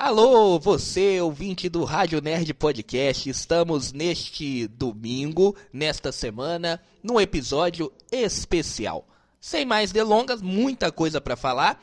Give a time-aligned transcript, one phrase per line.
[0.00, 3.28] Alô, você, ouvinte do Rádio Nerd Podcast.
[3.28, 9.04] Estamos neste domingo, nesta semana, num episódio especial.
[9.40, 11.82] Sem mais delongas, muita coisa para falar.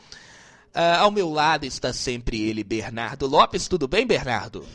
[0.74, 3.68] Uh, ao meu lado está sempre ele, Bernardo Lopes.
[3.68, 4.66] Tudo bem, Bernardo?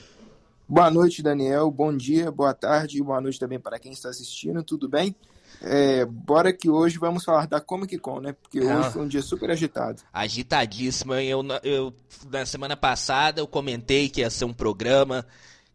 [0.69, 1.71] Boa noite, Daniel.
[1.71, 4.63] Bom dia, boa tarde e boa noite também para quem está assistindo.
[4.63, 5.17] Tudo bem?
[5.63, 8.33] É, bora que hoje vamos falar da Comic Con, né?
[8.33, 8.91] Porque hoje ah.
[8.91, 10.03] foi um dia super agitado.
[10.13, 11.15] Agitadíssimo.
[11.15, 11.95] Eu, eu,
[12.31, 15.27] na semana passada eu comentei que ia ser um programa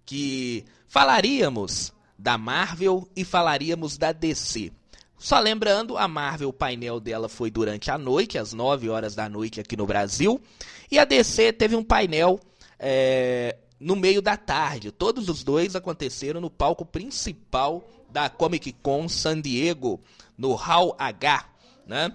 [0.05, 4.71] que falaríamos da Marvel e falaríamos da DC.
[5.17, 9.29] Só lembrando, a Marvel, o painel dela foi durante a noite, às 9 horas da
[9.29, 10.41] noite aqui no Brasil.
[10.91, 12.39] E a DC teve um painel
[12.79, 14.91] é, no meio da tarde.
[14.91, 17.83] Todos os dois aconteceram no palco principal
[18.15, 19.99] da Comic Con San Diego,
[20.37, 21.49] no Hall H,
[21.85, 22.13] né?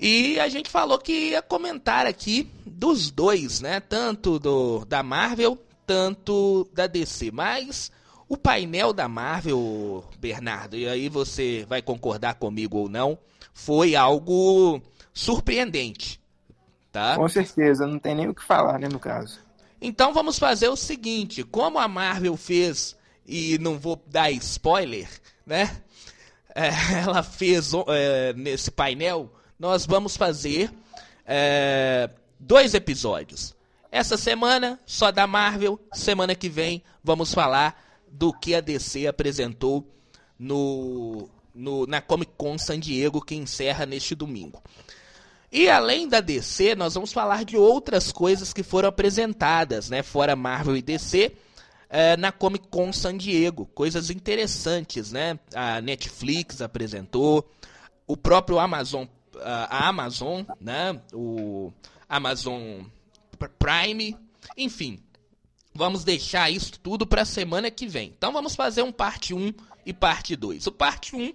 [0.00, 3.78] E a gente falou que ia comentar aqui dos dois, né?
[3.78, 7.30] Tanto do da Marvel, tanto da DC.
[7.30, 7.92] Mas
[8.26, 13.18] o painel da Marvel, Bernardo, e aí você vai concordar comigo ou não,
[13.52, 14.80] foi algo
[15.12, 16.18] surpreendente,
[16.90, 17.16] tá?
[17.16, 19.40] Com certeza, não tem nem o que falar, né, no caso.
[19.78, 22.96] Então vamos fazer o seguinte, como a Marvel fez
[23.28, 25.06] e não vou dar spoiler,
[25.44, 25.82] né?
[26.54, 26.70] É,
[27.04, 30.72] ela fez é, nesse painel, nós vamos fazer
[31.26, 32.08] é,
[32.40, 33.54] dois episódios.
[33.92, 35.78] Essa semana, só da Marvel.
[35.92, 39.86] Semana que vem, vamos falar do que a DC apresentou
[40.38, 44.62] no, no, na Comic Con San Diego, que encerra neste domingo.
[45.50, 50.02] E além da DC, nós vamos falar de outras coisas que foram apresentadas, né?
[50.02, 51.34] Fora Marvel e DC
[51.88, 53.66] é, na Comic Con San Diego.
[53.66, 55.38] Coisas interessantes, né?
[55.54, 57.48] A Netflix apresentou,
[58.06, 59.06] o próprio Amazon,
[59.42, 61.00] a Amazon, né?
[61.12, 61.72] O
[62.08, 62.82] Amazon
[63.58, 64.16] Prime,
[64.56, 64.98] enfim.
[65.74, 68.12] Vamos deixar isso tudo para a semana que vem.
[68.16, 69.52] Então vamos fazer um parte 1
[69.86, 70.66] e parte 2.
[70.66, 71.32] O parte 1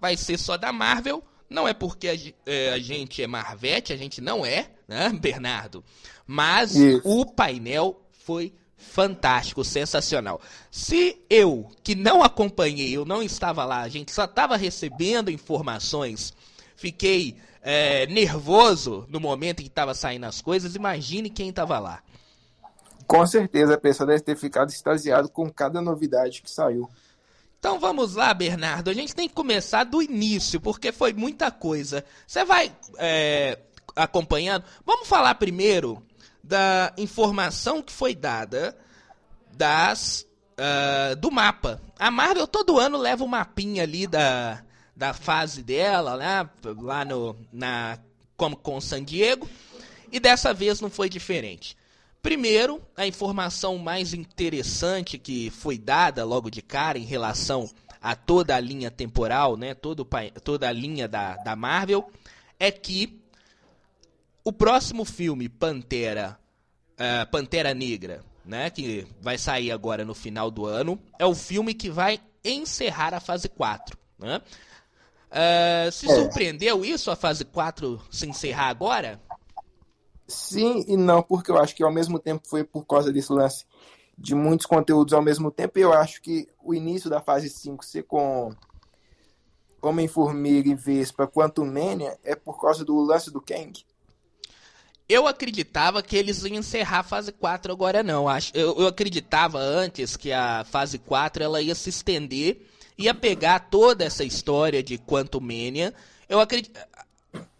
[0.00, 1.22] vai ser só da Marvel.
[1.48, 5.84] Não é porque a, é, a gente é Marvete, a gente não é, né, Bernardo?
[6.26, 7.00] Mas isso.
[7.04, 10.40] o painel foi fantástico, sensacional.
[10.70, 16.34] Se eu, que não acompanhei, eu não estava lá, a gente só estava recebendo informações,
[16.76, 22.02] fiquei é, nervoso no momento em que estava saindo as coisas, imagine quem estava lá.
[23.06, 26.90] Com certeza a pessoa deve ter ficado extasiado com cada novidade que saiu.
[27.58, 28.90] Então vamos lá, Bernardo.
[28.90, 32.04] A gente tem que começar do início, porque foi muita coisa.
[32.26, 33.58] Você vai é,
[33.94, 34.64] acompanhando?
[34.84, 36.02] Vamos falar primeiro
[36.46, 38.76] da informação que foi dada
[39.52, 41.80] das uh, do mapa.
[41.98, 44.62] A Marvel todo ano leva um mapinha ali da,
[44.94, 46.48] da fase dela, né?
[46.80, 47.98] Lá no, na
[48.36, 49.48] Comic Con San Diego.
[50.12, 51.76] E dessa vez não foi diferente.
[52.22, 57.68] Primeiro, a informação mais interessante que foi dada logo de cara em relação
[58.00, 59.74] a toda a linha temporal, né?
[59.74, 60.06] Todo,
[60.44, 62.08] toda a linha da, da Marvel,
[62.58, 63.20] é que
[64.46, 66.38] o próximo filme, Pantera,
[66.92, 71.74] uh, Pantera Negra, né, que vai sair agora no final do ano, é o filme
[71.74, 73.98] que vai encerrar a fase 4.
[74.16, 74.40] Né?
[75.32, 76.14] Uh, se é.
[76.14, 79.20] surpreendeu isso, a fase 4 se encerrar agora?
[80.28, 83.64] Sim e não, porque eu acho que ao mesmo tempo foi por causa desse lance
[84.16, 87.84] de muitos conteúdos ao mesmo tempo, e eu acho que o início da fase 5
[87.84, 88.54] ser com
[89.82, 93.84] Homem-Formiga e Vespa Quantum Mania é por causa do lance do Kang.
[95.08, 98.26] Eu acreditava que eles iam encerrar a fase 4 agora não.
[98.52, 102.66] Eu, acreditava antes que a fase 4 ela ia se estender,
[102.98, 105.94] ia pegar toda essa história de Quantum Mania.
[106.28, 106.78] Eu acredito.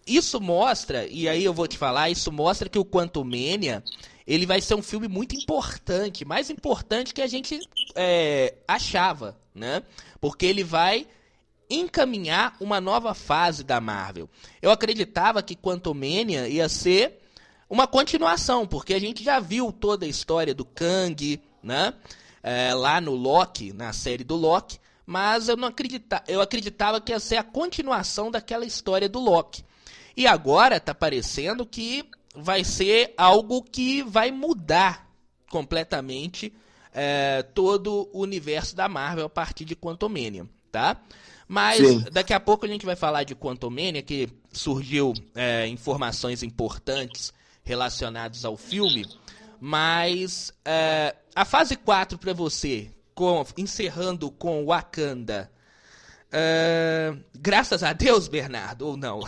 [0.04, 3.82] Isso mostra, e aí eu vou te falar, isso mostra que o Quantum Mania
[4.26, 7.60] ele vai ser um filme muito importante, mais importante que a gente
[7.94, 9.82] é, achava, né?
[10.20, 11.06] Porque ele vai
[11.70, 14.28] encaminhar uma nova fase da Marvel.
[14.60, 17.20] Eu acreditava que Quantum Mania ia ser
[17.68, 21.92] uma continuação, porque a gente já viu toda a história do Kang, né?
[22.42, 27.12] É, lá no Loki, na série do Loki, mas eu não acreditava, eu acreditava que
[27.12, 29.64] ia ser a continuação daquela história do Loki.
[30.16, 32.04] E agora tá parecendo que
[32.34, 35.08] vai ser algo que vai mudar
[35.50, 36.52] completamente
[36.94, 41.00] é, todo o universo da Marvel a partir de Quantumania, tá?
[41.48, 42.04] Mas Sim.
[42.12, 47.32] daqui a pouco a gente vai falar de Quantumania, que surgiu é, informações importantes
[47.66, 49.04] relacionados ao filme,
[49.60, 55.50] mas é, a fase 4 para você, com, encerrando com Wakanda,
[56.32, 59.20] é, graças a Deus, Bernardo, ou não?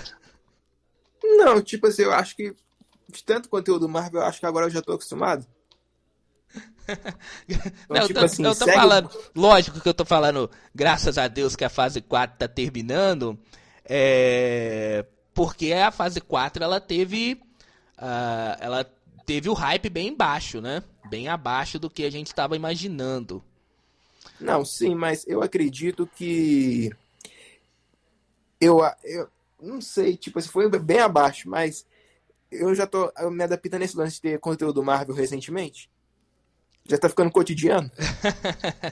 [1.22, 2.54] Não, tipo assim, eu acho que
[3.08, 5.44] de tanto conteúdo Marvel, eu acho que agora eu já tô acostumado.
[7.46, 8.78] Então, não, tipo eu tô, assim, eu tô segue...
[8.78, 13.38] falando, lógico que eu tô falando, graças a Deus que a fase 4 tá terminando,
[13.84, 17.38] é, porque a fase 4 ela teve,
[17.98, 18.84] uh, ela
[19.26, 20.82] teve o hype bem baixo, né?
[21.10, 23.42] Bem abaixo do que a gente estava imaginando.
[24.40, 26.90] Não, sim, mas eu acredito que
[28.60, 29.28] eu, eu
[29.60, 31.84] não sei, tipo, se foi bem abaixo, mas
[32.50, 35.90] eu já tô me adaptando nesse lance de ter conteúdo Marvel recentemente.
[36.88, 37.90] Já tá ficando cotidiano.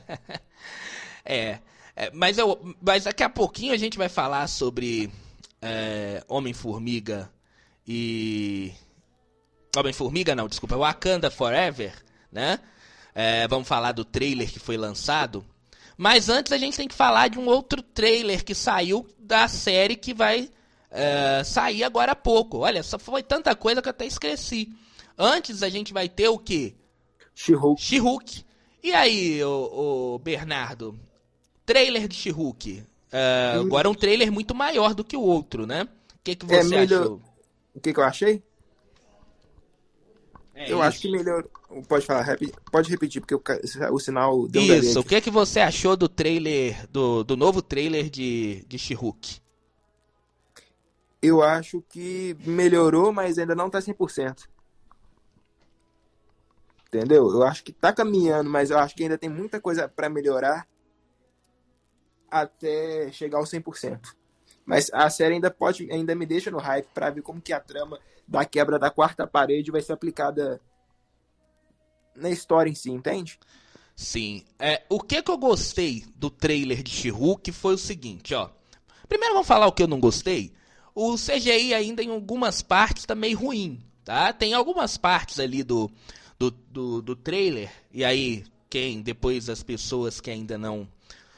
[1.24, 1.58] é,
[1.94, 5.10] é, mas, eu, mas daqui a pouquinho a gente vai falar sobre
[5.62, 7.30] é, Homem-Formiga
[7.86, 8.72] e.
[9.80, 11.94] Homem-Formiga não, desculpa, Wakanda Forever,
[12.30, 12.58] né?
[13.14, 15.44] É, vamos falar do trailer que foi lançado.
[15.96, 19.96] Mas antes a gente tem que falar de um outro trailer que saiu da série
[19.96, 20.50] que vai
[20.90, 22.58] é, sair agora há pouco.
[22.58, 24.70] Olha, só foi tanta coisa que eu até esqueci.
[25.16, 26.74] Antes a gente vai ter o quê?
[27.34, 27.82] She-Hulk.
[27.82, 28.44] She-Hulk.
[28.82, 30.98] E aí, o, o, Bernardo?
[31.64, 32.84] Trailer de She-Hulk.
[33.12, 35.82] Uh, agora um trailer muito maior do que o outro, né?
[35.82, 37.00] O que, que é você é melhor...
[37.00, 37.20] achou?
[37.74, 38.42] O que, que eu achei?
[40.56, 40.82] É eu isso.
[40.82, 41.44] acho que melhor.
[41.86, 42.38] Pode falar,
[42.72, 43.42] pode repetir, porque o,
[43.92, 47.60] o sinal deu Isso, um o que, que você achou do trailer, do, do novo
[47.60, 49.38] trailer de, de She-Hulk?
[51.20, 54.48] Eu acho que melhorou, mas ainda não tá 100%.
[56.86, 57.28] Entendeu?
[57.30, 60.66] Eu acho que tá caminhando, mas eu acho que ainda tem muita coisa para melhorar
[62.30, 64.00] até chegar ao 100%.
[64.66, 67.60] Mas a série ainda pode, ainda me deixa no hype para ver como que a
[67.60, 70.60] trama da quebra da quarta parede vai ser aplicada
[72.16, 73.38] na história em si, entende?
[73.94, 74.44] Sim.
[74.58, 78.50] É, o que que eu gostei do trailer de She-Hulk foi o seguinte, ó.
[79.08, 80.52] Primeiro vamos falar o que eu não gostei.
[80.92, 84.32] O CGI ainda em algumas partes tá meio ruim, tá?
[84.32, 85.90] Tem algumas partes ali do
[86.38, 87.70] do, do, do trailer.
[87.92, 90.88] E aí, quem, depois as pessoas que ainda não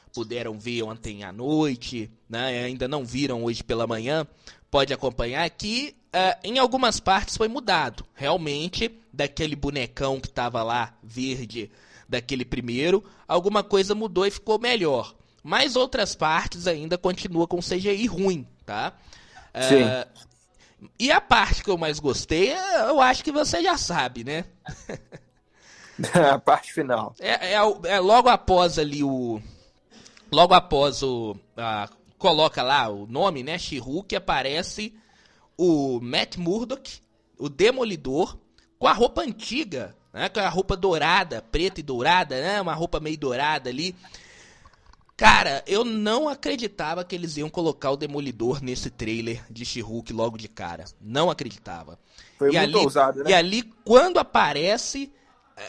[0.09, 4.27] puderam ver ontem à noite, né, ainda não viram hoje pela manhã,
[4.71, 8.05] pode acompanhar que uh, em algumas partes foi mudado.
[8.15, 11.71] Realmente, daquele bonecão que estava lá, verde,
[12.09, 15.15] daquele primeiro, alguma coisa mudou e ficou melhor.
[15.43, 18.93] Mas outras partes ainda continua com CGI ruim, tá?
[19.69, 19.83] Sim.
[19.83, 20.29] Uh,
[20.99, 24.45] e a parte que eu mais gostei, eu acho que você já sabe, né?
[26.33, 27.15] a parte final.
[27.19, 29.41] É, é, é, logo após ali o.
[30.31, 31.37] Logo após o.
[31.57, 31.89] A,
[32.19, 33.59] coloca lá o nome, né?
[33.59, 34.95] She-Hulk, aparece
[35.57, 37.01] o Matt Murdock,
[37.39, 38.37] o Demolidor,
[38.79, 40.29] com a roupa antiga, né?
[40.29, 42.61] Com a roupa dourada, preta e dourada, né?
[42.61, 43.95] Uma roupa meio dourada ali.
[45.17, 50.39] Cara, eu não acreditava que eles iam colocar o Demolidor nesse trailer de She-Hulk logo
[50.39, 50.85] de cara.
[51.01, 51.99] Não acreditava.
[52.39, 53.31] Foi e muito ali, ousado, né?
[53.31, 55.13] E ali, quando aparece,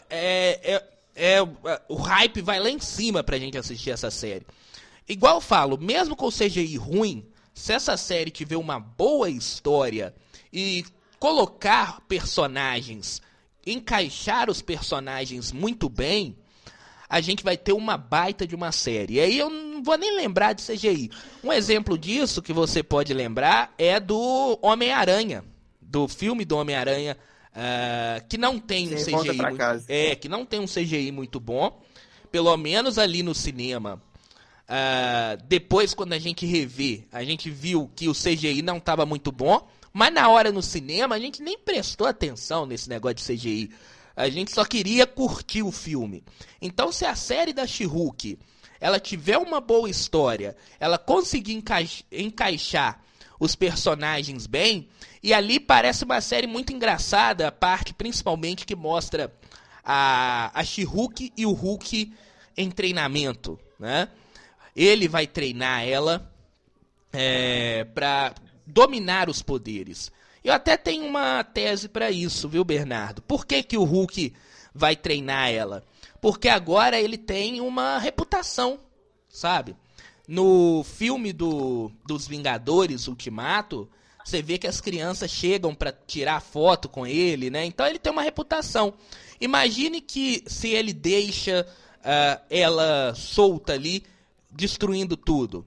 [0.08, 0.88] é, é,
[1.20, 1.42] é,
[1.88, 4.46] o hype vai lá em cima pra gente assistir essa série.
[5.06, 10.14] Igual eu falo, mesmo com o CGI ruim, se essa série tiver uma boa história
[10.50, 10.84] e
[11.18, 13.20] colocar personagens,
[13.66, 16.36] encaixar os personagens muito bem,
[17.06, 19.14] a gente vai ter uma baita de uma série.
[19.14, 21.10] E aí eu não vou nem lembrar de CGI.
[21.44, 25.44] Um exemplo disso que você pode lembrar é do Homem-Aranha,
[25.80, 27.18] do filme do Homem-Aranha,
[27.54, 31.80] uh, que não tem um CGI muito, é, que não tem um CGI muito bom,
[32.30, 34.00] pelo menos ali no cinema.
[34.68, 39.32] Uh, depois, quando a gente revê, a gente viu que o CGI não estava muito
[39.32, 43.70] bom, mas na hora no cinema a gente nem prestou atenção nesse negócio de CGI.
[44.14, 46.22] A gente só queria curtir o filme.
[46.60, 48.38] Então, se a série da She-Hulk
[48.80, 53.02] ela tiver uma boa história, ela conseguir encaixa encaixar
[53.40, 54.86] os personagens bem,
[55.22, 59.34] e ali parece uma série muito engraçada, a parte principalmente que mostra
[59.82, 62.12] a, a She-Hulk e o Hulk
[62.56, 64.08] em treinamento, né?
[64.76, 66.30] Ele vai treinar ela
[67.12, 68.34] é, para
[68.66, 70.12] dominar os poderes.
[70.44, 73.22] Eu até tenho uma tese para isso, viu, Bernardo?
[73.22, 74.34] Por que, que o Hulk
[74.74, 75.82] vai treinar ela?
[76.20, 78.78] Porque agora ele tem uma reputação,
[79.28, 79.74] sabe?
[80.30, 83.90] No filme do, dos Vingadores Ultimato,
[84.24, 87.64] você vê que as crianças chegam para tirar foto com ele, né?
[87.64, 88.94] Então ele tem uma reputação.
[89.40, 91.66] Imagine que se ele deixa
[91.98, 94.04] uh, ela solta ali,
[94.48, 95.66] destruindo tudo.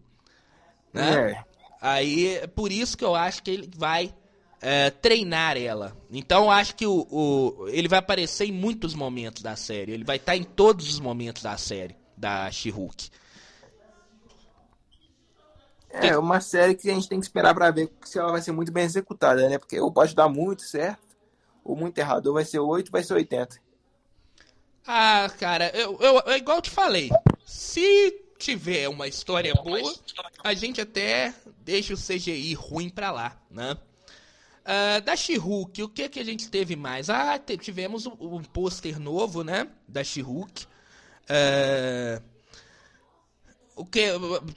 [0.93, 1.31] Né?
[1.31, 1.43] É.
[1.81, 4.15] Aí é por isso que eu acho que ele vai
[4.61, 5.93] é, treinar ela.
[6.09, 9.91] Então eu acho que o, o, ele vai aparecer em muitos momentos da série.
[9.91, 13.09] Ele vai estar em todos os momentos da série, da She-Hulk.
[15.93, 18.51] É uma série que a gente tem que esperar para ver se ela vai ser
[18.51, 19.59] muito bem executada, né?
[19.59, 21.15] Porque ou pode dar muito certo,
[21.63, 22.27] ou muito errado.
[22.27, 23.61] Ou vai ser 8, vai ser 80.
[24.87, 27.09] Ah, cara, eu, eu, eu igual eu te falei,
[27.45, 29.93] se tiver uma história boa,
[30.43, 33.77] a gente até deixa o CGI ruim pra lá, né?
[34.63, 37.09] Uh, da She-Hulk, o que que a gente teve mais?
[37.09, 39.67] Ah, tivemos um, um pôster novo, né?
[39.87, 40.65] Da She-Hulk.
[41.23, 42.32] Uh,
[43.75, 44.07] o que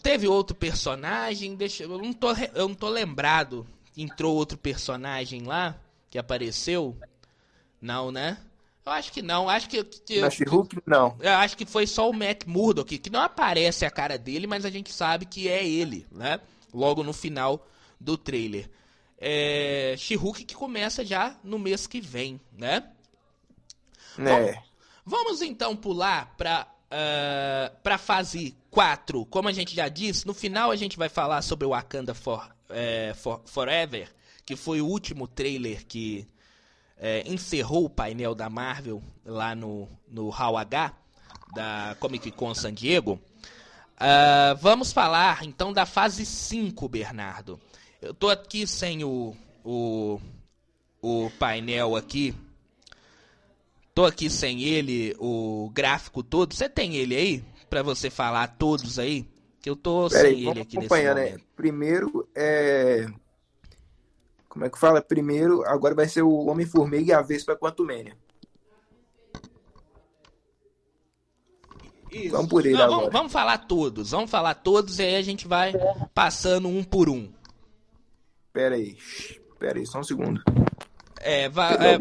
[0.02, 1.54] teve outro personagem?
[1.54, 3.66] Deixa, eu não tô eu não tô lembrado.
[3.96, 5.78] Entrou outro personagem lá
[6.10, 6.96] que apareceu?
[7.80, 8.38] Não, né?
[8.84, 9.48] Eu acho que não.
[9.48, 11.16] Acho que, que Na She-Hulk não.
[11.18, 14.64] Eu acho que foi só o Matt Murdock que não aparece a cara dele, mas
[14.64, 16.40] a gente sabe que é ele, né?
[16.72, 17.66] Logo no final
[17.98, 18.70] do trailer
[19.18, 22.90] é, She-Hulk que começa já no mês que vem, né?
[24.18, 24.22] É.
[24.22, 24.62] Bom,
[25.04, 29.24] vamos então pular para uh, para fase 4.
[29.24, 32.46] Como a gente já disse, no final a gente vai falar sobre o Wakanda for,
[32.68, 34.06] é, for Forever,
[34.44, 36.28] que foi o último trailer que
[36.98, 40.92] é, encerrou o painel da Marvel lá no, no Hall H
[41.54, 43.18] da Comic Con San Diego.
[43.94, 47.58] Uh, vamos falar então da fase 5, Bernardo.
[48.02, 50.20] Eu tô aqui sem o, o,
[51.00, 52.34] o painel aqui.
[53.94, 56.52] Tô aqui sem ele, o gráfico todo.
[56.52, 57.55] Você tem ele aí?
[57.68, 59.28] Pra você falar todos aí?
[59.60, 61.08] Que eu tô Pera sem aí, ele aqui nesse né?
[61.08, 61.34] momento.
[61.34, 61.44] Né?
[61.56, 63.06] Primeiro, é...
[64.48, 65.02] Como é que fala?
[65.02, 68.16] Primeiro, agora vai ser o Homem-Formiga e a Vespa Quantumania.
[72.10, 72.30] Isso.
[72.30, 72.98] Vamos por ele Não, agora.
[72.98, 74.10] Vamos, vamos falar todos.
[74.12, 75.74] Vamos falar todos e aí a gente vai
[76.14, 77.30] passando um por um.
[78.52, 78.96] Pera aí.
[79.58, 80.42] Pera aí, só um segundo.
[81.20, 81.98] É, vá, é,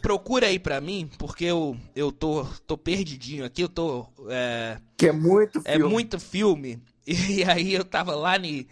[0.00, 4.06] procura aí pra mim, porque eu, eu tô, tô perdidinho aqui, eu tô.
[4.28, 5.86] É, que é muito é filme.
[5.86, 6.82] É muito filme.
[7.10, 8.68] E aí eu tava lá ni,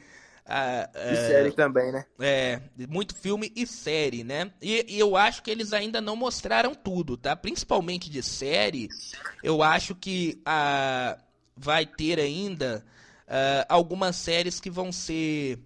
[0.46, 2.04] uh, e série também, né?
[2.20, 4.52] É, muito filme e série, né?
[4.60, 7.34] E, e, eu acho que eles ainda não mostraram tudo, tá?
[7.34, 8.90] Principalmente de série,
[9.42, 11.18] eu acho que uh,
[11.56, 12.84] vai ter ainda
[13.26, 15.58] uh, algumas séries que vão ser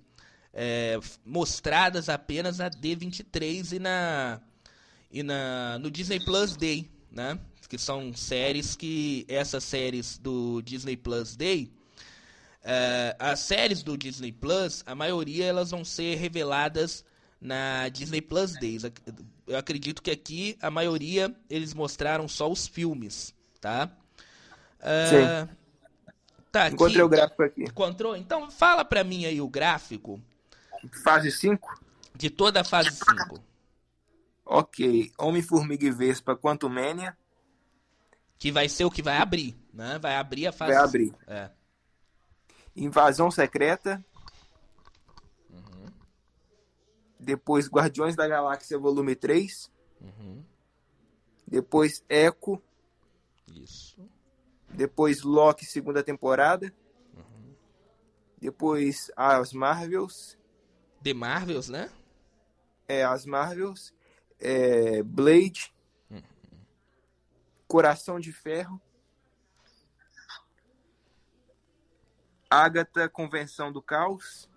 [0.52, 4.40] é, mostradas apenas na D23 e na
[5.10, 7.38] e na no Disney Plus Day, né?
[7.68, 11.70] Que são séries que essas séries do Disney Plus Day,
[12.64, 17.04] é, as séries do Disney Plus, a maioria elas vão ser reveladas
[17.40, 18.82] na Disney Plus Days.
[19.46, 23.88] Eu acredito que aqui a maioria eles mostraram só os filmes, tá?
[24.80, 25.56] Uh, Sim.
[26.50, 27.02] Tá, Encontrei aqui.
[27.02, 27.62] o gráfico aqui.
[27.62, 28.16] Encontrou?
[28.16, 30.20] Então fala pra mim aí o gráfico
[31.02, 31.80] Fase 5?
[32.14, 33.40] De toda a fase 5.
[34.44, 35.12] ok.
[35.18, 37.16] Homem-Formiga e Vespa Quantumania.
[38.38, 39.98] Que vai ser o que vai abrir, né?
[39.98, 41.14] Vai abrir a fase Vai abrir.
[41.26, 41.50] É.
[42.74, 44.02] Invasão Secreta.
[45.50, 45.86] Uhum.
[47.18, 49.70] Depois Guardiões da Galáxia Volume 3.
[50.00, 50.42] Uhum.
[51.46, 52.62] Depois Echo.
[53.54, 54.08] Isso.
[54.70, 56.72] Depois Loki, segunda temporada.
[57.14, 57.54] Uhum.
[58.40, 60.38] Depois as Marvels.
[61.02, 61.90] The Marvels, né?
[62.86, 63.94] É, as Marvels.
[64.38, 65.72] É, Blade.
[66.10, 66.22] Uhum.
[67.66, 68.80] Coração de Ferro.
[72.50, 74.48] Agatha, Convenção do Caos.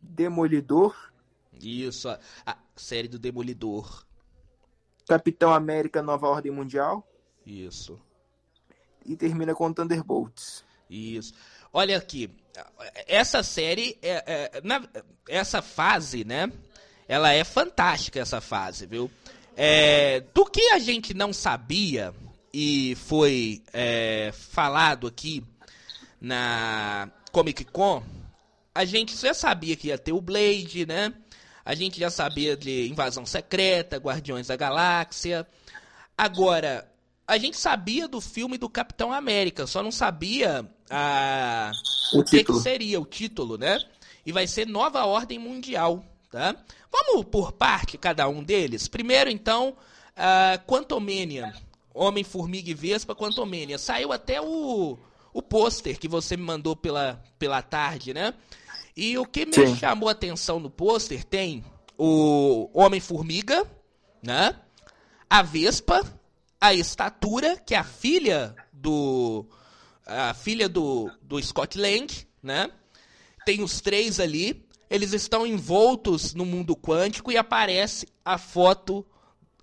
[0.00, 1.12] Demolidor.
[1.60, 4.06] Isso, a, a série do Demolidor.
[5.06, 7.06] Capitão América, Nova Ordem Mundial.
[7.44, 8.00] Isso.
[9.04, 10.64] E termina com Thunderbolts.
[10.88, 11.34] Isso.
[11.78, 12.30] Olha aqui,
[13.06, 14.82] essa série, é, é, na,
[15.28, 16.50] essa fase, né?
[17.06, 19.10] Ela é fantástica, essa fase, viu?
[19.54, 22.14] É, do que a gente não sabia
[22.50, 25.44] e foi é, falado aqui
[26.18, 28.02] na Comic Con,
[28.74, 31.12] a gente já sabia que ia ter o Blade, né?
[31.62, 35.46] A gente já sabia de Invasão Secreta, Guardiões da Galáxia.
[36.16, 36.90] Agora,
[37.28, 41.72] a gente sabia do filme do Capitão América, só não sabia a
[42.12, 43.78] o que, que, seria o título, né?
[44.24, 46.56] E vai ser Nova Ordem Mundial, tá?
[46.90, 48.88] Vamos por parte cada um deles.
[48.88, 49.76] Primeiro, então,
[50.16, 51.52] a Quantumania,
[51.94, 53.78] Homem, Formiga e Vespa, Quantumania.
[53.78, 54.98] Saiu até o,
[55.32, 58.34] o pôster que você me mandou pela, pela tarde, né?
[58.96, 59.76] E o que me Sim.
[59.76, 61.64] chamou a atenção no pôster tem
[61.98, 63.66] o Homem-Formiga,
[64.22, 64.56] né?
[65.28, 66.02] A Vespa,
[66.60, 69.46] a Estatura, que é a filha do
[70.06, 72.06] a filha do, do Scott Lang,
[72.42, 72.70] né?
[73.44, 74.64] Tem os três ali.
[74.88, 79.04] Eles estão envoltos no mundo quântico e aparece a foto,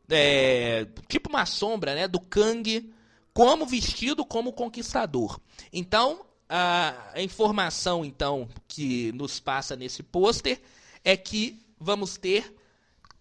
[0.10, 2.08] é, tipo uma sombra, né?
[2.08, 2.94] Do Kang
[3.34, 5.40] como vestido como conquistador.
[5.72, 10.62] Então, a informação então que nos passa nesse pôster
[11.04, 12.54] é que vamos ter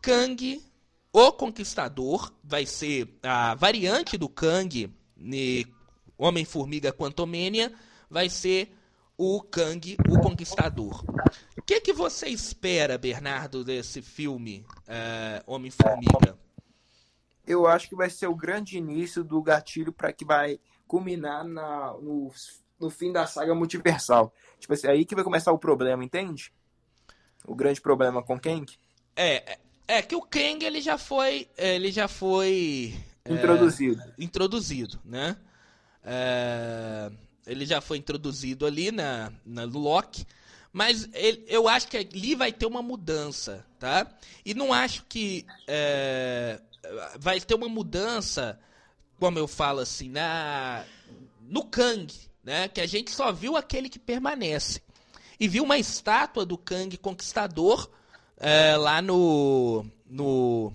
[0.02, 0.60] Kang
[1.12, 4.90] o Conquistador vai ser a variante do Kang,
[6.22, 7.72] Homem-Formiga Quantumania,
[8.08, 8.72] vai ser
[9.16, 11.04] o Kang, o Conquistador.
[11.56, 16.38] O que, que você espera, Bernardo, desse filme uh, Homem-Formiga?
[17.46, 21.92] Eu acho que vai ser o grande início do gatilho para que vai culminar na,
[21.94, 22.30] no,
[22.78, 24.32] no fim da saga multiversal.
[24.60, 26.52] Tipo assim, aí que vai começar o problema, entende?
[27.44, 28.66] O grande problema com Kang.
[29.16, 32.94] É, é que o Kang ele já foi, ele já foi
[33.28, 35.36] introduzido, é, introduzido, né?
[36.04, 37.10] É,
[37.46, 40.26] ele já foi introduzido ali na, na Loki,
[40.72, 44.06] mas ele, eu acho que ali vai ter uma mudança, tá?
[44.44, 46.60] E não acho que é,
[47.18, 48.58] vai ter uma mudança,
[49.18, 50.84] como eu falo assim, na
[51.40, 52.68] no Kang, né?
[52.68, 54.80] Que a gente só viu aquele que permanece
[55.38, 57.90] e viu uma estátua do Kang Conquistador
[58.38, 60.72] é, lá no no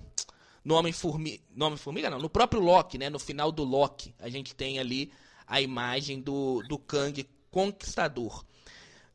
[0.68, 3.08] no Homem Formiga, no Homem Formiga não, no próprio Loki, né?
[3.08, 5.10] No final do Loki, a gente tem ali
[5.46, 8.44] a imagem do, do Kang Conquistador.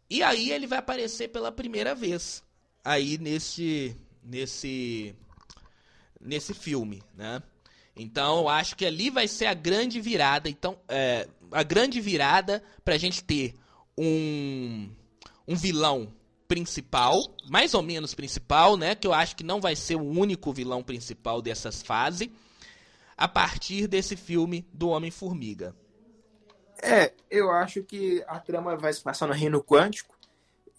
[0.10, 2.42] E aí ele vai aparecer pela primeira vez
[2.84, 5.16] aí nesse nesse
[6.20, 7.44] nesse filme, né?
[7.96, 10.50] Então acho que ali vai ser a grande virada.
[10.50, 13.54] Então é, a grande virada para a gente ter
[13.96, 14.90] um
[15.48, 16.12] um vilão
[16.54, 18.94] principal, mais ou menos principal, né?
[18.94, 22.30] Que eu acho que não vai ser o único vilão principal dessas fases,
[23.18, 25.76] a partir desse filme do Homem-Formiga.
[26.80, 30.16] É, eu acho que a trama vai se passar no reino quântico.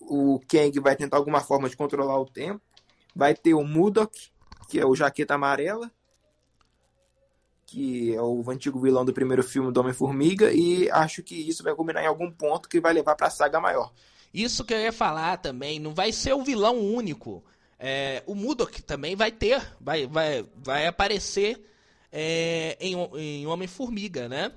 [0.00, 2.61] O Kang vai tentar alguma forma de controlar o tempo.
[3.12, 4.31] Vai ter o Mudok,
[4.69, 5.90] que é o Jaqueta Amarela,
[7.66, 11.75] que é o antigo vilão do primeiro filme do Homem-Formiga, e acho que isso vai
[11.75, 13.93] culminar em algum ponto que vai levar para a saga maior.
[14.35, 17.45] Isso que eu ia falar também, não vai ser o vilão único.
[17.79, 21.64] É, o Mudok também vai ter, vai, vai, vai aparecer
[22.11, 24.53] é, em, em Homem-Formiga, né?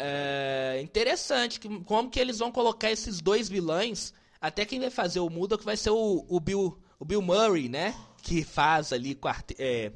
[0.00, 4.14] é interessante que, como que eles vão colocar esses dois vilões.
[4.40, 7.94] Até quem vai fazer o Mudok vai ser o, o, Bill, o Bill Murray, né?
[8.22, 9.56] Que faz ali quarte...
[9.58, 9.90] É...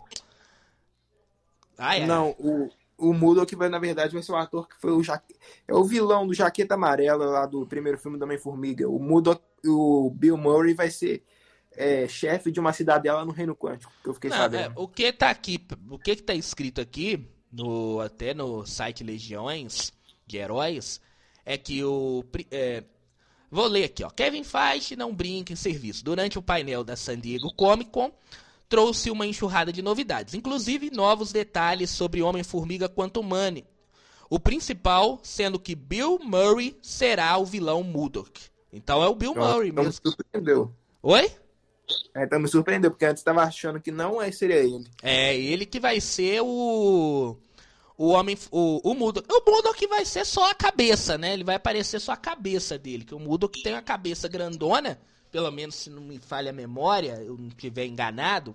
[1.78, 2.04] Ah, é.
[2.04, 2.68] Não, o,
[3.02, 5.34] o Mudok vai, na verdade, vai ser o ator que foi o jaque...
[5.66, 8.88] É o vilão do Jaqueta Amarela lá do primeiro filme do Homem-Formiga.
[8.88, 11.24] O Mudok, o Bill Murray vai ser
[11.76, 14.64] é, chefe de uma cidadela no Reino Quântico, que eu fiquei Não, sabendo.
[14.64, 19.04] É, o que tá aqui, o que que tá escrito aqui no, até no site
[19.04, 19.92] Legiões
[20.26, 21.00] de Heróis,
[21.44, 22.24] é que o.
[22.50, 22.84] É,
[23.50, 24.10] vou ler aqui, ó.
[24.10, 26.04] Kevin Feige não brinca em serviço.
[26.04, 28.12] Durante o painel da San Diego Comic Con,
[28.72, 33.66] trouxe uma enxurrada de novidades, inclusive novos detalhes sobre Homem-Formiga Quantumani.
[34.30, 38.40] O principal sendo que Bill Murray será o vilão Mudok.
[38.72, 40.00] Então é o Bill Murray então mesmo.
[40.02, 40.72] Me surpreendeu.
[41.02, 41.30] Oi?
[42.14, 44.86] É, então me surpreendeu, porque antes estava achando que não é, seria ele.
[45.02, 47.36] É, ele que vai ser o.
[47.98, 48.38] O homem.
[48.50, 49.28] O, o Mudok.
[49.30, 51.34] O Mudok vai ser só a cabeça, né?
[51.34, 53.04] Ele vai aparecer só a cabeça dele.
[53.04, 54.98] Que o Mudok tem uma cabeça grandona.
[55.32, 58.54] Pelo menos se não me falha a memória, eu não estiver enganado.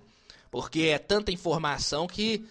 [0.50, 2.48] Porque é tanta informação que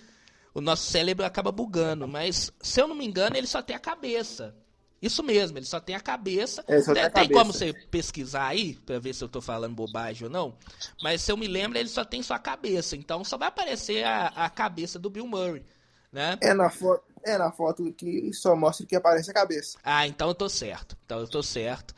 [0.54, 2.08] o nosso cérebro acaba bugando.
[2.08, 4.54] Mas, se eu não me engano, ele só tem a cabeça.
[5.02, 6.64] Isso mesmo, ele só tem a cabeça.
[6.68, 7.34] É, tem, tem cabeça.
[7.34, 10.56] como você pesquisar aí, pra ver se eu tô falando bobagem ou não.
[11.02, 12.96] Mas se eu me lembro, ele só tem sua cabeça.
[12.96, 15.64] Então só vai aparecer a, a cabeça do Bill Murray.
[16.12, 16.38] Né?
[16.42, 19.78] É na foto, é na foto que só mostra que aparece a cabeça.
[19.84, 20.98] Ah, então eu tô certo.
[21.06, 21.94] Então eu tô certo.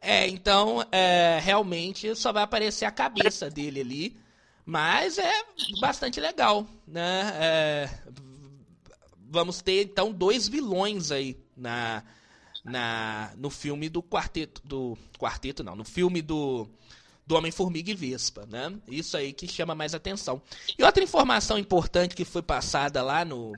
[0.00, 4.16] É, então é, realmente só vai aparecer a cabeça dele ali.
[4.64, 5.32] Mas é
[5.80, 7.32] bastante legal, né?
[7.34, 7.90] É,
[9.28, 12.04] vamos ter então dois vilões aí na
[12.64, 14.60] na, no filme do quarteto.
[14.64, 16.68] Do quarteto, não, no filme do,
[17.26, 18.72] do Homem-Formiga e Vespa, né?
[18.88, 20.42] Isso aí que chama mais atenção.
[20.78, 23.52] E outra informação importante que foi passada lá no,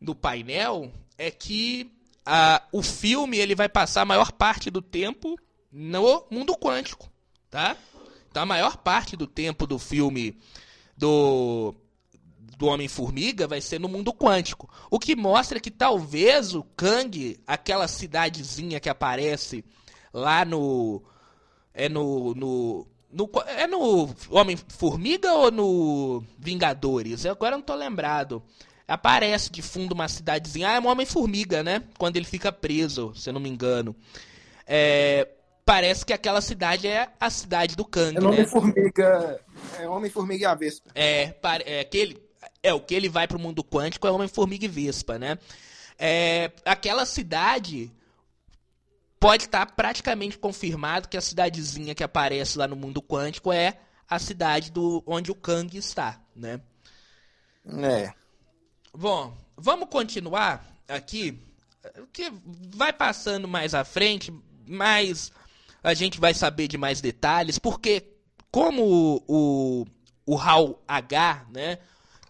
[0.00, 1.90] no painel é que
[2.24, 5.38] a, o filme ele vai passar a maior parte do tempo
[5.74, 7.10] no mundo quântico,
[7.50, 7.76] tá?
[8.30, 10.38] Então a maior parte do tempo do filme
[10.96, 11.74] do
[12.56, 14.70] do Homem-Formiga vai ser no mundo quântico.
[14.88, 19.64] O que mostra que talvez o Kang, aquela cidadezinha que aparece
[20.12, 21.02] lá no.
[21.72, 22.34] É no.
[22.34, 27.24] no, no é no Homem-Formiga ou no Vingadores?
[27.24, 28.40] Eu agora não tô lembrado.
[28.86, 30.68] Aparece de fundo uma cidadezinha.
[30.68, 31.82] Ah, é um Homem-Formiga, né?
[31.98, 33.96] Quando ele fica preso, se eu não me engano.
[34.66, 35.28] É,
[35.64, 38.26] parece que aquela cidade é a cidade do Kang, é né?
[38.26, 39.40] Homem-Formiga.
[39.78, 40.90] É Homem-Formiga e a Vespa.
[40.94, 42.22] É, é aquele,
[42.62, 45.38] é, o que ele vai pro mundo quântico é Homem-Formiga e Vespa, né?
[45.98, 47.90] É, aquela cidade
[49.18, 53.78] pode estar tá praticamente confirmado que a cidadezinha que aparece lá no mundo quântico é
[54.08, 56.60] a cidade do onde o Kang está, né?
[57.66, 58.12] É.
[58.92, 61.40] Bom, vamos continuar aqui,
[62.12, 62.30] que
[62.74, 64.32] vai passando mais à frente,
[64.66, 65.32] mais
[65.84, 68.02] a gente vai saber de mais detalhes, porque
[68.50, 69.86] como o, o,
[70.26, 71.78] o HAL H, né,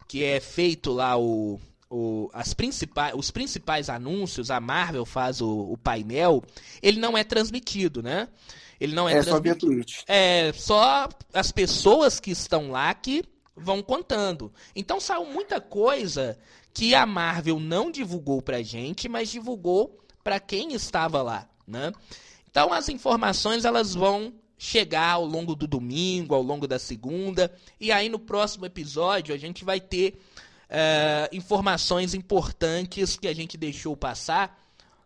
[0.08, 5.72] que é feito lá o, o, as principais, os principais anúncios, a Marvel faz o,
[5.72, 6.42] o painel,
[6.82, 8.28] ele não é transmitido, né?
[8.80, 10.02] Ele não é, É só via Twitch.
[10.08, 13.22] é só as pessoas que estão lá que
[13.56, 14.52] vão contando.
[14.74, 16.36] Então saiu muita coisa
[16.72, 21.92] que a Marvel não divulgou pra gente, mas divulgou pra quem estava lá, né?
[22.54, 27.90] Então as informações elas vão chegar ao longo do domingo, ao longo da segunda, e
[27.90, 30.22] aí no próximo episódio a gente vai ter
[30.70, 34.56] eh, informações importantes que a gente deixou passar,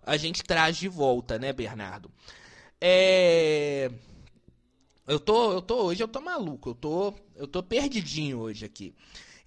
[0.04, 2.10] a gente traz de volta, né, Bernardo?
[2.78, 3.90] É...
[5.06, 8.94] Eu tô, eu tô, hoje eu tô maluco, eu tô, eu tô perdidinho hoje aqui.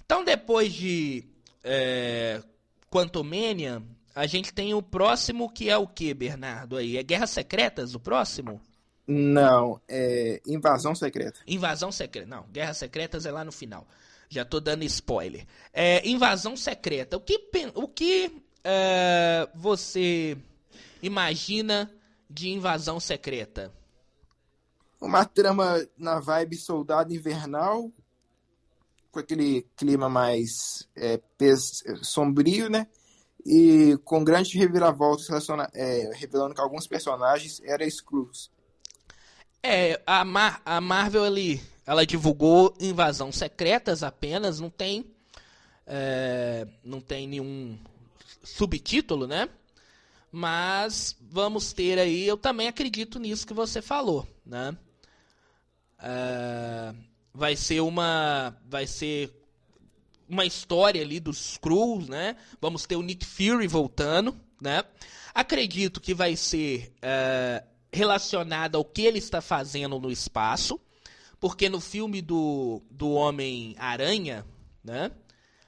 [0.04, 1.24] Então depois de
[1.64, 2.42] é,
[2.90, 3.80] Quantumania,
[4.14, 6.78] a gente tem o próximo que é o que, Bernardo?
[6.78, 8.62] Aí é Guerras Secretas, o próximo?
[9.08, 11.40] Não, é Invasão Secreta.
[11.48, 12.28] Invasão Secreta.
[12.28, 13.88] Não, Guerras Secretas é lá no final.
[14.30, 15.46] Já tô dando spoiler.
[15.74, 17.18] É, invasão Secreta.
[17.18, 20.38] O que, o que é, você
[21.02, 21.92] imagina
[22.30, 23.74] de Invasão Secreta?
[25.02, 27.92] Uma trama na vibe Soldado Invernal,
[29.12, 31.20] com aquele clima mais é,
[32.02, 32.88] sombrio, né?
[33.46, 38.52] E com grandes reviravoltas relaciona- é, revelando que alguns personagens eram Skrulls.
[39.64, 45.06] É, a, Mar- a Marvel ali, ela divulgou Invasão Secretas apenas, não tem
[45.86, 47.78] é, não tem nenhum
[48.44, 49.50] subtítulo, né?
[50.32, 54.76] Mas vamos ter aí, eu também acredito nisso que você falou, né?
[56.00, 56.94] É,
[57.34, 59.32] vai ser uma vai ser
[60.32, 62.38] uma história ali dos Skrulls, né?
[62.62, 64.84] Vamos ter o Nick Fury voltando, né?
[65.34, 70.80] Acredito que vai ser é, relacionado ao que ele está fazendo no espaço,
[71.40, 74.46] porque no filme do, do Homem-Aranha,
[74.82, 75.12] né?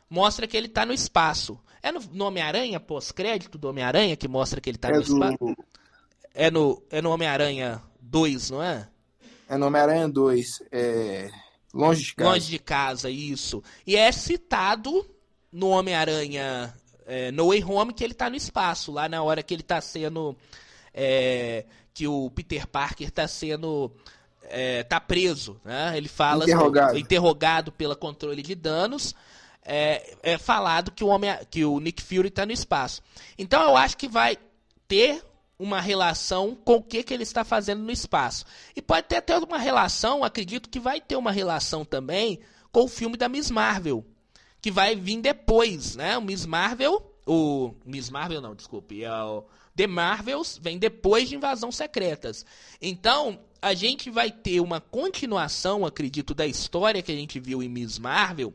[0.10, 1.60] Mostra que ele está no espaço.
[1.82, 5.14] É no, no Homem-Aranha, pós-crédito do Homem-Aranha, que mostra que ele está É no do
[5.14, 5.56] espaço?
[6.34, 8.88] É no, é no Homem-Aranha 2, não é?
[9.50, 11.30] é no Homem-Aranha 2, é,
[11.74, 12.30] Longe de Casa.
[12.30, 13.64] Longe de casa, isso.
[13.86, 15.06] E é citado
[15.52, 16.74] no Homem-Aranha
[17.06, 19.82] é, No Way Home que ele tá no espaço, lá na hora que ele tá
[19.82, 20.36] sendo.
[20.94, 23.92] é, que o Peter Parker tá sendo.
[24.44, 25.94] é, tá preso, né?
[25.98, 26.44] Ele fala.
[26.44, 26.98] Interrogado.
[26.98, 29.16] interrogado pela controle de danos.
[29.66, 33.02] É, é falado que o, homem, que o Nick Fury tá no espaço.
[33.38, 34.38] Então eu acho que vai
[34.88, 35.24] ter
[35.64, 38.46] uma relação com o que, que ele está fazendo no espaço.
[38.76, 42.40] E pode ter até uma relação, acredito que vai ter uma relação também
[42.72, 44.06] com o filme da Miss Marvel,
[44.62, 46.18] que vai vir depois, né?
[46.18, 49.46] O Miss Marvel, o Miss Marvel não, desculpe, é o
[49.76, 52.46] The Marvels vem depois de Invasão Secretas.
[52.82, 57.70] Então, a gente vai ter uma continuação, acredito, da história que a gente viu em
[57.70, 58.54] Miss Marvel.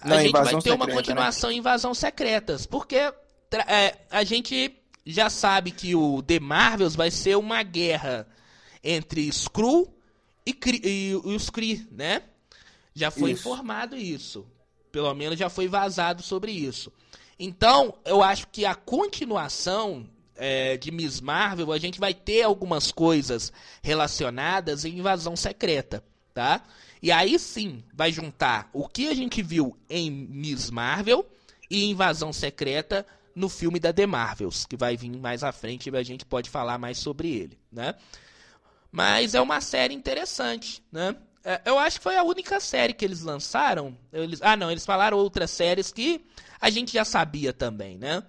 [0.00, 0.94] A Não, gente vai ter uma Secreta, né?
[0.94, 7.10] continuação em Invasão Secretas, porque é, a gente já sabe que o The Marvels vai
[7.10, 8.26] ser uma guerra
[8.82, 9.92] entre Skrull
[10.44, 12.22] e, Kree- e os Kree, né?
[12.94, 13.40] Já foi Isso.
[13.40, 14.46] informado isso.
[14.90, 16.92] Pelo menos já foi vazado sobre isso.
[17.38, 22.90] Então, eu acho que a continuação é, de Miss Marvel, a gente vai ter algumas
[22.90, 26.02] coisas relacionadas em Invasão Secreta,
[26.34, 26.62] tá?
[27.02, 31.24] E aí sim, vai juntar o que a gente viu em Miss Marvel
[31.70, 35.96] e Invasão Secreta no filme da The Marvels, que vai vir mais à frente e
[35.96, 37.94] a gente pode falar mais sobre ele, né?
[38.92, 41.16] Mas é uma série interessante, né?
[41.44, 43.96] É, Eu acho que foi a única série que eles lançaram.
[44.12, 46.24] Eles, ah, não, eles falaram outras séries que
[46.60, 48.22] a gente já sabia também, né?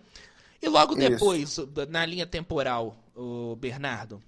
[0.61, 1.09] E logo Isso.
[1.09, 1.57] depois,
[1.89, 4.21] na linha temporal, o Bernardo.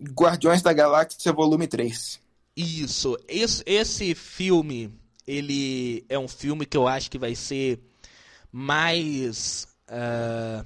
[0.00, 2.20] Guardiões da Galáxia Volume 3.
[2.56, 4.92] Isso, esse, esse filme,
[5.26, 7.78] ele é um filme que eu acho que vai ser
[8.50, 10.64] mais, ah,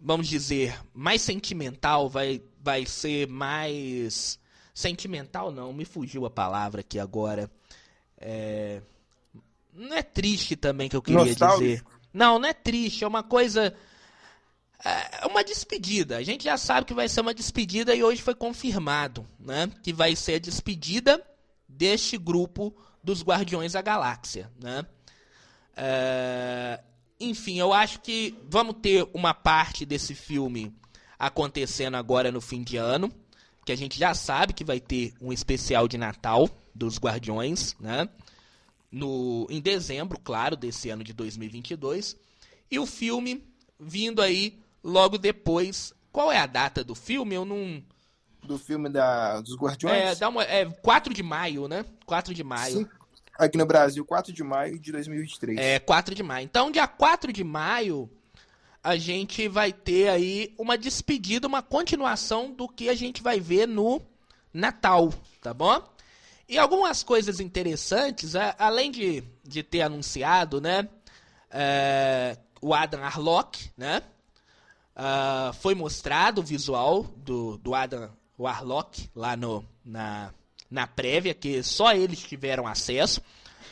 [0.00, 4.38] vamos dizer, mais sentimental, vai, vai ser mais
[4.74, 7.50] sentimental não, me fugiu a palavra aqui agora.
[8.18, 8.82] É,
[9.72, 11.62] não é triste também que eu queria Nostálgico?
[11.62, 11.84] dizer.
[12.12, 13.74] Não, não é triste, é uma coisa
[14.84, 16.16] é uma despedida.
[16.16, 19.70] A gente já sabe que vai ser uma despedida e hoje foi confirmado, né?
[19.82, 21.22] Que vai ser a despedida
[21.68, 24.84] deste grupo dos Guardiões da Galáxia, né?
[25.76, 26.80] É,
[27.18, 30.74] Enfim, eu acho que vamos ter uma parte desse filme
[31.18, 33.10] acontecendo agora no fim de ano,
[33.64, 38.08] que a gente já sabe que vai ter um especial de Natal dos Guardiões, né?
[38.90, 42.16] no, em dezembro, claro, desse ano de 2022.
[42.70, 43.44] E o filme
[43.78, 45.92] vindo aí logo depois.
[46.10, 47.34] Qual é a data do filme?
[47.34, 47.82] Eu não.
[48.42, 49.94] Do filme da, dos Guardiões?
[49.96, 51.84] É, dá uma, é 4 de maio, né?
[52.06, 52.78] 4 de maio.
[52.78, 52.88] Sim.
[53.38, 55.58] Aqui no Brasil, 4 de maio de 2023.
[55.58, 56.44] É, 4 de maio.
[56.44, 58.10] Então, dia 4 de maio,
[58.82, 63.66] a gente vai ter aí uma despedida, uma continuação do que a gente vai ver
[63.66, 64.00] no
[64.52, 65.82] Natal, tá bom?
[66.48, 70.88] E algumas coisas interessantes, além de, de ter anunciado, né?
[71.50, 74.02] É, o Adam Arlock, né?
[74.96, 80.32] Uh, foi mostrado o visual do, do Adam Warlock lá no, na,
[80.70, 83.20] na prévia, que só eles tiveram acesso.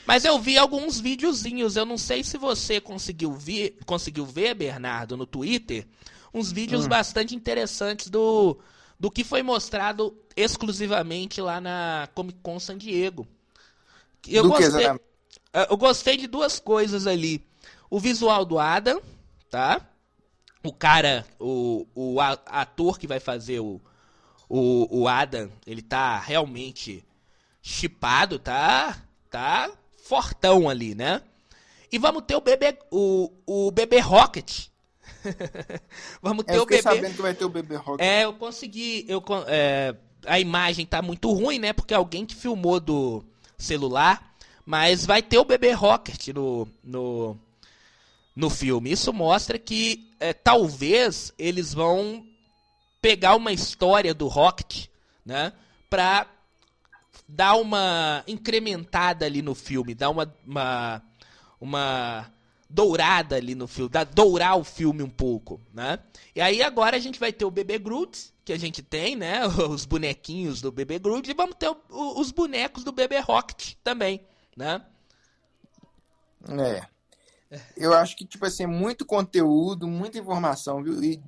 [0.06, 5.16] Mas eu vi alguns videozinhos, eu não sei se você conseguiu ver, conseguiu ver Bernardo,
[5.16, 5.86] no Twitter,
[6.32, 6.88] uns vídeos hum.
[6.88, 8.58] bastante interessantes do,
[9.00, 13.26] do que foi mostrado exclusivamente lá na Comic Con San Diego.
[14.26, 15.00] Eu do gostei, que,
[15.52, 17.42] é, eu gostei de duas coisas ali.
[17.88, 19.00] O visual do Adam,
[19.50, 19.80] tá?
[20.62, 23.80] O cara, o, o ator que vai fazer o,
[24.54, 27.04] o, o Adam, ele tá realmente
[27.60, 29.02] chipado, tá?
[29.28, 31.22] Tá fortão ali, né?
[31.90, 34.66] E vamos ter o bebê, o, o bebê Rocket.
[36.22, 36.82] vamos ter eu o bebê.
[36.82, 38.06] sabendo que vai ter o bebê Rocket.
[38.06, 41.72] É, eu consegui, eu é, a imagem tá muito ruim, né?
[41.72, 43.24] Porque alguém que filmou do
[43.58, 47.36] celular, mas vai ter o bebê Rocket no, no,
[48.36, 48.92] no filme.
[48.92, 52.24] Isso mostra que é, talvez eles vão
[53.04, 54.86] pegar uma história do Rocket,
[55.26, 55.52] né,
[55.90, 56.26] pra
[57.28, 61.02] dar uma incrementada ali no filme, dar uma, uma,
[61.60, 62.32] uma
[62.68, 65.98] dourada ali no filme, dar, dourar o filme um pouco, né?
[66.34, 69.46] E aí agora a gente vai ter o Bebê Groot, que a gente tem, né,
[69.68, 73.74] os bonequinhos do Bebê Groot, e vamos ter o, o, os bonecos do Bebê Rocket
[73.84, 74.22] também,
[74.56, 74.80] né?
[76.48, 76.86] É.
[77.76, 81.04] Eu acho que, tipo assim, muito conteúdo, muita informação, viu?
[81.04, 81.22] E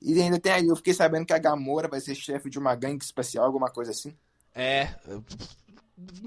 [0.00, 2.74] e ainda tem aí, eu fiquei sabendo que a Gamora vai ser chefe de uma
[2.74, 4.14] gangue espacial, alguma coisa assim.
[4.54, 4.88] É.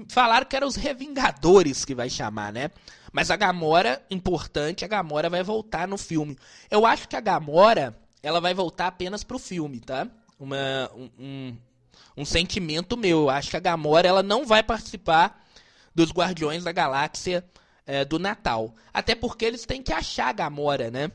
[0.08, 2.70] Falaram que eram os Revingadores que vai chamar, né?
[3.12, 6.36] Mas a Gamora, importante, a Gamora vai voltar no filme.
[6.70, 10.06] Eu acho que a Gamora, ela vai voltar apenas pro filme, tá?
[10.38, 11.56] Uma, um,
[12.16, 13.22] um sentimento meu.
[13.22, 15.42] Eu acho que a Gamora, ela não vai participar
[15.94, 17.44] dos Guardiões da Galáxia
[17.86, 18.74] é, do Natal.
[18.92, 21.10] Até porque eles têm que achar a Gamora, né?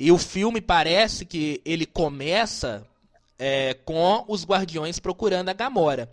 [0.00, 2.86] E o filme parece que ele começa
[3.38, 6.10] é, com os Guardiões procurando a Gamora.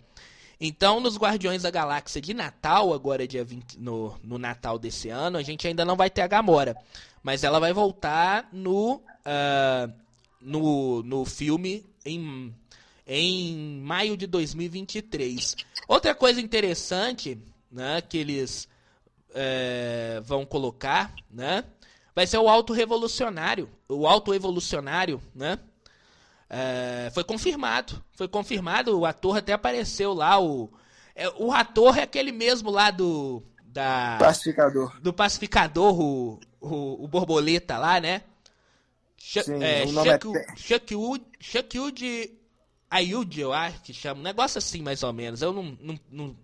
[0.60, 5.38] Então, nos Guardiões da Galáxia de Natal, agora dia 20, no, no Natal desse ano,
[5.38, 6.76] a gente ainda não vai ter a Gamora.
[7.22, 9.90] Mas ela vai voltar no, uh,
[10.38, 12.54] no, no filme em,
[13.06, 15.56] em maio de 2023.
[15.88, 17.38] Outra coisa interessante
[17.72, 18.68] né, que eles
[19.34, 21.64] é, vão colocar, né?
[22.18, 25.56] Vai ser o Alto Revolucionário, o Alto Evolucionário, né?
[26.50, 30.68] É, foi confirmado, foi confirmado, o ator até apareceu lá, o,
[31.14, 33.40] é, o ator é aquele mesmo lá do...
[33.66, 35.00] Da, pacificador.
[35.00, 38.22] Do pacificador, o, o, o borboleta lá, né?
[39.16, 40.10] Ch Sim, é, o nome
[40.56, 41.44] Chuckwood, é...
[41.44, 42.32] Chuckwood
[42.90, 46.36] Ayud, eu acho que chama, um negócio assim mais ou menos, eu não, não, não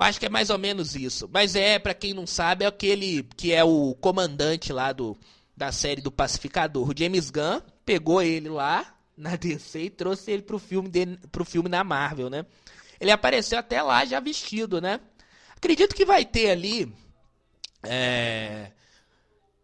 [0.00, 1.28] eu acho que é mais ou menos isso.
[1.30, 5.14] Mas é, para quem não sabe, é aquele que é o comandante lá do,
[5.54, 6.88] da série do Pacificador.
[6.88, 11.44] O James Gunn pegou ele lá na DC e trouxe ele pro filme, dele, pro
[11.44, 12.46] filme na Marvel, né?
[12.98, 15.00] Ele apareceu até lá já vestido, né?
[15.54, 16.90] Acredito que vai ter ali
[17.82, 18.72] é,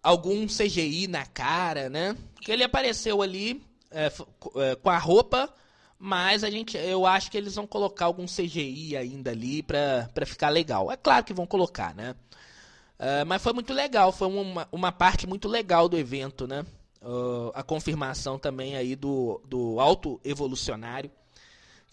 [0.03, 2.14] algum CGI na cara, né?
[2.42, 4.12] Que ele apareceu ali é,
[4.57, 5.51] é, com a roupa
[5.98, 10.26] mas a gente, eu acho que eles vão colocar algum CGI ainda ali pra, pra
[10.26, 10.90] ficar legal.
[10.90, 12.14] É claro que vão colocar, né?
[12.98, 16.64] Uh, mas foi muito legal, foi uma, uma parte muito legal do evento, né?
[17.02, 21.11] Uh, a confirmação também aí do, do alto evolucionário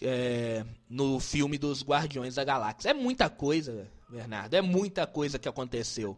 [0.02, 2.90] é, no filme dos Guardiões da Galáxia.
[2.90, 6.18] É muita coisa, Bernardo, é muita coisa que aconteceu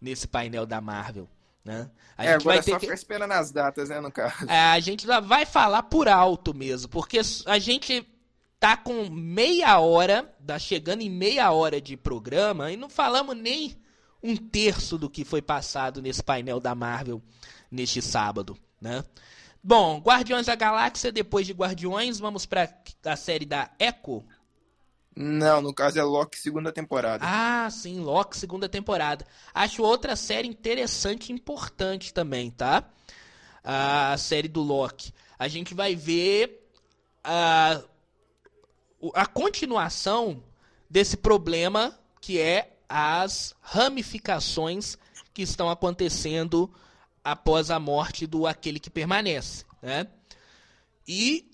[0.00, 1.28] nesse painel da Marvel.
[1.64, 1.88] Né?
[2.16, 2.80] A é, gente agora vai é só que...
[2.80, 4.44] ficar esperando as datas, né, no caso.
[4.48, 8.06] É, a gente vai falar por alto mesmo, porque a gente
[8.60, 13.76] tá com meia hora, tá chegando em meia hora de programa, e não falamos nem
[14.22, 17.22] um terço do que foi passado nesse painel da Marvel
[17.70, 19.04] neste sábado, né?
[19.62, 22.68] Bom, Guardiões da Galáxia, depois de Guardiões, vamos para
[23.06, 24.22] a série da Echo,
[25.16, 27.24] não, no caso é Loki segunda temporada.
[27.26, 29.24] Ah, sim, Loki segunda temporada.
[29.52, 32.84] Acho outra série interessante e importante também, tá?
[33.62, 35.12] A série do Loki.
[35.38, 36.68] A gente vai ver
[37.22, 37.80] a,
[39.14, 40.42] a continuação
[40.90, 44.98] desse problema que é as ramificações
[45.32, 46.72] que estão acontecendo
[47.22, 50.08] após a morte do aquele que permanece, né?
[51.06, 51.50] E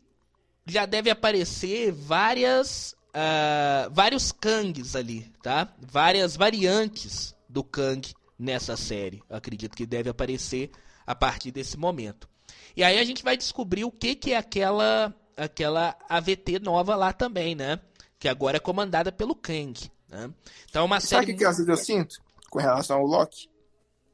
[0.66, 5.72] já deve aparecer várias uh, vários Kangs ali, tá?
[5.78, 9.22] Várias variantes do Kang nessa série.
[9.28, 10.70] Eu acredito que deve aparecer
[11.06, 12.28] a partir desse momento.
[12.76, 17.12] E aí a gente vai descobrir o que, que é aquela aquela AVT nova lá
[17.12, 17.80] também, né?
[18.18, 19.90] Que agora é comandada pelo Kang.
[20.08, 20.32] Né?
[20.68, 21.22] Então é uma Sabe série.
[21.22, 22.16] o que, que às vezes eu sinto
[22.50, 23.48] com relação ao Loki?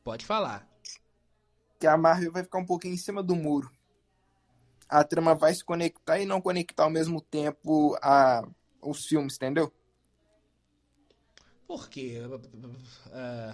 [0.04, 0.68] Pode falar.
[1.80, 3.70] Que a Marvel vai ficar um pouquinho em cima do muro.
[4.88, 8.46] A trama vai se conectar e não conectar ao mesmo tempo a,
[8.90, 9.72] os filmes, entendeu?
[11.66, 12.20] Por quê?
[12.20, 13.52] Uh,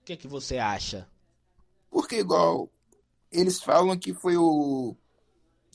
[0.00, 1.08] o que, que você acha?
[1.90, 2.68] Porque, igual,
[3.30, 4.96] eles falam que foi o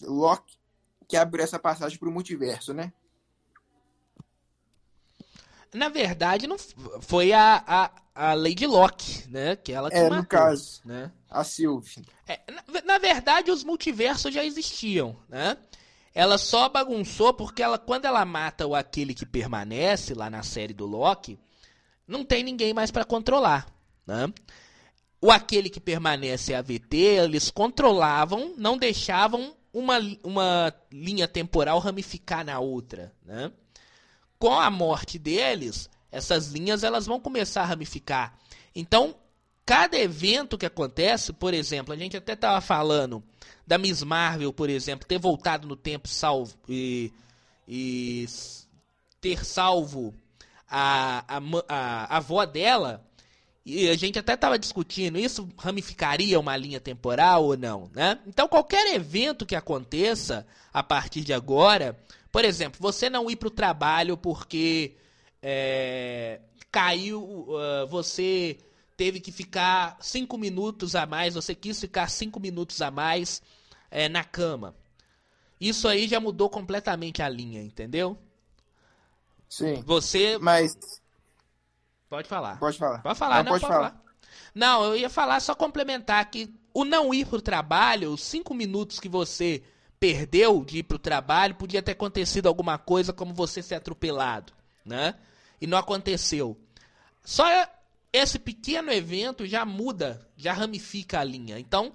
[0.01, 0.59] Loki
[1.07, 2.93] que abriu essa passagem para o multiverso, né?
[5.73, 6.57] Na verdade, não
[7.01, 9.55] foi a, a, a Lady Locke, né?
[9.55, 11.11] Que ela que é, matou, no caso, né?
[11.29, 12.05] a Sylvie.
[12.27, 15.57] É, na, na, verdade, os multiversos já existiam, né?
[16.13, 20.73] Ela só bagunçou porque ela, quando ela mata o aquele que permanece lá na série
[20.73, 21.39] do Loki,
[22.07, 23.67] não tem ninguém mais para controlar,
[24.05, 24.31] né?
[25.21, 32.59] O aquele que permanece AVT, eles controlavam, não deixavam uma, uma linha temporal ramificar na
[32.59, 33.51] outra, né?
[34.39, 38.33] com a morte deles, essas linhas elas vão começar a ramificar.
[38.73, 39.13] Então,
[39.65, 43.21] cada evento que acontece, por exemplo, a gente até estava falando
[43.69, 47.13] da Miss Marvel, por exemplo, ter voltado no tempo salvo e,
[47.67, 48.25] e
[49.21, 50.13] ter salvo
[50.69, 53.05] a, a, a, a avó dela.
[53.65, 58.19] E a gente até estava discutindo, isso ramificaria uma linha temporal ou não, né?
[58.25, 61.95] Então, qualquer evento que aconteça a partir de agora
[62.31, 64.95] por exemplo, você não ir para o trabalho porque
[65.41, 66.39] é,
[66.71, 68.57] caiu, uh, você
[68.95, 73.41] teve que ficar cinco minutos a mais, você quis ficar cinco minutos a mais
[73.89, 74.75] é, na cama.
[75.59, 78.17] Isso aí já mudou completamente a linha, entendeu?
[79.49, 79.81] Sim.
[79.85, 80.37] Você.
[80.37, 80.77] Mas.
[82.09, 82.59] Pode falar.
[82.59, 83.01] Pode falar.
[83.01, 83.89] Pode falar, não, não pode, pode falar.
[83.91, 84.03] falar.
[84.55, 88.99] Não, eu ia falar só complementar que o não ir pro trabalho, os cinco minutos
[88.99, 89.63] que você
[89.99, 94.53] perdeu de ir para o trabalho, podia ter acontecido alguma coisa como você ser atropelado,
[94.85, 95.15] né?
[95.59, 96.57] E não aconteceu.
[97.23, 97.45] Só
[98.13, 101.59] esse pequeno evento já muda, já ramifica a linha.
[101.59, 101.93] Então,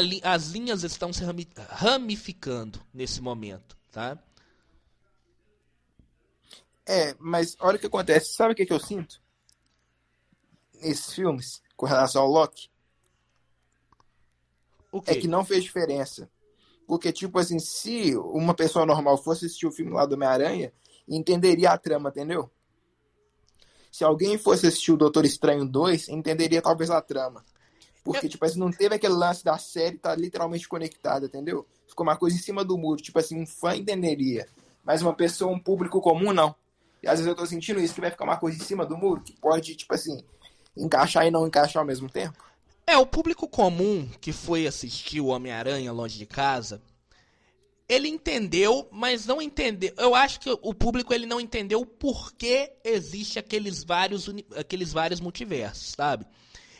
[0.00, 1.22] li as linhas estão se
[1.68, 4.18] ramificando nesse momento, tá?
[6.86, 8.34] É, mas olha o que acontece.
[8.34, 9.22] Sabe o que, que eu sinto?
[10.74, 12.70] Nesses filmes, com relação ao Loki?
[15.06, 16.30] É que não fez diferença
[16.86, 20.72] porque, tipo assim, se uma pessoa normal fosse assistir o filme lá do Homem-Aranha,
[21.08, 22.50] entenderia a trama, entendeu?
[23.90, 27.44] Se alguém fosse assistir o Doutor Estranho 2, entenderia talvez a trama.
[28.04, 31.66] Porque, tipo assim, não teve aquele lance da série tá literalmente conectada, entendeu?
[31.88, 33.00] Ficou uma coisa em cima do muro.
[33.00, 34.46] Tipo assim, um fã entenderia.
[34.84, 36.54] Mas uma pessoa, um público comum, não.
[37.02, 38.96] E às vezes eu tô sentindo isso, que vai ficar uma coisa em cima do
[38.96, 40.22] muro, que pode, tipo assim,
[40.76, 42.44] encaixar e não encaixar ao mesmo tempo.
[42.86, 46.82] É, o público comum que foi assistir o Homem-Aranha Longe de Casa,
[47.88, 49.94] ele entendeu, mas não entendeu.
[49.96, 55.20] Eu acho que o público ele não entendeu o porquê existe aqueles vários, aqueles vários
[55.20, 56.26] multiversos, sabe?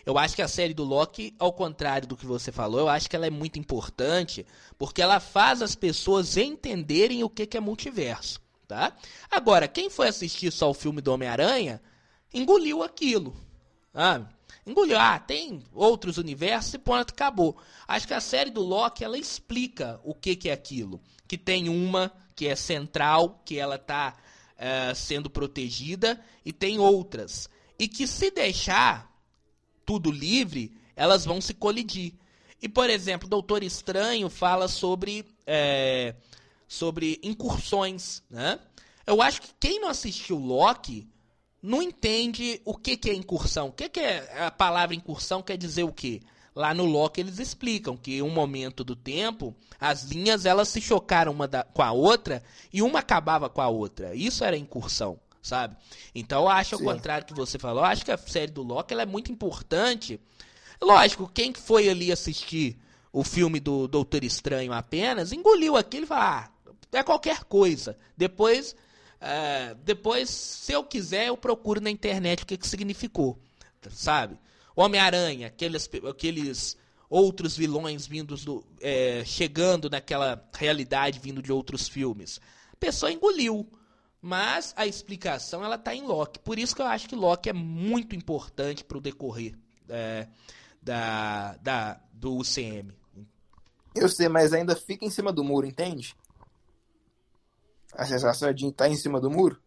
[0.04, 3.08] Eu acho que a série do Loki, ao contrário do que você falou, eu acho
[3.08, 4.46] que ela é muito importante,
[4.78, 8.92] porque ela faz as pessoas entenderem o que, que é multiverso, tá?
[9.30, 11.80] Agora, quem foi assistir só o filme do Homem-Aranha,
[12.32, 13.34] engoliu aquilo,
[13.92, 14.28] sabe?
[14.66, 14.98] engoliu.
[14.98, 17.56] Ah, tem outros universos e ponto, acabou.
[17.86, 21.00] Acho que a série do Loki, ela explica o que, que é aquilo.
[21.28, 24.16] Que tem uma que é central, que ela está
[24.56, 27.48] é, sendo protegida, e tem outras.
[27.78, 29.13] E que se deixar
[29.84, 32.14] tudo livre, elas vão se colidir.
[32.60, 36.14] E, por exemplo, Doutor Estranho fala sobre, é,
[36.66, 38.58] sobre incursões, né?
[39.06, 41.06] Eu acho que quem não assistiu Loki
[41.62, 43.68] não entende o que, que é incursão.
[43.68, 46.22] O que, que é a palavra incursão quer dizer o quê?
[46.54, 50.80] Lá no Loki eles explicam que em um momento do tempo as linhas elas se
[50.80, 52.42] chocaram uma da, com a outra
[52.72, 54.14] e uma acabava com a outra.
[54.14, 55.76] Isso era incursão, sabe?
[56.12, 56.84] Então eu acho Sim.
[56.84, 59.30] ao contrário que você falou, eu acho que a série do Loki ela é muito
[59.30, 60.18] importante.
[60.82, 62.76] Lógico, quem foi ali assistir
[63.12, 66.50] o filme do Doutor Estranho apenas engoliu aquilo e falou: ah,
[66.90, 67.96] é qualquer coisa.
[68.16, 68.74] Depois
[69.24, 73.38] Uh, depois, se eu quiser, eu procuro na internet o que, que significou,
[73.90, 74.38] sabe?
[74.76, 76.76] Homem-Aranha, aqueles, aqueles
[77.08, 82.38] outros vilões vindos do, é, chegando naquela realidade vindo de outros filmes.
[82.70, 83.66] A pessoa engoliu,
[84.26, 86.38] Mas a explicação ela tá em Loki.
[86.38, 89.54] Por isso que eu acho que Loki é muito importante para o decorrer
[89.86, 90.26] é,
[90.80, 92.90] da, da, do UCM.
[93.94, 96.16] Eu sei, mas ainda fica em cima do muro, entende?
[97.92, 99.60] A sensação de estar em cima do muro?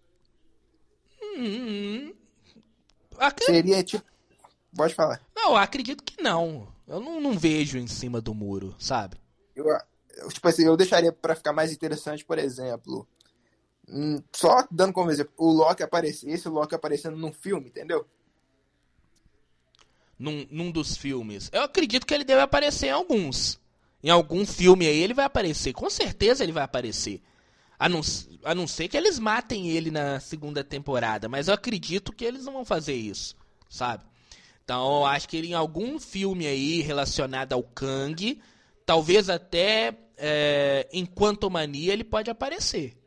[1.22, 2.16] Hum,
[3.46, 4.04] Seria tipo.
[4.76, 5.22] Pode falar.
[5.36, 6.68] Não, eu acredito que não.
[6.88, 9.18] Eu não, não vejo em cima do muro, sabe?
[9.56, 9.68] Eu,
[10.16, 13.08] eu, tipo assim, eu deixaria para ficar mais interessante, por exemplo.
[13.90, 18.06] Hum, só dando como exemplo, o Loki aparecer, esse Loki aparecendo num filme, entendeu?
[20.20, 21.50] Num, num dos filmes.
[21.54, 23.60] Eu acredito que ele deve aparecer em alguns.
[24.04, 25.74] Em algum filme aí ele vai aparecer.
[25.74, 27.22] Com certeza ele vai aparecer.
[27.80, 28.02] A não,
[28.44, 31.30] a não ser que eles matem ele na segunda temporada.
[31.30, 33.36] Mas eu acredito que eles não vão fazer isso,
[33.70, 34.04] sabe?
[34.64, 38.42] Então eu acho que ele em algum filme aí relacionado ao Kang,
[38.86, 42.98] talvez até é, em Quantumania ele pode aparecer.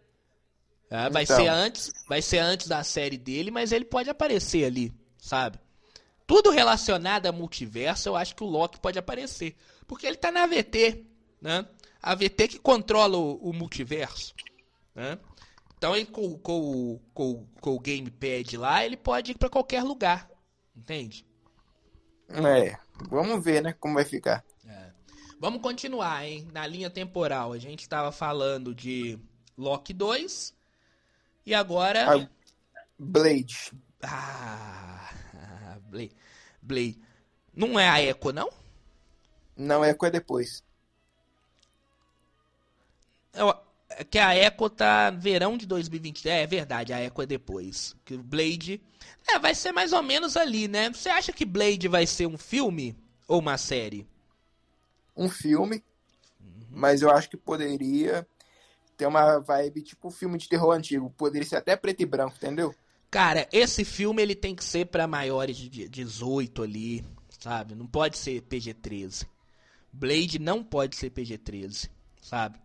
[0.90, 1.36] É, vai Então.
[1.36, 5.58] ser antes, vai ser antes da série dele, mas ele pode aparecer ali, sabe?
[6.26, 10.42] Tudo relacionado a multiverso, eu acho que o Loki pode aparecer, porque ele tá na
[10.44, 11.06] AVT,
[11.40, 11.64] né?
[12.02, 14.34] A AVT que controla o, o multiverso,
[14.94, 15.16] né?
[15.78, 20.28] Então ele com, com, com, com o gamepad lá, ele pode ir pra qualquer lugar,
[20.76, 21.24] entende?
[22.28, 22.76] É.
[23.08, 23.72] Vamos ver, né?
[23.78, 24.44] Como vai ficar.
[24.66, 24.90] É.
[25.38, 26.48] Vamos continuar, hein?
[26.52, 29.18] Na linha temporal, a gente estava falando de
[29.56, 30.54] Loki 2
[31.44, 32.28] e agora A
[32.98, 33.72] Blade.
[34.02, 35.10] Ah,
[35.88, 36.12] Blade.
[36.62, 36.98] Blade.
[37.54, 38.50] Não é a Echo, não?
[39.56, 40.62] Não é coisa depois.
[43.34, 43.54] Eu-
[43.90, 46.28] é que a Echo tá verão de 2020.
[46.28, 47.94] É, é verdade, a Echo é depois.
[48.04, 48.80] Que Blade.
[49.28, 50.90] É, vai ser mais ou menos ali, né?
[50.90, 54.06] Você acha que Blade vai ser um filme ou uma série?
[55.16, 55.82] Um filme.
[56.70, 58.26] Mas eu acho que poderia
[59.00, 61.10] ter uma vibe tipo filme de terror antigo.
[61.16, 62.74] Poderia ser até preto e branco, entendeu?
[63.10, 67.04] Cara, esse filme ele tem que ser pra maiores de 18 ali,
[67.40, 67.74] sabe?
[67.74, 69.26] Não pode ser PG-13.
[69.92, 71.88] Blade não pode ser PG-13,
[72.22, 72.58] sabe?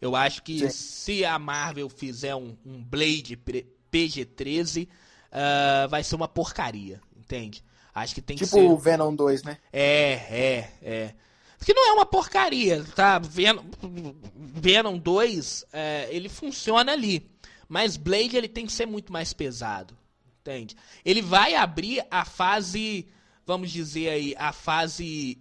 [0.00, 0.68] Eu acho que Sim.
[0.70, 4.86] se a Marvel fizer um, um Blade pre- PG-13,
[5.32, 7.64] ah, vai ser uma porcaria, entende?
[7.94, 8.66] Acho que tem que Tipo ser.
[8.68, 9.58] o Venom 2, né?
[9.72, 11.14] É, é, é.
[11.64, 13.18] Que não é uma porcaria, tá?
[13.18, 13.64] Venom,
[14.34, 17.30] Venom 2, é, ele funciona ali.
[17.68, 19.96] Mas Blade, ele tem que ser muito mais pesado,
[20.40, 20.76] entende?
[21.04, 23.06] Ele vai abrir a fase,
[23.44, 25.38] vamos dizer aí, a fase...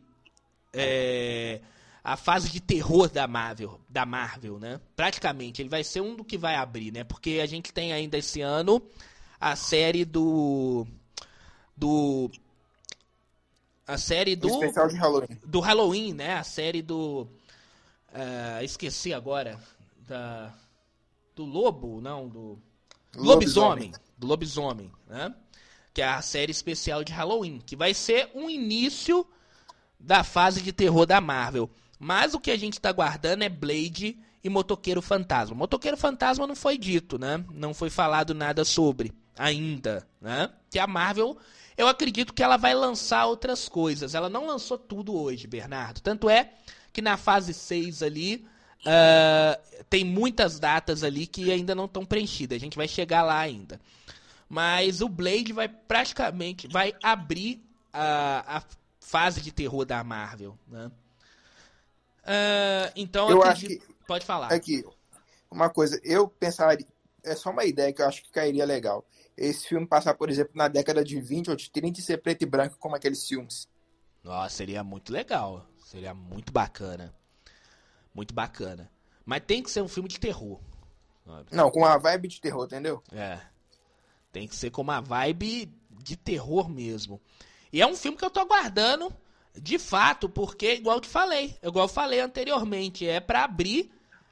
[0.73, 1.61] é,
[2.03, 4.79] a fase de terror da Marvel, da Marvel, né?
[4.95, 7.03] Praticamente, ele vai ser um do que vai abrir, né?
[7.03, 8.81] Porque a gente tem ainda esse ano
[9.39, 10.87] a série do...
[11.75, 12.31] Do...
[13.87, 15.27] A série Do do especial de Halloween.
[15.45, 16.33] do Halloween, né?
[16.33, 17.27] A série do.
[18.13, 19.59] eh, esqueci agora.
[20.07, 20.53] Da,
[21.35, 22.59] do Lobo, não, do.
[23.15, 23.93] Lobisomem.
[24.17, 25.33] Do Lobisomem, né?
[25.93, 27.59] Que é a série especial de Halloween.
[27.65, 29.25] Que vai ser um início
[29.99, 31.69] da fase de terror da Marvel.
[31.99, 35.55] Mas o que a gente tá guardando é Blade e Motoqueiro Fantasma.
[35.55, 37.43] Motoqueiro Fantasma não foi dito, né?
[37.51, 40.49] Não foi falado nada sobre ainda, né?
[40.69, 41.37] Que a Marvel,
[41.77, 44.15] eu acredito que ela vai lançar outras coisas.
[44.15, 46.01] Ela não lançou tudo hoje, Bernardo.
[46.01, 46.51] Tanto é
[46.91, 48.47] que na fase 6 ali
[48.85, 49.59] ah,
[49.89, 52.55] tem muitas datas ali que ainda não estão preenchidas.
[52.55, 53.79] A gente vai chegar lá ainda.
[54.49, 57.61] Mas o Blade vai praticamente vai abrir
[57.91, 58.63] a, a
[58.99, 60.89] fase de terror da Marvel, né?
[62.25, 64.51] Ah, então Eu acredito- acho pode falar.
[64.53, 64.83] Aqui,
[65.51, 66.85] uma coisa, eu pensaria,
[67.23, 69.05] é só uma ideia que eu acho que cairia legal.
[69.37, 72.41] Esse filme passar, por exemplo, na década de 20 ou de 30 e ser preto
[72.41, 73.67] e branco como aqueles filmes.
[74.23, 75.67] Nossa, seria muito legal.
[75.85, 77.13] Seria muito bacana.
[78.13, 78.91] Muito bacana.
[79.23, 80.59] Mas tem que ser um filme de terror.
[81.51, 83.03] Não, com uma vibe de terror, entendeu?
[83.11, 83.39] É.
[84.31, 85.71] Tem que ser com uma vibe
[86.03, 87.21] de terror mesmo.
[87.71, 89.13] E é um filme que eu tô aguardando,
[89.53, 93.91] de fato, porque, igual eu te falei, igual eu falei anteriormente, é pra abrir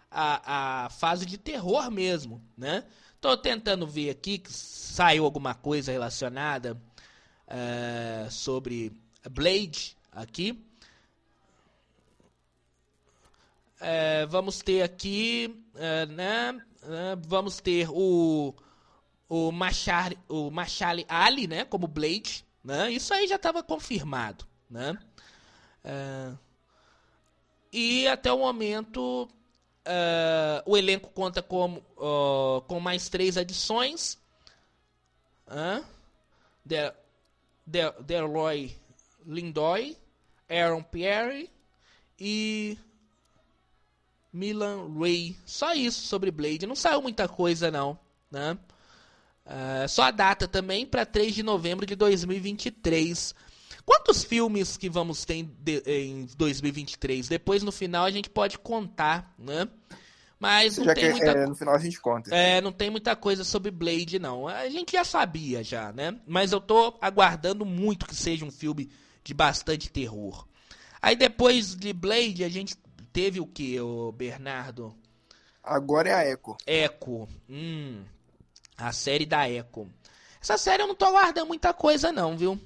[0.10, 2.86] a, a fase de terror mesmo, né?
[3.26, 6.80] Tô tentando ver aqui que saiu alguma coisa relacionada
[7.48, 8.92] eh, sobre
[9.32, 10.64] Blade aqui.
[13.82, 16.62] É, vamos ter aqui, é, né?
[17.26, 18.54] vamos ter o
[19.28, 21.66] o Machar, o Machale Ali, né?
[21.66, 22.92] Como Blade, né?
[22.92, 24.96] Isso aí já estava confirmado, né?
[27.74, 29.28] E até o momento
[29.86, 34.18] é, o elenco conta com, ó, com mais três adições.
[35.48, 35.84] Hã?
[36.66, 36.92] De,
[37.66, 38.76] De, Deloy
[39.26, 39.98] Lindoy,
[40.50, 41.50] Aaron Pierre
[42.20, 42.78] e
[44.32, 45.36] Milan Ray.
[45.46, 46.68] Só isso sobre Blade.
[46.68, 47.98] Não saiu muita coisa, não.
[48.30, 48.58] né?
[49.46, 53.36] Uh, só a data também para 3 de novembro de 2023.
[53.86, 57.28] Quantos filmes que vamos ter em, de, em 2023?
[57.28, 59.68] Depois no final a gente pode contar, né?
[60.40, 62.36] Mas não Já tem que muita é, no final a gente conta.
[62.36, 64.48] é, não tem muita coisa sobre Blade, não.
[64.48, 66.20] A gente já sabia, já, né?
[66.28, 68.92] Mas eu tô aguardando muito que seja um filme
[69.24, 70.46] de bastante terror.
[71.02, 72.76] Aí depois de Blade, a gente
[73.14, 74.96] teve o que, o Bernardo?
[75.64, 76.58] Agora é a Echo.
[76.68, 77.28] Echo.
[77.50, 78.04] Hum,
[78.78, 79.88] a série da Echo.
[80.42, 82.60] Essa série eu não tô aguardando muita coisa, não, viu?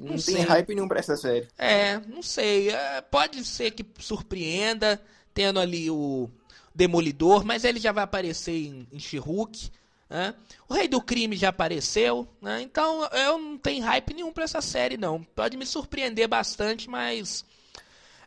[0.00, 0.40] Não, Não tem sei.
[0.40, 1.46] hype nenhum pra essa série.
[1.58, 2.70] É, não sei.
[2.70, 5.00] É, pode ser que surpreenda,
[5.34, 6.28] tendo ali o
[6.74, 9.70] Demolidor, mas ele já vai aparecer em, em She-Hulk,
[10.08, 10.34] né?
[10.68, 12.62] O Rei do Crime já apareceu, né?
[12.62, 15.22] Então eu não tenho hype nenhum pra essa série, não.
[15.22, 17.44] Pode me surpreender bastante, mas.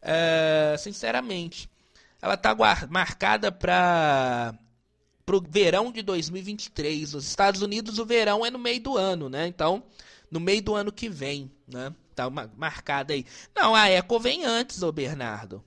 [0.01, 1.69] é, sinceramente,
[2.21, 2.55] ela tá
[2.89, 4.53] marcada para
[5.25, 7.13] pro verão de 2023.
[7.13, 9.47] Nos Estados Unidos o verão é no meio do ano, né?
[9.47, 9.83] Então,
[10.33, 11.93] no meio do ano que vem, né?
[12.15, 13.25] Tá ma- marcada aí.
[13.55, 15.63] Não, a Echo vem antes, ô Bernardo.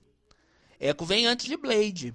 [0.79, 2.13] Echo vem antes de Blade.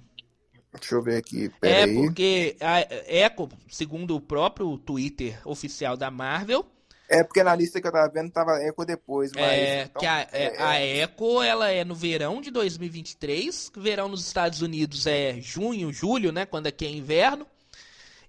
[0.73, 1.51] Deixa eu ver aqui.
[1.61, 1.93] É aí.
[1.95, 6.65] porque a Echo, segundo o próprio Twitter oficial da Marvel,
[7.09, 9.43] É porque na lista que eu tava vendo tava Echo depois, mas.
[9.43, 13.81] é então, que a, é- é- a Echo ela é no verão de 2023, o
[13.81, 17.45] verão nos Estados Unidos é junho, julho, né, quando aqui é inverno.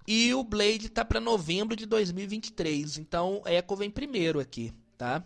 [0.07, 2.97] E o Blade tá pra novembro de 2023.
[2.97, 5.23] Então, Echo vem primeiro aqui, tá?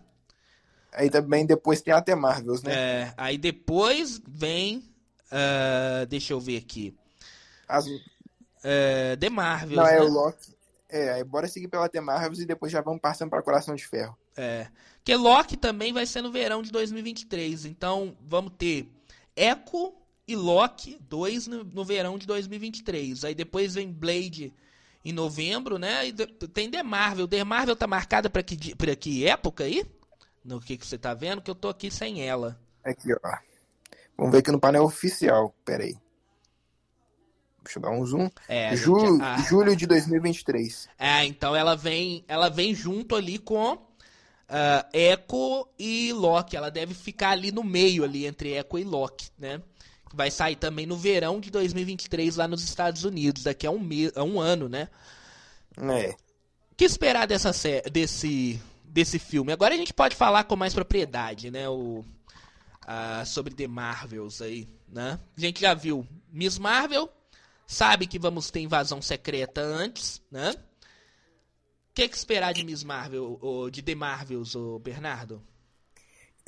[0.94, 2.74] Aí também depois tem até Marvels, né?
[2.74, 4.84] É, aí depois vem
[5.32, 6.94] ah, deixa eu ver aqui.
[7.68, 7.86] As-
[8.64, 10.02] É, The Marvels, Não, é né?
[10.02, 10.54] o Loki.
[10.90, 13.86] É, aí bora seguir pela The Marvels e depois já vamos passando pra Coração de
[13.88, 14.18] Ferro.
[14.36, 14.68] É.
[14.98, 17.66] Porque Loki também vai ser no verão de 2023.
[17.66, 18.90] Então vamos ter
[19.36, 19.94] Echo
[20.28, 23.24] e Loki, dois no, no verão de 2023.
[23.24, 24.52] Aí depois vem Blade
[25.04, 26.08] em novembro, né?
[26.08, 27.28] E tem The Marvel.
[27.28, 29.86] The Marvel tá marcada pra que, pra que época aí?
[30.44, 31.42] No que, que você tá vendo?
[31.42, 32.60] Que eu tô aqui sem ela.
[32.84, 33.38] Aqui, ó.
[34.18, 35.54] Vamos ver aqui no painel oficial.
[35.64, 35.96] Pera aí.
[37.64, 38.30] Deixa eu dar um zoom.
[38.48, 40.90] É, Ju- gente- ah, Julho de 2023.
[40.98, 43.78] É, então ela vem, ela vem junto ali com
[44.48, 46.58] ah, Echo e Loki.
[46.58, 49.62] Ela deve ficar ali no meio ali entre Echo e Loki, né?
[50.14, 54.12] Vai sair também no verão de 2023 lá nos Estados Unidos, daqui a um mês,
[54.16, 54.90] a um ano, né?
[55.78, 56.10] É.
[56.72, 59.52] O que esperar dessa sé- desse desse filme?
[59.54, 61.70] Agora a gente pode falar com mais propriedade, né?
[61.70, 62.04] O
[62.88, 65.20] ah, sobre The Marvels aí, né?
[65.38, 67.08] A gente já viu Miss Marvel,
[67.68, 70.56] sabe que vamos ter invasão secreta antes, né?
[71.92, 75.40] O que, que esperar de Miss Marvel, ou de The Marvels, ô Bernardo?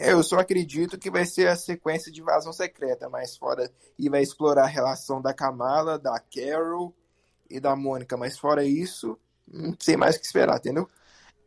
[0.02, 3.72] É, Eu só acredito que vai ser a sequência de invasão secreta, mais fora.
[4.00, 6.92] E vai explorar a relação da Kamala, da Carol
[7.48, 8.18] e da Mônica.
[8.18, 9.16] Mas fora isso,
[9.48, 10.90] não sei mais o que esperar, entendeu?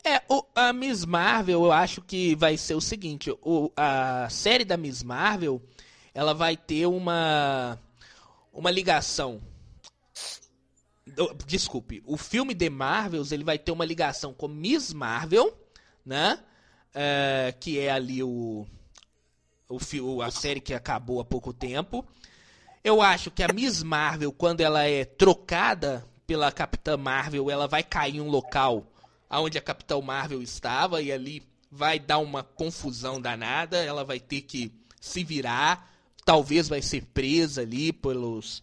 [0.05, 4.65] É, o, a Miss Marvel, eu acho que vai ser o seguinte, o, a série
[4.65, 5.61] da Miss Marvel,
[6.15, 7.79] ela vai ter uma
[8.53, 9.43] uma ligação.
[11.47, 15.57] Desculpe, o filme The Marvels, ele vai ter uma ligação com Miss Marvel,
[16.05, 16.39] né?
[16.95, 18.65] É, que é ali o,
[19.69, 22.05] o- a série que acabou há pouco tempo.
[22.85, 27.83] Eu acho que a Miss Marvel, quando ela é trocada pela Capitã Marvel, ela vai
[27.83, 28.87] cair em um local
[29.31, 33.79] onde a Capitã Marvel estava e ali vai dar uma confusão danada.
[33.79, 34.71] Ela vai ter que
[35.01, 35.91] se virar,
[36.25, 38.63] talvez vai ser presa ali pelos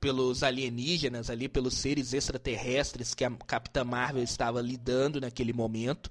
[0.00, 6.10] pelos alienígenas ali, pelos seres extraterrestres que a Capitã Marvel estava lidando naquele momento.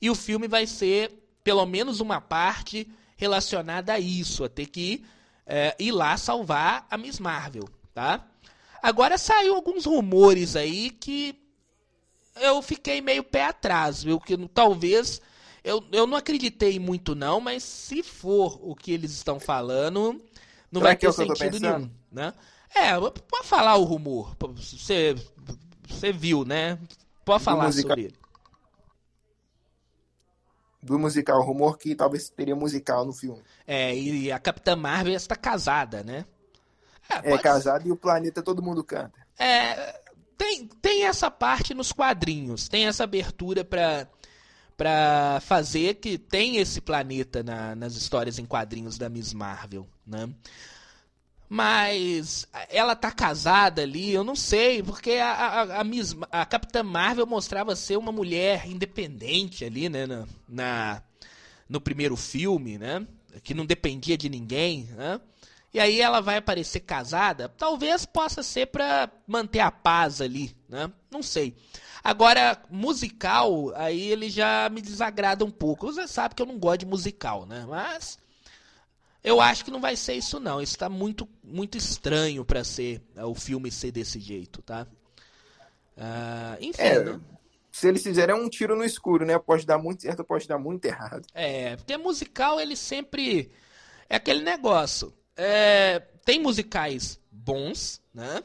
[0.00, 5.04] E o filme vai ser pelo menos uma parte relacionada a isso, a ter que
[5.46, 8.26] é, ir lá salvar a Miss Marvel, tá?
[8.82, 11.38] Agora saiu alguns rumores aí que
[12.36, 14.18] eu fiquei meio pé atrás, viu?
[14.18, 15.20] Que talvez
[15.62, 20.20] eu, eu não acreditei muito não, mas se for o que eles estão falando,
[20.70, 22.32] não Será vai é ter tô sentido nenhum, né?
[22.74, 24.36] É, pode falar o rumor.
[24.54, 25.14] Você
[25.88, 26.78] você viu, né?
[27.24, 28.19] Pode falar sobre ele.
[30.82, 33.42] Do musical, rumor que talvez teria musical no filme.
[33.66, 36.24] É, e a Capitã Marvel está casada, né?
[37.10, 39.12] É pode- casado e o planeta todo mundo canta.
[39.38, 40.00] É,
[40.38, 44.06] tem, tem essa parte nos quadrinhos, tem essa abertura pra
[44.76, 50.26] para fazer que tem esse planeta na- nas histórias em quadrinhos da Miss Marvel, né?
[51.52, 56.84] Mas ela tá casada ali, eu não sei, porque a, a, a, Miss, a Capitã
[56.84, 60.06] Marvel mostrava ser uma mulher independente ali, né?
[60.06, 61.02] Na, na-
[61.68, 63.04] no primeiro filme, né?
[63.42, 65.20] Que não dependia de ninguém, né?
[65.74, 70.90] E aí ela vai aparecer casada, talvez possa ser para manter a paz ali, né?
[71.10, 71.56] Não sei.
[72.02, 75.86] Agora, musical, aí ele já me desagrada um pouco.
[75.86, 77.66] Você sabe que eu não gosto de musical, né?
[77.68, 78.19] Mas
[79.22, 80.60] eu acho que não vai ser isso não.
[80.60, 84.86] Isso tá muito muito estranho para ser é, o filme ser desse jeito, tá?
[85.96, 86.82] Uh, enfim.
[86.82, 87.20] É, né?
[87.70, 89.38] Se eles fizerem um tiro no escuro, né?
[89.38, 91.26] Pode dar muito certo, pode dar muito errado.
[91.34, 93.50] É, porque musical ele sempre
[94.08, 95.12] é aquele negócio.
[95.36, 98.42] É, tem musicais bons, né?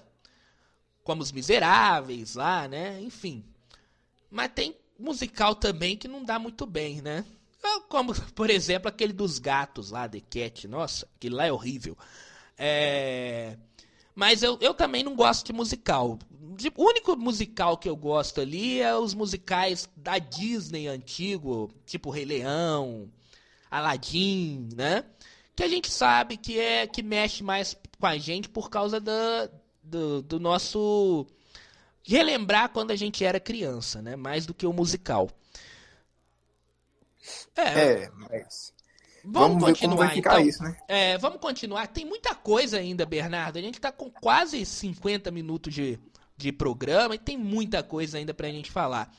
[1.04, 3.00] Como os Miseráveis lá, né?
[3.02, 3.46] Enfim.
[4.30, 7.26] Mas tem musical também que não dá muito bem, né?
[7.90, 10.68] Como, por exemplo, aquele dos gatos lá, The Cat.
[10.68, 11.98] Nossa, aquele lá é horrível.
[12.58, 13.58] É...
[14.14, 16.18] Mas eu, eu também não gosto de musical.
[16.76, 22.24] O único musical que eu gosto ali é os musicais da Disney antigo, tipo Rei
[22.24, 23.12] Leão,
[23.70, 25.04] Aladdin, né?
[25.54, 29.02] Que a gente sabe que é que mexe mais com a gente por causa
[29.84, 31.28] do, do nosso
[32.04, 34.16] relembrar quando a gente era criança, né?
[34.16, 35.30] Mais do que o musical.
[37.56, 38.74] É, é mas
[39.28, 40.40] Vamos, vamos continuar, então.
[40.40, 40.78] Isso, né?
[40.88, 41.88] É, vamos continuar.
[41.88, 43.58] Tem muita coisa ainda, Bernardo.
[43.58, 46.00] A gente está com quase 50 minutos de,
[46.38, 49.12] de programa e tem muita coisa ainda para a gente falar.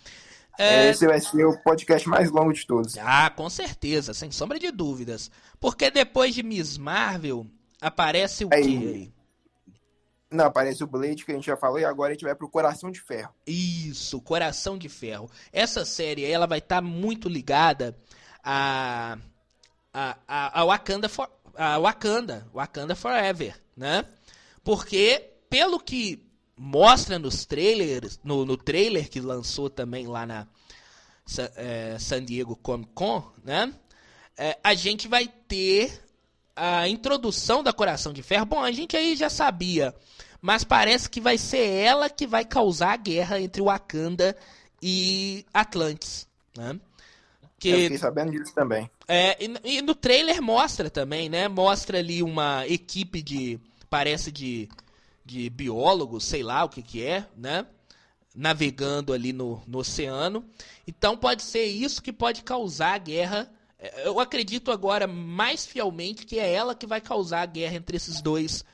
[0.59, 0.90] É...
[0.90, 2.96] Esse vai ser o podcast mais longo de todos.
[2.98, 5.30] Ah, com certeza, sem sombra de dúvidas.
[5.59, 7.46] Porque depois de Miss Marvel,
[7.80, 9.11] aparece o aí, quê?
[10.31, 12.49] Não, aparece o Blade, que a gente já falou, e agora a gente vai pro
[12.49, 13.33] Coração de Ferro.
[13.47, 15.31] Isso, Coração de Ferro.
[15.53, 17.97] Essa série ela vai estar tá muito ligada
[18.43, 19.18] a
[19.97, 24.05] a, a, a Wakanda for, a Wakanda, Wakanda Forever, né?
[24.62, 26.22] Porque pelo que
[26.55, 30.47] mostra nos trailers, no, no trailer que lançou também lá na
[31.57, 33.72] é, San Diego Comic Con, né?
[34.37, 36.05] É, a gente vai ter
[36.57, 38.46] a introdução da Coração de Ferro.
[38.46, 39.94] Bom, a gente aí já sabia,
[40.40, 44.34] mas parece que vai ser ela que vai causar a guerra entre Wakanda
[44.82, 46.26] e Atlantis,
[46.57, 46.80] né?
[47.59, 48.90] Que, Eu fiquei sabendo disso também.
[49.09, 51.48] É, e, e, no trailer mostra também, né?
[51.48, 53.59] Mostra ali uma equipe de.
[53.88, 54.68] Parece de,
[55.24, 57.66] de biólogos, sei lá o que, que é, né?
[58.34, 60.44] Navegando ali no, no oceano.
[60.86, 63.50] Então pode ser isso que pode causar a guerra.
[63.79, 68.22] Eu acredito agora mais fielmente que é ela que vai causar a guerra entre esses
[68.22, 68.64] dois,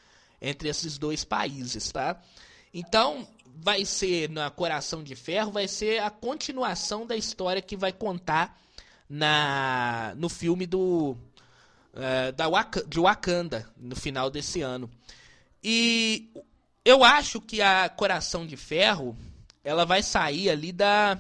[0.41, 2.21] entre esses dois países, tá?
[2.73, 7.93] Então, vai ser na Coração de Ferro, vai ser a continuação da história que vai
[7.93, 8.59] contar
[9.09, 11.17] na no filme do
[11.95, 14.91] uh, da Waka, de Wakanda no final desse ano.
[15.63, 16.31] E
[16.85, 19.17] eu acho que a Coração de Ferro
[19.63, 21.19] ela vai sair ali da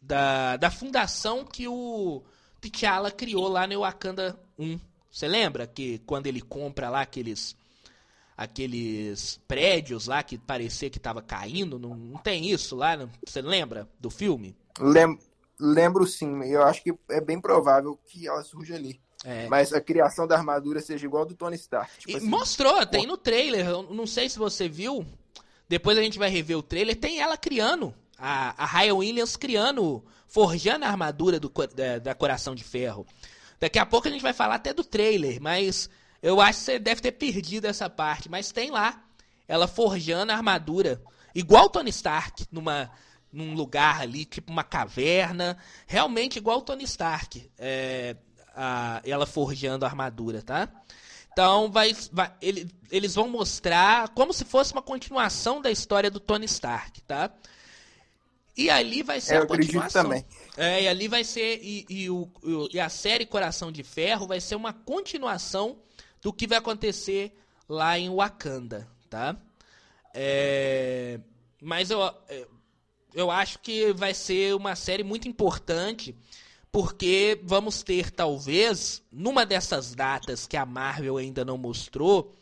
[0.00, 2.22] da, da fundação que o
[2.70, 4.78] T'Challa criou lá no Wakanda 1.
[5.10, 7.56] Você lembra que quando ele compra lá aqueles
[8.36, 13.88] aqueles prédios lá que parecia que estava caindo, não, não, tem isso lá, você lembra
[14.00, 14.56] do filme?
[14.80, 15.20] Lembro,
[15.58, 19.00] Lembro sim, eu acho que é bem provável que ela surja ali.
[19.24, 19.48] É.
[19.48, 21.98] Mas a criação da armadura seja igual do Tony Stark.
[21.98, 22.86] Tipo assim, mostrou, pô.
[22.86, 23.66] tem no trailer.
[23.66, 25.06] Eu não sei se você viu.
[25.68, 26.96] Depois a gente vai rever o trailer.
[26.96, 27.94] Tem ela criando.
[28.18, 33.06] A, a Ryan Williams criando, forjando a armadura do, da, da Coração de Ferro.
[33.60, 35.88] Daqui a pouco a gente vai falar até do trailer, mas
[36.22, 38.28] eu acho que você deve ter perdido essa parte.
[38.28, 39.02] Mas tem lá
[39.46, 41.02] ela forjando a armadura.
[41.34, 42.90] Igual Tony Stark, numa,
[43.32, 45.56] num lugar ali, tipo uma caverna,
[45.86, 48.16] realmente igual Tony Stark, é,
[48.54, 50.68] a, ela forjando a armadura, tá?
[51.32, 56.20] Então vai, vai ele, eles vão mostrar como se fosse uma continuação da história do
[56.20, 57.30] Tony Stark, tá?
[58.56, 60.04] E ali vai ser é, a continuação.
[60.04, 60.24] Também.
[60.56, 62.30] É, e ali vai ser e, e, o,
[62.72, 65.78] e a série Coração de Ferro vai ser uma continuação
[66.22, 67.36] do que vai acontecer
[67.68, 69.36] lá em Wakanda, tá?
[70.14, 71.18] É,
[71.60, 72.46] mas eu, é,
[73.12, 76.14] eu acho que vai ser uma série muito importante,
[76.70, 82.32] porque vamos ter, talvez, numa dessas datas que a Marvel ainda não mostrou,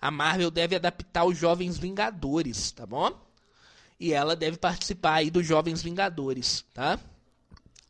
[0.00, 3.18] a Marvel deve adaptar os Jovens Vingadores, tá bom?
[4.02, 6.98] E ela deve participar aí dos Jovens Vingadores, tá?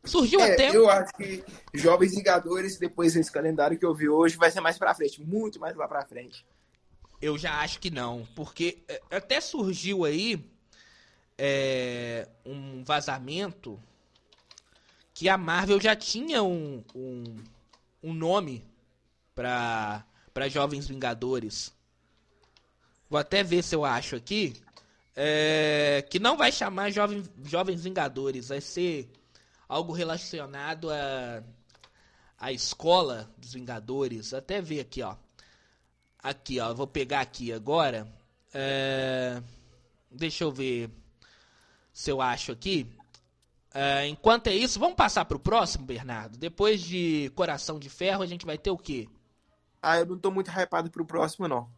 [0.05, 0.69] Surgiu é, até.
[0.69, 1.43] Eu acho que
[1.73, 5.59] Jovens Vingadores, depois desse calendário que eu vi hoje, vai ser mais pra frente, muito
[5.59, 6.45] mais lá pra frente.
[7.19, 10.47] Eu já acho que não, porque é, até surgiu aí
[11.35, 13.81] é, um vazamento
[15.15, 17.23] que a Marvel já tinha um, um,
[18.03, 18.63] um nome
[19.33, 20.05] para
[20.47, 21.73] Jovens Vingadores.
[23.09, 24.62] Vou até ver se eu acho aqui.
[25.15, 29.11] É, que não vai chamar Jovem, Jovens Vingadores, vai ser
[29.67, 31.43] algo relacionado a,
[32.39, 34.33] a escola dos Vingadores.
[34.33, 35.15] Até ver aqui, ó.
[36.21, 38.07] Aqui, ó, vou pegar aqui agora.
[38.53, 39.41] É,
[40.09, 40.89] deixa eu ver
[41.91, 42.87] se eu acho aqui.
[43.73, 46.37] É, enquanto é isso, vamos passar pro próximo, Bernardo.
[46.37, 49.09] Depois de Coração de Ferro, a gente vai ter o quê?
[49.81, 51.69] Ah, eu não tô muito hypado pro próximo, não.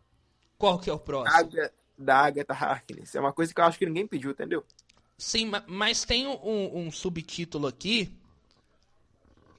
[0.57, 1.37] Qual que é o próximo?
[1.37, 3.15] Águia, da Agatha Harkness.
[3.15, 4.63] É uma coisa que eu acho que ninguém pediu, entendeu?
[5.17, 8.13] Sim, mas tem um, um subtítulo aqui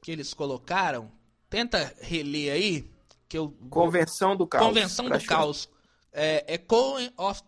[0.03, 1.11] que eles colocaram.
[1.49, 2.91] Tenta reler aí.
[3.29, 3.57] Que eu...
[3.71, 4.67] Convenção do Caos.
[4.67, 5.69] Convenção do Caos.
[6.13, 6.63] É, é,
[7.17, 7.43] of...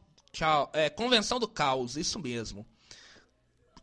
[0.72, 2.66] é Convenção do Caos, isso mesmo.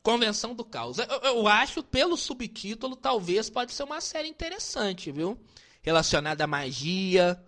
[0.02, 0.98] Convenção do Caos.
[1.00, 5.40] Eu, eu, acho, pelo subtítulo, talvez pode ser uma série interessante, viu?
[5.82, 7.42] Relacionada à magia.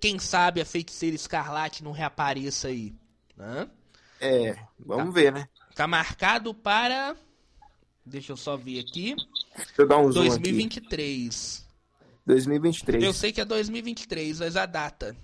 [0.00, 2.94] Quem sabe a feiticeira escarlate não reapareça aí.
[4.20, 5.48] É, vamos tá, ver, né?
[5.74, 7.16] Tá marcado para.
[8.04, 9.14] Deixa eu só ver aqui.
[9.56, 11.66] Deixa eu dar um 2023.
[12.26, 13.02] 2023.
[13.02, 15.16] Eu sei que é 2023, mas a data.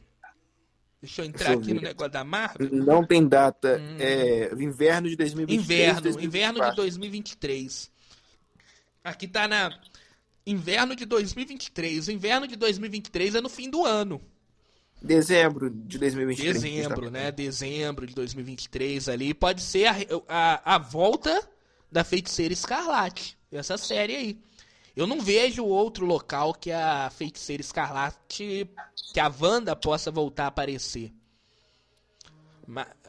[1.02, 2.70] Deixa eu entrar Deixa eu aqui no negócio da Marvel.
[2.72, 3.78] Não tem data.
[3.78, 3.96] Hum.
[3.98, 5.62] É inverno de 2023.
[5.62, 6.26] Inverno, 2024.
[6.26, 7.90] inverno de 2023.
[9.02, 9.78] Aqui tá na
[10.47, 12.09] inverno de 2023.
[12.09, 14.20] O inverno de 2023 é no fim do ano.
[15.03, 16.62] Dezembro de 2023.
[16.62, 17.30] Dezembro, né?
[17.30, 19.34] Dezembro de 2023 ali.
[19.34, 19.97] Pode ser a,
[20.28, 21.47] a, a volta
[21.90, 23.36] da Feiticeira Escarlate.
[23.53, 24.38] Essa série aí.
[24.97, 28.68] Eu não vejo outro local que a Feiticeira Escarlate,
[29.12, 31.12] que a Wanda possa voltar a aparecer.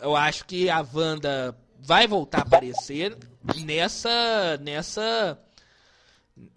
[0.02, 3.16] Eu acho que a Wanda vai voltar a aparecer
[3.64, 5.40] nessa nessa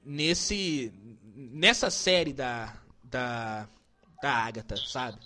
[0.04, 0.92] nesse
[1.34, 3.68] nessa série da da
[4.20, 5.18] da Agatha, sabe?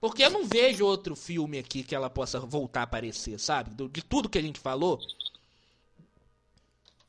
[0.00, 3.70] Porque eu não vejo outro filme aqui que ela possa voltar a aparecer, sabe?
[3.88, 4.98] De tudo que a gente falou,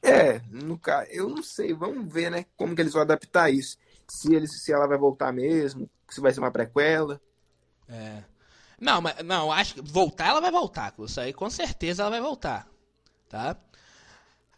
[0.03, 0.79] é, no,
[1.09, 3.77] eu não sei, vamos ver, né, como que eles vão adaptar isso.
[4.05, 7.21] Se, eles, se ela vai voltar mesmo, se vai ser uma prequela.
[7.87, 8.21] É.
[8.77, 12.19] Não, mas não, acho que voltar ela vai voltar, isso aí com certeza ela vai
[12.19, 12.67] voltar,
[13.29, 13.55] tá?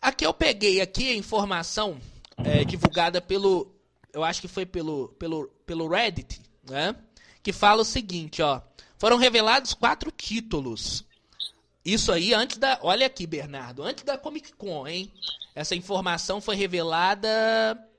[0.01, 1.99] Aqui eu peguei aqui a informação
[2.43, 3.71] é, divulgada pelo,
[4.13, 6.95] eu acho que foi pelo, pelo, pelo Reddit, né?
[7.41, 8.61] Que fala o seguinte, ó.
[8.97, 11.05] Foram revelados quatro títulos
[11.85, 12.79] isso aí antes da.
[12.81, 13.83] Olha aqui, Bernardo.
[13.83, 15.13] Antes da Comic Con, hein?
[15.53, 17.29] Essa informação foi revelada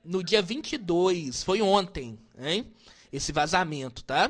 [0.03, 1.41] no dia 22.
[1.41, 2.69] Foi ontem, hein?
[3.11, 4.29] Esse vazamento, tá?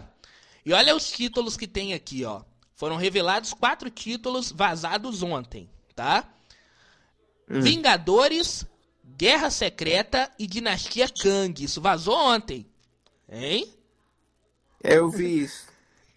[0.64, 2.44] E olha os títulos que tem aqui, ó.
[2.76, 6.30] Foram revelados quatro títulos vazados ontem, tá?
[7.50, 7.62] Hum.
[7.62, 8.64] Vingadores,
[9.18, 11.64] Guerra Secreta e Dinastia Kang.
[11.64, 12.68] Isso vazou ontem.
[13.28, 13.68] Hein?
[14.84, 15.66] Eu vi isso.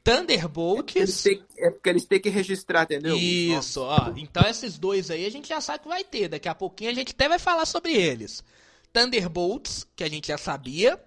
[0.05, 1.27] Thunderbolts.
[1.57, 3.17] É porque eles têm que registrar, entendeu?
[3.17, 4.13] Isso, ó.
[4.17, 6.29] Então esses dois aí a gente já sabe que vai ter.
[6.29, 8.45] Daqui a pouquinho a gente até vai falar sobre eles.
[8.93, 11.03] Thunderbolts, que a gente já sabia.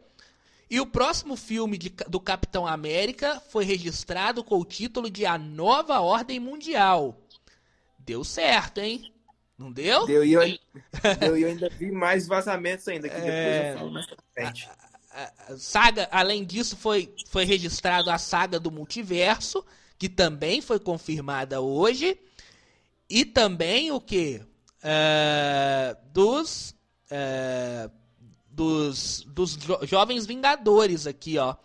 [0.72, 5.38] E o próximo filme de, do Capitão América foi registrado com o título de A
[5.38, 7.22] Nova Ordem Mundial.
[8.00, 9.13] Deu certo, hein?
[9.58, 10.06] Não deu?
[10.06, 10.42] Deu e eu,
[11.20, 13.20] deu, eu ainda vi mais vazamentos ainda, que é...
[13.20, 14.70] depois eu falo mais pra frente
[15.58, 19.64] saga, além disso, foi, foi registrado a saga do multiverso,
[19.98, 22.20] que também foi confirmada hoje.
[23.10, 24.42] E também o que?
[24.80, 26.76] Uh, dos,
[27.12, 27.92] uh,
[28.50, 31.56] dos, dos jo Jovens Vingadores aqui, ó.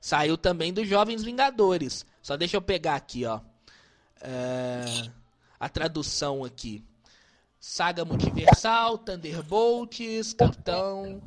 [0.00, 2.06] Saiu também dos Jovens Vingadores.
[2.22, 3.38] Só deixa eu pegar aqui, ó.
[3.38, 5.10] Uh,
[5.60, 6.82] a tradução aqui.
[7.66, 11.22] Saga Multiversal, Thunderbolts, Capitão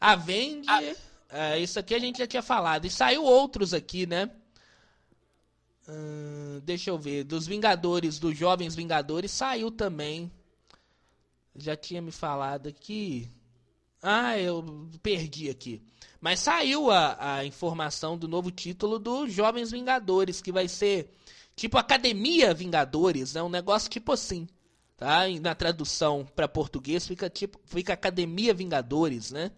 [0.00, 0.96] Avenger.
[1.30, 2.86] É, isso aqui a gente já tinha falado.
[2.86, 4.28] E saiu outros aqui, né?
[5.88, 7.22] Hum, deixa eu ver.
[7.22, 10.28] Dos Vingadores, dos Jovens Vingadores, saiu também.
[11.54, 13.30] Já tinha me falado aqui.
[14.02, 15.80] Ah, eu perdi aqui.
[16.20, 21.14] Mas saiu a, a informação do novo título dos Jovens Vingadores, que vai ser
[21.54, 23.42] tipo Academia Vingadores, né?
[23.42, 24.48] Um negócio tipo assim.
[24.96, 25.28] Tá?
[25.28, 29.50] E na tradução para português fica tipo fica Academia Vingadores, né?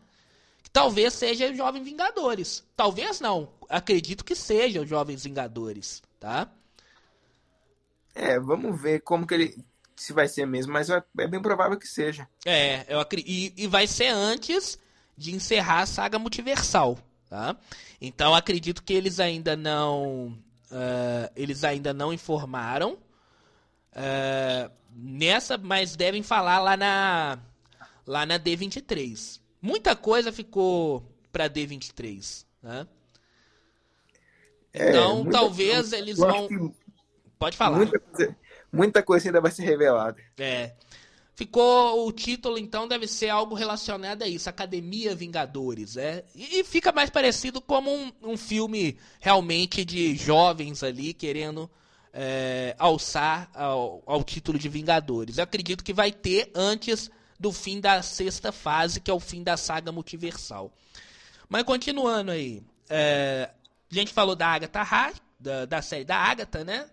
[0.73, 2.65] Talvez seja os Jovens Vingadores.
[2.77, 3.49] Talvez não.
[3.69, 6.51] Acredito que seja os Jovens Vingadores, tá?
[8.15, 9.65] É, vamos ver como que ele
[9.97, 12.29] se vai ser mesmo, mas é, é bem provável que seja.
[12.45, 14.79] É, eu acredito, e, e vai ser antes
[15.17, 17.57] de encerrar a saga multiversal, tá?
[18.01, 20.39] Então acredito que eles ainda não
[20.71, 22.93] uh, eles ainda não informaram
[23.93, 27.39] uh, nessa, mas devem falar lá na
[28.07, 29.41] lá na D23.
[29.61, 32.87] Muita coisa ficou para D23, né?
[34.73, 36.75] É, então, é, talvez coisa, eles vão.
[37.39, 37.77] Pode falar.
[37.77, 38.37] Muita coisa,
[38.73, 40.23] muita coisa ainda vai ser revelada.
[40.39, 40.73] É.
[41.35, 45.97] ficou o título então deve ser algo relacionado a isso, Academia Vingadores?
[45.97, 51.71] E, e fica mais parecido como um, um, filme realmente de jovens ali querendo
[52.19, 55.37] é, alçar ao, ao, título de Vingadores.
[55.37, 59.43] Eu acredito que vai ter antes do fim da sexta fase, que é o fim
[59.43, 60.73] da saga multiversal.
[61.47, 63.51] Mas continuando aí, é,
[63.93, 66.89] a gente falou da Agatha Harkness, da, da série da Agatha, né?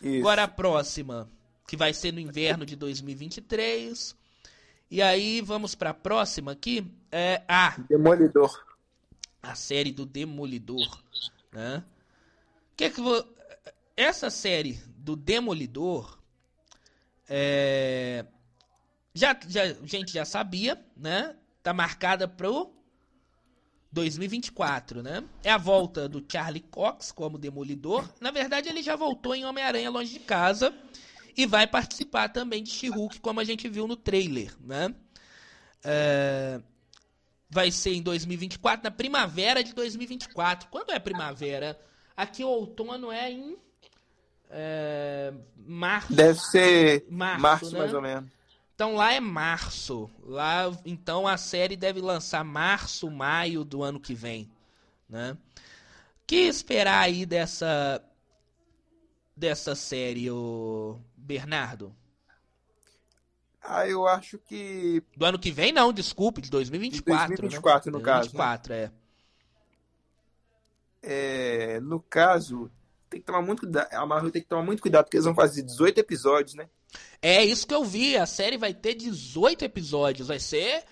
[0.00, 0.20] Isso.
[0.20, 1.28] Agora a próxima
[1.68, 4.16] que vai ser no inverno de 2023.
[4.90, 8.64] E aí vamos para a próxima aqui, é a Demolidor.
[9.42, 11.02] A série do Demolidor,
[11.52, 11.84] né?
[12.74, 13.35] Que é que vou...
[13.96, 16.18] essa série do Demolidor
[17.28, 18.26] é...
[19.14, 21.34] já, já a gente já sabia, né?
[21.62, 22.72] Tá marcada pro
[23.90, 25.24] 2024, né?
[25.42, 28.08] É a volta do Charlie Cox como Demolidor.
[28.20, 30.74] Na verdade, ele já voltou em Homem-Aranha Longe de Casa
[31.36, 34.94] e vai participar também de She-Hulk, como a gente viu no trailer, né?
[35.82, 36.60] É...
[37.48, 40.68] Vai ser em 2024, na primavera de 2024.
[40.68, 41.80] Quando é primavera?
[42.16, 43.56] Aqui o outono é em
[44.50, 45.32] é...
[45.56, 46.12] março.
[46.12, 47.78] Deve ser março, março né?
[47.78, 48.30] mais ou menos.
[48.74, 50.10] Então lá é março.
[50.22, 54.50] Lá, então a série deve lançar março, maio do ano que vem,
[55.08, 55.36] né?
[56.26, 58.02] Que esperar aí dessa
[59.36, 61.94] dessa série, o Bernardo?
[63.60, 65.02] Ah, eu acho que.
[65.16, 67.34] Do ano que vem, não, desculpe, de 2024.
[67.34, 67.98] De 2024, né?
[67.98, 68.82] no 2024, caso.
[68.82, 68.92] Né?
[71.02, 71.74] É.
[71.74, 71.80] é.
[71.80, 72.70] No caso,
[73.16, 73.92] tem que tomar muito cuidado.
[73.92, 76.68] A Marvel tem que tomar muito cuidado, porque eles vão fazer 18 episódios, né?
[77.22, 78.16] É isso que eu vi.
[78.16, 80.28] A série vai ter 18 episódios.
[80.28, 80.84] Vai ser.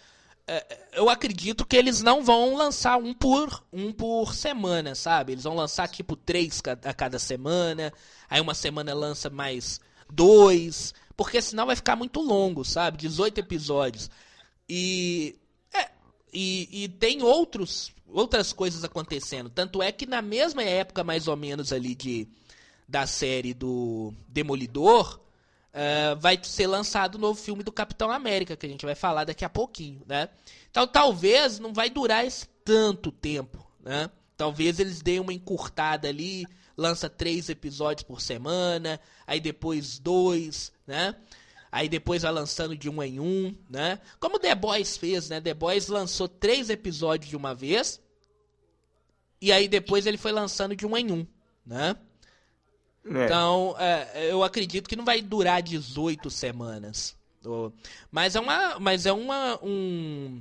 [0.47, 5.33] É, eu acredito que eles não vão lançar um por um por semana, sabe?
[5.33, 7.93] Eles vão lançar tipo três a cada semana.
[8.29, 12.99] Aí uma semana lança mais dois, porque senão vai ficar muito longo, sabe?
[12.99, 14.11] 18 episódios.
[14.69, 15.39] E,
[15.73, 15.91] é,
[16.33, 19.49] e, e tem outros, outras coisas acontecendo.
[19.51, 22.29] Tanto é que na mesma época, mais ou menos, ali de
[22.87, 25.19] da série do Demolidor,
[25.73, 29.25] uh, vai ser lançado o novo filme do Capitão América, que a gente vai falar
[29.25, 30.29] daqui a pouquinho, né?
[30.71, 34.11] Então talvez não vai durar esse tanto tempo, né?
[34.37, 36.47] Talvez eles deem uma encurtada ali,
[36.77, 41.15] lança três episódios por semana, aí depois dois, né?
[41.75, 43.99] Aí depois vai lançando de um em um, né?
[44.21, 45.41] Como The Boys fez, né?
[45.41, 48.01] The Boys lançou três episódios de uma vez.
[49.41, 51.27] E aí depois ele foi lançando de um em um,
[51.67, 51.97] né?
[53.05, 53.25] É.
[53.25, 57.17] Então, é, eu acredito que não vai durar 18 semanas.
[58.09, 58.79] Mas é uma.
[58.79, 59.59] Mas é uma.
[59.61, 60.41] Um,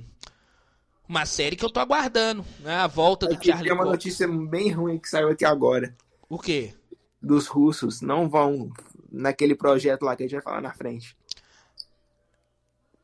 [1.08, 2.76] uma série que eu tô aguardando, né?
[2.76, 3.70] A volta do Charlie.
[3.70, 5.96] Tem uma notícia bem ruim que saiu aqui agora.
[6.28, 6.72] O quê?
[7.20, 8.70] Dos russos não vão
[9.10, 11.16] naquele projeto lá que a gente vai falar na frente.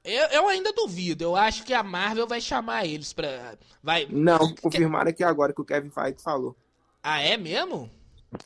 [0.05, 1.25] Eu, eu ainda duvido.
[1.25, 3.55] Eu acho que a Marvel vai chamar eles pra.
[3.83, 4.07] Vai...
[4.11, 6.57] Não, confirmaram aqui agora que o Kevin Feige falou.
[7.03, 7.91] Ah, é mesmo?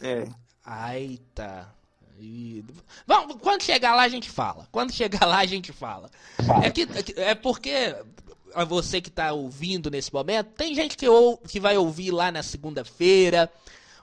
[0.00, 0.26] É.
[0.64, 1.72] Ai, tá.
[2.18, 2.64] E...
[3.06, 4.68] Bom, quando chegar lá a gente fala.
[4.70, 6.10] Quando chegar lá a gente fala.
[6.62, 7.96] É, que, é porque
[8.54, 12.30] a você que está ouvindo nesse momento, tem gente que, ou, que vai ouvir lá
[12.30, 13.50] na segunda-feira,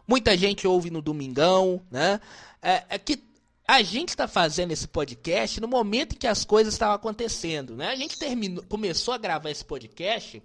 [0.08, 2.20] Muita gente ouve no domingão, né?
[2.62, 3.24] É, é que
[3.68, 7.88] a gente está fazendo esse podcast no momento em que as coisas estavam acontecendo, né?
[7.88, 10.41] A gente terminou, começou a gravar esse podcast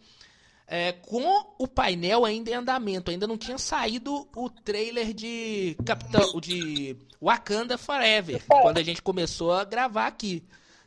[0.67, 3.11] é, com o painel ainda em andamento.
[3.11, 9.53] Ainda não tinha saído o trailer de Capitão, de Wakanda Forever, quando a gente começou
[9.53, 10.43] a gravar aqui,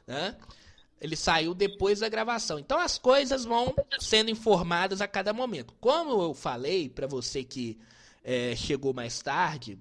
[0.05, 0.35] né?
[1.01, 2.59] Ele saiu depois da gravação.
[2.59, 5.73] Então as coisas vão sendo informadas a cada momento.
[5.79, 7.79] Como eu falei para você que
[8.21, 9.79] é, chegou mais tarde,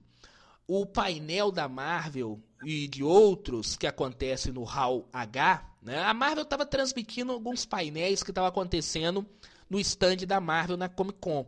[0.68, 6.02] o painel da Marvel e de outros que acontece no Hall H, né?
[6.02, 9.26] A Marvel estava transmitindo alguns painéis que estavam acontecendo
[9.70, 11.46] no stand da Marvel na Comic Con.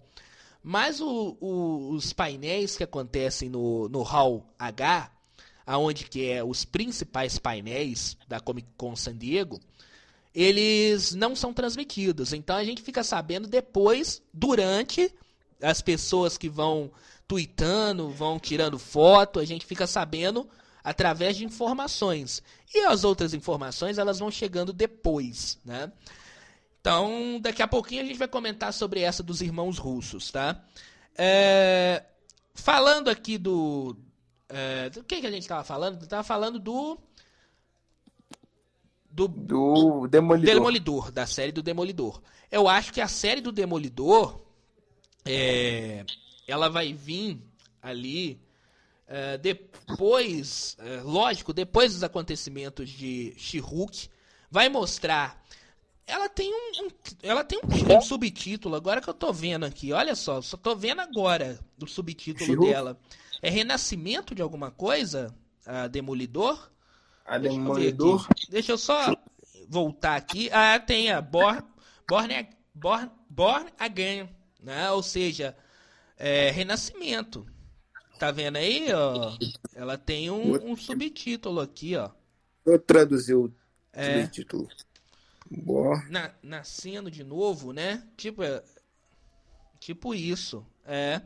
[0.63, 5.11] Mas o, o, os painéis que acontecem no, no Hall H,
[5.67, 9.61] aonde que é os principais painéis da Comic Con San Diego,
[10.35, 12.33] eles não são transmitidos.
[12.33, 15.13] Então a gente fica sabendo depois, durante
[15.61, 16.91] as pessoas que vão
[17.31, 20.51] tweetando, vão tirando foto, a gente fica sabendo
[20.83, 22.43] através de informações.
[22.75, 25.93] E as outras informações, elas vão chegando depois, né?
[26.81, 30.61] Então, daqui a pouquinho a gente vai comentar sobre essa dos irmãos russos, tá?
[31.17, 32.03] É,
[32.53, 33.97] falando aqui do...
[34.49, 36.03] É, do que, que a gente estava falando?
[36.03, 36.99] Estava falando do...
[39.09, 40.55] Do, do Demolidor.
[40.55, 42.21] Demolidor, da série do Demolidor.
[42.51, 44.41] Eu acho que a série do Demolidor
[45.25, 46.05] é,
[46.51, 47.43] ela vai vir
[47.83, 48.41] ali
[49.11, 54.09] Uh, depois, uh, lógico, depois dos acontecimentos de She-Hulk,
[54.49, 55.45] vai mostrar.
[56.07, 56.91] Ela tem um, um
[57.21, 59.93] ela tem um, um, subtítulo agora que eu tô vendo aqui.
[59.93, 62.97] Olha só, só tô vendo agora o subtítulo dela.
[63.43, 65.35] É Renascimento de alguma coisa?
[65.67, 66.71] A Demolidor?
[67.25, 68.29] A Demolidor?
[68.29, 69.13] Deixa eu, Deixa eu só
[69.69, 70.49] voltar aqui.
[70.53, 71.63] Ah, tem a Born,
[72.09, 74.29] Born, Born, Born Again,
[74.63, 74.89] né?
[74.93, 75.57] Ou seja,
[76.21, 77.47] é, Renascimento.
[78.19, 79.35] Tá vendo aí, ó?
[79.75, 82.11] Ela tem um, um subtítulo aqui, ó.
[82.67, 83.51] Eu traduzi o
[83.93, 84.69] é, subtítulo.
[85.51, 86.05] Boa.
[86.11, 88.07] Na, nascendo de novo, né?
[88.19, 88.63] Tipo, é,
[89.79, 90.65] tipo isso.
[90.85, 91.23] É.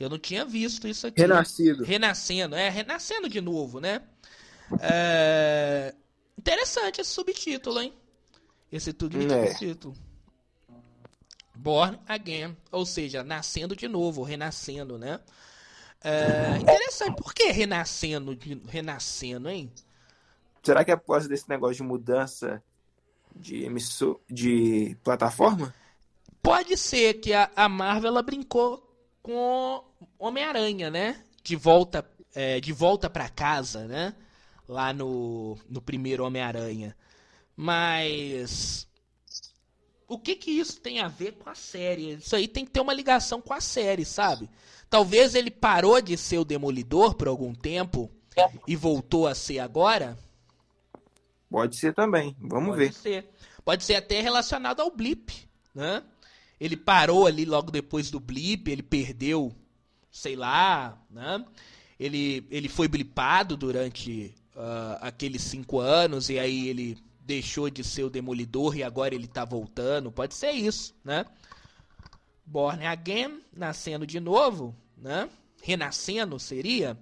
[0.00, 1.20] Eu não tinha visto isso aqui.
[1.20, 1.84] Renascido.
[1.84, 4.02] Renascendo, é, renascendo de novo, né?
[4.80, 5.94] É...
[6.38, 7.92] Interessante esse subtítulo, hein?
[8.70, 9.48] Esse tudo é.
[9.48, 9.94] subtítulo.
[11.54, 15.20] Born Again, ou seja, nascendo de novo, renascendo, né?
[16.02, 18.36] É, interessante, por que renascendo,
[18.68, 19.70] renascendo, hein?
[20.62, 22.62] Será que é por causa desse negócio de mudança
[23.34, 25.74] de emissor, de plataforma?
[26.42, 28.88] Pode ser que a, a Marvel ela brincou
[29.22, 29.84] com
[30.18, 31.22] Homem-Aranha, né?
[31.42, 34.14] De volta, é, de volta para casa, né?
[34.68, 36.96] Lá no, no primeiro Homem-Aranha.
[37.56, 38.88] Mas
[40.12, 42.12] o que que isso tem a ver com a série?
[42.14, 44.48] Isso aí tem que ter uma ligação com a série, sabe?
[44.90, 48.10] Talvez ele parou de ser o Demolidor por algum tempo
[48.68, 50.18] e voltou a ser agora.
[51.50, 52.86] Pode ser também, vamos Pode ver.
[52.88, 53.30] Pode ser.
[53.64, 55.32] Pode ser até relacionado ao Blip,
[55.74, 56.02] né?
[56.60, 59.54] Ele parou ali logo depois do Blip, ele perdeu,
[60.10, 61.42] sei lá, né?
[61.98, 68.04] Ele, ele foi blipado durante uh, aqueles cinco anos e aí ele deixou de ser
[68.04, 70.10] o Demolidor e agora ele tá voltando.
[70.10, 71.24] Pode ser isso, né?
[72.44, 75.28] Born Again, nascendo de novo, né?
[75.62, 76.98] Renascendo seria?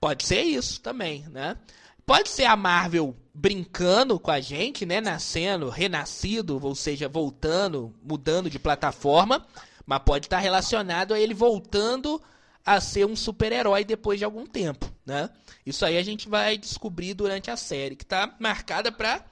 [0.00, 1.56] Pode ser isso também, né?
[2.04, 5.00] Pode ser a Marvel brincando com a gente, né?
[5.00, 9.46] Nascendo, renascido, ou seja, voltando, mudando de plataforma,
[9.84, 12.20] mas pode estar relacionado a ele voltando
[12.64, 15.30] a ser um super-herói depois de algum tempo, né?
[15.64, 19.24] Isso aí a gente vai descobrir durante a série, que está marcada para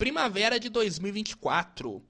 [0.00, 2.02] primavera de 2024.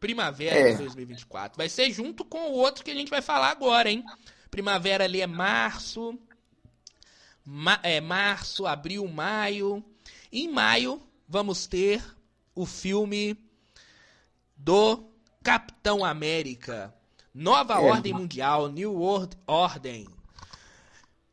[0.00, 0.72] Primavera é.
[0.72, 1.56] de 2024.
[1.56, 4.04] Vai ser junto com o outro que a gente vai falar agora, hein?
[4.50, 6.18] Primavera ali é março.
[7.44, 9.84] Ma é março, abril, maio.
[10.32, 12.04] Em maio vamos ter
[12.56, 13.38] o filme
[14.56, 15.08] do
[15.44, 16.92] Capitão América.
[17.32, 17.78] Nova é.
[17.78, 20.08] Ordem Mundial, New World Order.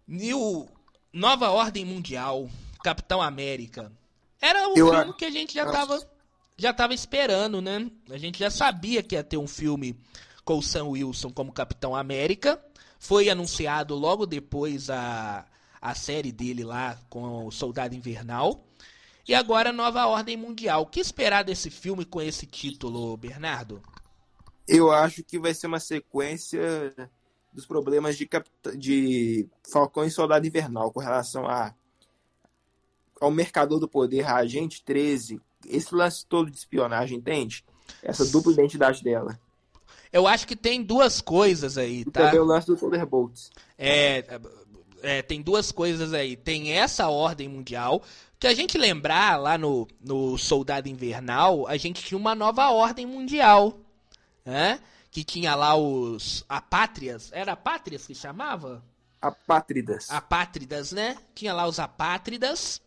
[0.08, 0.70] New
[1.12, 2.48] Nova Ordem Mundial,
[2.84, 3.92] Capitão América.
[4.42, 6.02] Era o Eu, filme que a gente já tava,
[6.58, 7.90] já tava esperando, né?
[8.10, 9.96] A gente já sabia que ia ter um filme
[10.44, 12.60] com o Sam Wilson como Capitão América.
[13.00, 15.46] Foi anunciado logo depois a,
[15.80, 18.66] a série dele lá com o Soldado Invernal.
[19.28, 20.82] E agora Nova Ordem Mundial.
[20.82, 23.82] O que esperar desse filme com esse título, Bernardo?
[24.68, 26.94] Eu acho que vai ser uma sequência
[27.54, 28.28] dos problemas de,
[28.76, 31.74] de Falcão e Soldado Invernal com relação a
[33.22, 37.64] ao mercador do poder, a agente 13, esse lance todo de espionagem, entende?
[38.02, 39.40] Essa dupla identidade dela.
[40.12, 42.10] Eu acho que tem duas coisas aí, tá?
[42.10, 43.52] E também o lance do Thunderbolts.
[43.78, 44.40] É,
[45.04, 46.36] é, tem duas coisas aí.
[46.36, 48.02] Tem essa ordem mundial,
[48.40, 53.06] que a gente lembrar lá no, no Soldado Invernal, a gente tinha uma nova ordem
[53.06, 53.78] mundial,
[54.44, 54.80] né?
[55.12, 58.84] Que tinha lá os apátrias, era apátrias que chamava?
[59.22, 60.10] Apátridas.
[60.10, 61.18] Apátridas, né?
[61.36, 62.82] Tinha lá os apátridas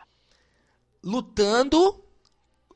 [1.05, 2.02] lutando,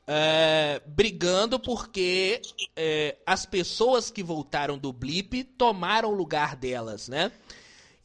[0.05, 2.41] é, brigando porque
[2.75, 7.31] é, as pessoas que voltaram do blip tomaram o lugar delas, né?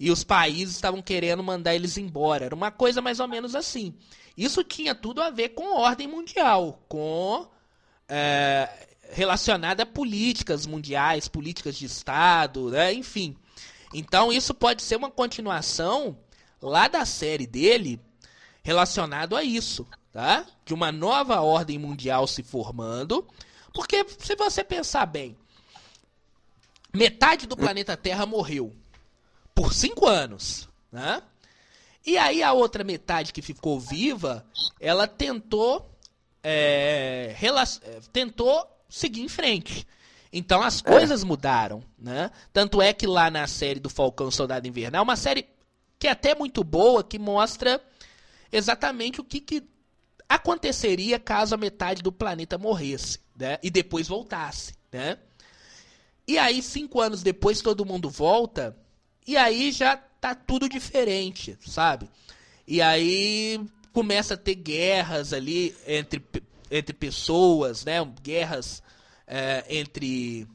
[0.00, 2.46] E os países estavam querendo mandar eles embora.
[2.46, 3.94] Era uma coisa mais ou menos assim.
[4.36, 7.46] Isso tinha tudo a ver com ordem mundial, com
[8.08, 8.68] é,
[9.10, 12.92] relacionada a políticas mundiais, políticas de Estado, né?
[12.92, 13.36] enfim.
[13.92, 16.18] Então isso pode ser uma continuação
[16.60, 18.00] lá da série dele
[18.62, 20.46] relacionado a isso tá?
[20.64, 23.26] De uma nova ordem mundial se formando.
[23.74, 25.36] Porque se você pensar bem,
[26.94, 28.72] metade do planeta Terra morreu
[29.52, 31.20] por cinco anos, né?
[32.06, 34.46] E aí a outra metade que ficou viva,
[34.78, 35.90] ela tentou
[36.42, 39.84] é, é tentou seguir em frente.
[40.32, 41.26] Então as coisas é.
[41.26, 42.30] mudaram, né?
[42.52, 45.48] Tanto é que lá na série do Falcão Soldado Invernal, uma série
[45.98, 47.80] que é até muito boa, que mostra
[48.52, 49.73] exatamente o que, que
[50.28, 53.58] aconteceria caso a metade do planeta morresse, né?
[53.62, 55.18] E depois voltasse, né?
[56.26, 58.76] E aí, cinco anos depois, todo mundo volta
[59.26, 62.08] E aí já tá tudo diferente, sabe?
[62.66, 63.60] E aí
[63.92, 66.24] começa a ter guerras ali entre,
[66.70, 68.04] entre pessoas, né?
[68.22, 68.82] Guerras
[69.26, 70.48] é, entre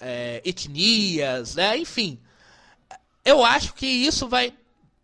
[0.00, 1.76] é, etnias, né?
[1.76, 2.20] Enfim.
[3.24, 4.54] Eu acho que isso vai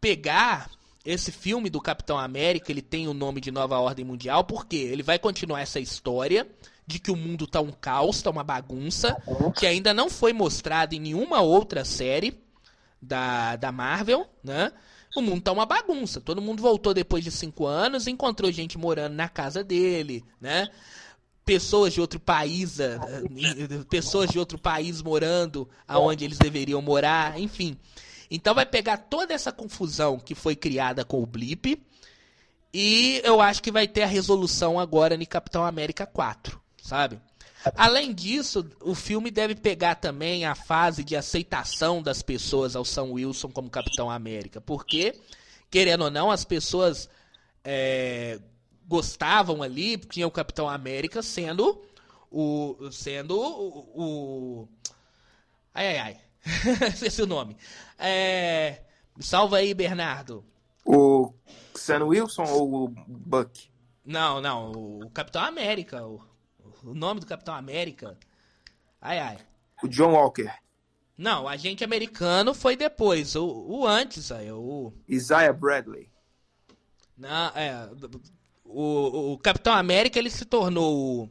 [0.00, 0.70] pegar
[1.04, 5.02] esse filme do Capitão América, ele tem o nome de Nova Ordem Mundial, porque ele
[5.02, 6.46] vai continuar essa história
[6.86, 9.16] de que o mundo tá um caos, tá uma bagunça,
[9.56, 12.40] que ainda não foi mostrado em nenhuma outra série
[13.00, 14.72] da, da Marvel, né?
[15.16, 16.20] O mundo tá uma bagunça.
[16.20, 20.68] Todo mundo voltou depois de cinco anos, encontrou gente morando na casa dele, né?
[21.44, 22.98] Pessoas de outro país, eh,
[23.90, 27.76] pessoas de outro país morando aonde eles deveriam morar, enfim.
[28.34, 31.78] Então vai pegar toda essa confusão que foi criada com o Blip
[32.72, 37.20] e eu acho que vai ter a resolução agora em Capitão América 4, sabe?
[37.76, 43.12] Além disso, o filme deve pegar também a fase de aceitação das pessoas ao Sam
[43.12, 44.62] Wilson como Capitão América.
[44.62, 45.14] Porque,
[45.70, 47.10] querendo ou não, as pessoas
[47.62, 48.40] é,
[48.88, 51.82] gostavam ali, tinha o Capitão América sendo
[52.30, 52.90] o.
[52.90, 54.64] sendo o.
[54.64, 54.68] o
[55.74, 56.31] ai ai ai.
[56.92, 57.56] Esqueci o nome.
[57.98, 58.82] É,
[59.20, 60.44] salva aí, Bernardo.
[60.84, 61.32] O
[61.74, 63.70] Sam Wilson ou o Buck?
[64.04, 66.04] Não, não, o Capitão América.
[66.04, 66.20] O
[66.84, 68.18] o nome do Capitão América.
[69.00, 69.38] Ai, ai.
[69.82, 70.52] O John Walker.
[71.16, 73.36] Não, o agente americano foi depois.
[73.36, 74.92] O, o antes, aí, o.
[75.08, 76.10] Isaiah Bradley.
[77.16, 77.88] Não, é.
[78.64, 81.30] O, o Capitão América ele se tornou o.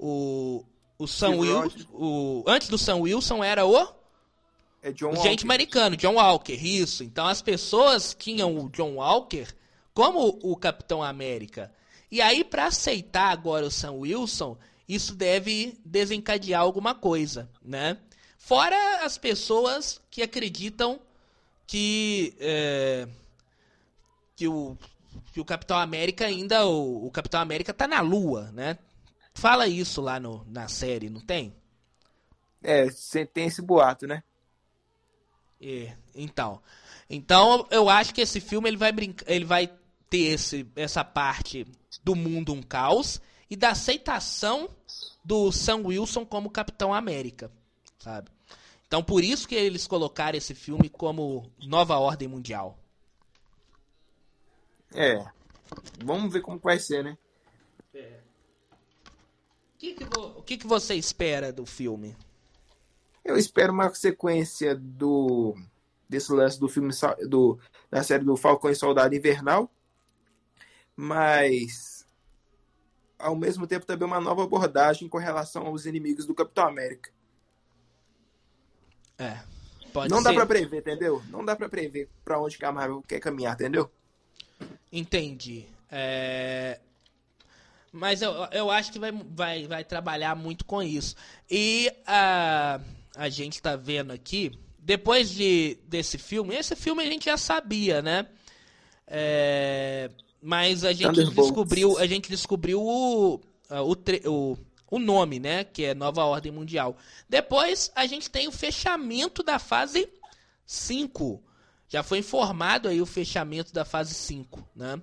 [0.00, 0.64] O,
[0.98, 1.86] o Sam Wilson.
[1.92, 3.97] O, antes do Sam Wilson era o.
[4.88, 7.04] É John o agente americano, John Walker, isso.
[7.04, 9.46] Então as pessoas tinham o John Walker
[9.92, 11.70] como o Capitão América.
[12.10, 14.56] E aí, para aceitar agora o Sam Wilson,
[14.88, 17.98] isso deve desencadear alguma coisa, né?
[18.38, 20.98] Fora as pessoas que acreditam
[21.66, 23.06] que, é,
[24.34, 24.78] que, o,
[25.32, 26.66] que o Capitão América ainda.
[26.66, 28.78] O, o, Capitão América tá na Lua, né?
[29.34, 31.54] Fala isso lá no, na série, não tem?
[32.62, 32.86] É,
[33.34, 34.22] tem esse boato, né?
[35.60, 36.60] É, então.
[37.10, 39.28] Então eu acho que esse filme ele vai brincar.
[39.30, 39.70] Ele vai
[40.08, 41.66] ter esse, essa parte
[42.02, 44.68] do mundo um caos e da aceitação
[45.24, 47.50] do Sam Wilson como Capitão América,
[47.98, 48.30] sabe?
[48.86, 52.78] Então por isso que eles colocaram esse filme como Nova Ordem Mundial.
[54.94, 55.24] É.
[56.02, 57.18] Vamos ver como vai ser, né?
[57.94, 58.20] É.
[59.74, 62.16] O que, que, o que, que você espera do filme?
[63.28, 65.54] Eu espero uma sequência do
[66.08, 66.90] desse lance do filme
[67.28, 67.58] do,
[67.90, 69.70] da série do Falcão e Soldado Invernal
[71.00, 72.04] mas
[73.16, 77.12] ao mesmo tempo também uma nova abordagem com relação aos inimigos do Capitão América.
[79.16, 79.38] É.
[79.92, 80.24] Pode não ser.
[80.24, 81.22] dá para prever, entendeu?
[81.28, 83.88] Não dá para prever para onde que a Marvel quer caminhar, entendeu?
[84.90, 85.66] Entendi.
[85.88, 86.80] É...
[87.92, 91.14] Mas eu, eu acho que vai, vai, vai trabalhar muito com isso.
[91.48, 92.80] E a,
[93.18, 98.00] a gente tá vendo aqui, depois de, desse filme, esse filme a gente já sabia,
[98.00, 98.28] né?
[99.08, 100.08] É,
[100.40, 104.58] mas a gente descobriu, a gente descobriu o, o, o,
[104.88, 105.64] o nome, né?
[105.64, 106.96] Que é Nova Ordem Mundial.
[107.28, 110.08] Depois a gente tem o fechamento da fase
[110.64, 111.42] 5.
[111.88, 115.02] Já foi informado aí o fechamento da fase 5, né?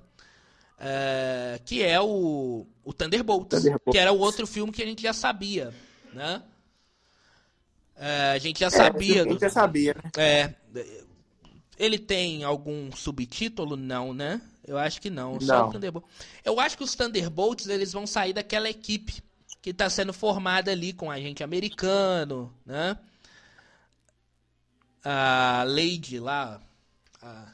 [0.80, 5.02] É, que é o, o Thunderbolts, Thunderbolts, que era o outro filme que a gente
[5.02, 5.74] já sabia,
[6.14, 6.42] né?
[7.98, 9.24] É, a gente já é, sabia.
[9.24, 10.12] A gente já sabia, né?
[10.18, 10.54] É,
[11.78, 13.78] ele tem algum subtítulo?
[13.78, 14.42] Não, né?
[14.68, 15.40] Eu acho que não.
[15.40, 16.06] Só o Thunderbolt.
[16.44, 19.24] Eu acho que os Thunderbolts eles vão sair daquela equipe
[19.62, 22.98] que está sendo formada ali com agente americano, né?
[25.04, 26.60] A Lady lá,
[27.22, 27.54] a...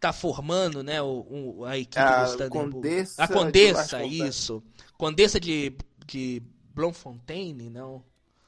[0.00, 1.26] tá formando, né, o,
[1.58, 2.72] o a equipe a dos Thunderbolts.
[2.72, 4.62] Condessa a Condessa, isso.
[4.96, 6.42] Condessa de, de
[6.74, 8.02] Blomfontein, não?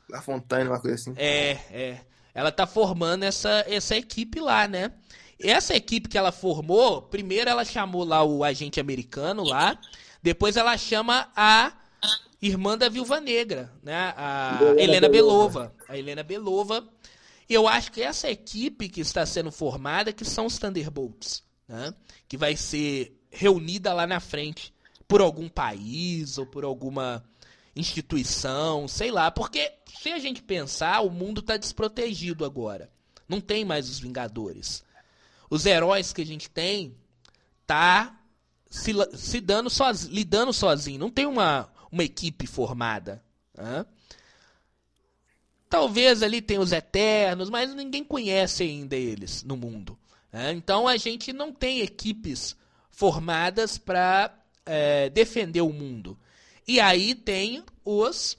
[0.09, 1.15] La Fontaine, uma coisa assim.
[1.17, 2.01] É, é.
[2.35, 4.93] Ela tá formando essa, essa equipe lá, né?
[5.39, 9.79] Essa equipe que ela formou, primeiro ela chamou lá o agente americano lá,
[10.23, 11.73] depois ela chama a
[12.41, 14.15] irmã da Viúva Negra, né?
[14.17, 15.61] A Helena, Helena Belova.
[15.61, 15.75] Belova.
[15.89, 16.89] A Helena Belova.
[17.49, 21.95] E eu acho que essa equipe que está sendo formada, que são os Thunderbolts, né?
[22.29, 24.75] Que vai ser reunida lá na frente
[25.07, 27.25] por algum país ou por alguma
[27.77, 29.31] instituição, sei lá.
[29.31, 32.91] Porque se a gente pensar, o mundo está desprotegido agora.
[33.29, 34.85] Não tem mais os Vingadores
[35.51, 36.95] os heróis que a gente tem
[37.67, 38.19] tá
[38.69, 40.99] se, se dando sozinho, lidando sozinho.
[40.99, 43.23] Não tem uma, uma equipe formada.
[43.55, 43.87] Né?
[45.69, 49.99] talvez ali tem os Eternos, mas ninguém conhece ainda eles no mundo.
[50.33, 50.53] Né?
[50.53, 52.57] Então a gente não tem equipes
[52.91, 54.33] formadas para
[54.65, 56.19] é, defender o mundo.
[56.67, 58.37] E aí tem os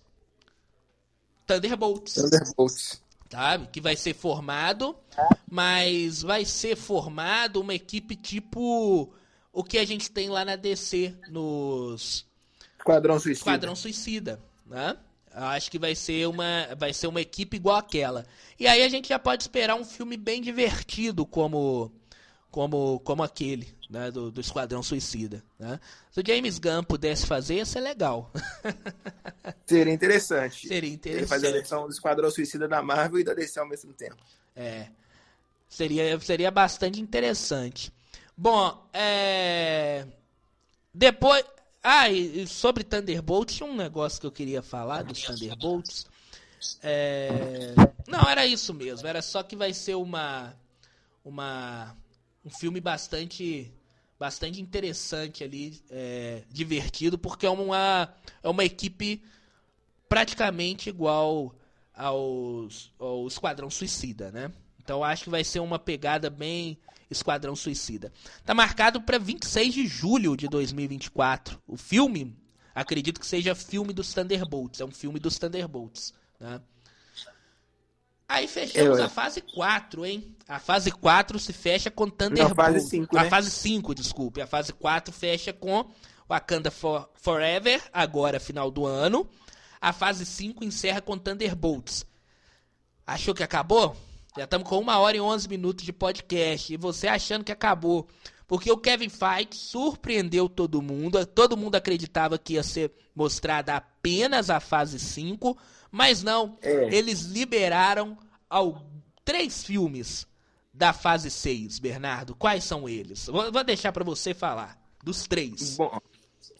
[1.46, 2.14] Thunderbolts.
[2.14, 3.02] Thunderbolts.
[3.32, 3.68] Sabe?
[3.68, 4.96] Que vai ser formado,
[5.50, 9.12] mas vai ser formado uma equipe tipo
[9.52, 12.26] o que a gente tem lá na DC nos
[12.78, 13.40] Esquadrão Suicida.
[13.40, 14.98] Esquadrão Suicida, né?
[15.34, 18.26] Acho que vai ser uma vai ser uma equipe igual aquela.
[18.60, 21.92] E aí a gente já pode esperar um filme bem divertido como
[22.52, 25.80] como como aquele, né, do, do Esquadrão Suicida, né?
[26.12, 28.32] Se o James Gunn pudesse fazer, ia ser legal.
[29.66, 30.68] Seria interessante.
[30.68, 31.22] Seria interessante.
[31.22, 34.18] Ele fazer a versão do Esquadrão Suicida da Marvel e da DC ao mesmo tempo.
[34.56, 34.88] É.
[35.70, 37.92] Seria, seria bastante interessante.
[38.36, 40.06] Bom, é...
[40.94, 41.44] Depois...
[41.84, 46.06] Ah, e sobre Thunderbolts, tinha um negócio que eu queria falar dos Thunderbolts.
[46.82, 47.74] É...
[48.08, 49.08] Não, era isso mesmo.
[49.08, 50.54] Era só que vai ser uma...
[51.24, 51.96] Uma...
[52.48, 53.72] Um filme bastante...
[54.20, 58.12] Bastante interessante ali, é, divertido, porque é uma,
[58.42, 59.22] é uma equipe
[60.10, 61.54] praticamente igual
[61.94, 64.52] aos, ao Esquadrão Suicida, né?
[64.80, 66.80] Então acho que vai ser uma pegada bem
[67.12, 68.12] Esquadrão Suicida.
[68.46, 71.62] Tá marcado para 26 de julho de 2024.
[71.68, 72.36] O filme,
[72.74, 74.82] acredito que seja filme dos Thunderbolts.
[74.82, 76.62] É um filme dos Thunderbolts, né?
[78.30, 79.06] Aí fechamos Eu, é.
[79.06, 80.36] a fase 4, hein?
[80.48, 82.56] A fase 4 se fecha com Thunderbolts.
[82.56, 83.30] fase 5, A né?
[83.30, 84.42] fase 5, desculpe.
[84.42, 85.86] A fase 4 fecha com
[86.28, 89.28] Wakanda For- Forever, agora final do ano.
[89.80, 92.06] A fase 5 encerra com Thunderbolts.
[93.06, 93.96] Achou que acabou?
[94.38, 96.74] Já estamos com uma hora e 11 minutos de podcast.
[96.74, 98.08] E você achando que acabou.
[98.46, 101.26] Porque o Kevin Feige surpreendeu todo mundo.
[101.26, 105.58] Todo mundo acreditava que ia ser mostrada apenas a fase 5.
[105.92, 106.58] Mas não.
[106.62, 106.94] É.
[106.94, 108.18] Eles liberaram
[108.50, 108.86] ao...
[109.24, 110.28] três filmes
[110.74, 112.36] da fase 6, Bernardo.
[112.36, 113.26] Quais são eles?
[113.26, 114.78] Vou, vou deixar para você falar.
[115.04, 115.78] Dos três.
[115.78, 116.00] Bom,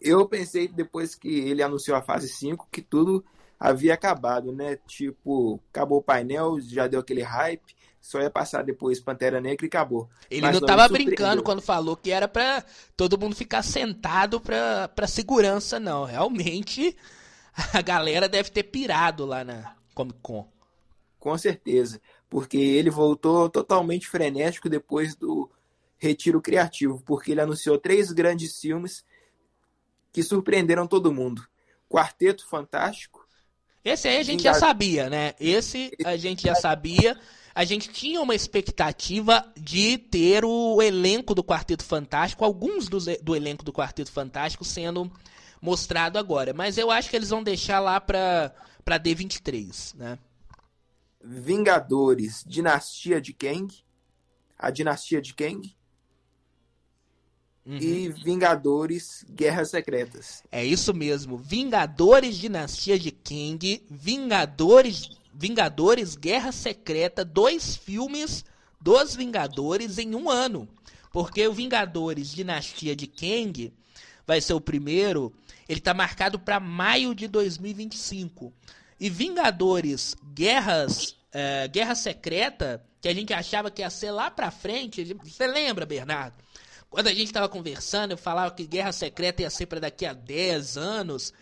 [0.00, 3.24] eu pensei depois que ele anunciou a fase 5 que tudo
[3.58, 4.78] havia acabado, né?
[4.86, 9.68] Tipo, acabou o painel, já deu aquele hype, só ia passar depois Pantera Negra e
[9.68, 10.08] acabou.
[10.30, 12.64] Ele Mas não tava brincando quando falou que era pra
[12.96, 16.04] todo mundo ficar sentado pra, pra segurança, não.
[16.04, 16.96] Realmente,
[17.74, 20.48] a galera deve ter pirado lá na Comic Con.
[21.18, 25.50] Com certeza, porque ele voltou totalmente frenético depois do
[25.96, 29.04] retiro criativo, porque ele anunciou três grandes filmes
[30.12, 31.44] que surpreenderam todo mundo.
[31.88, 33.26] Quarteto Fantástico,
[33.84, 35.34] Esse aí a gente já sabia, né?
[35.40, 37.18] Esse a gente já sabia.
[37.54, 43.34] A gente tinha uma expectativa de ter o elenco do Quarteto Fantástico, alguns dos, do
[43.34, 45.10] elenco do Quarteto Fantástico sendo
[45.60, 46.52] mostrado agora.
[46.52, 48.52] Mas eu acho que eles vão deixar lá pra,
[48.84, 50.18] pra D23, né?
[51.22, 53.74] Vingadores, Dinastia de Kang,
[54.58, 55.76] a Dinastia de Kang
[57.66, 57.76] Uhum.
[57.76, 60.42] e Vingadores, Guerras Secretas.
[60.50, 61.36] É isso mesmo.
[61.36, 68.42] Vingadores Dinastia de King, Vingadores, Vingadores Guerra Secreta, dois filmes
[68.80, 70.66] dos Vingadores em um ano.
[71.12, 73.70] Porque o Vingadores Dinastia de Kang
[74.28, 75.32] vai ser o primeiro,
[75.66, 78.52] ele tá marcado para maio de 2025.
[79.00, 84.50] E Vingadores Guerras eh, Guerra Secreta, que a gente achava que ia ser lá pra
[84.50, 86.36] frente, você lembra, Bernardo?
[86.90, 90.12] Quando a gente tava conversando, eu falava que Guerra Secreta ia ser pra daqui a
[90.12, 91.32] 10 anos.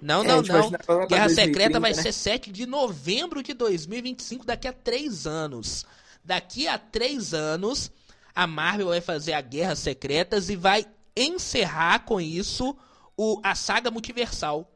[0.00, 0.70] Não, É, não, não.
[1.06, 2.02] Guerra 2030, Secreta vai né?
[2.02, 5.86] ser 7 de novembro de 2025, daqui a 3 anos.
[6.24, 7.90] Daqui a 3 anos,
[8.34, 10.86] a Marvel vai fazer a Guerra Secretas e vai
[11.16, 12.76] encerrar com isso
[13.16, 14.70] o, a saga multiversal.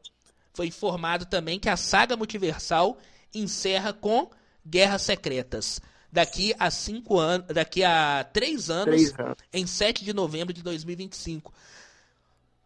[0.53, 2.97] Foi informado também que a saga multiversal
[3.33, 4.29] encerra com
[4.65, 5.79] Guerras Secretas.
[6.11, 9.35] Daqui a cinco anos, daqui a três anos, Três anos.
[9.53, 11.53] em 7 de novembro de 2025.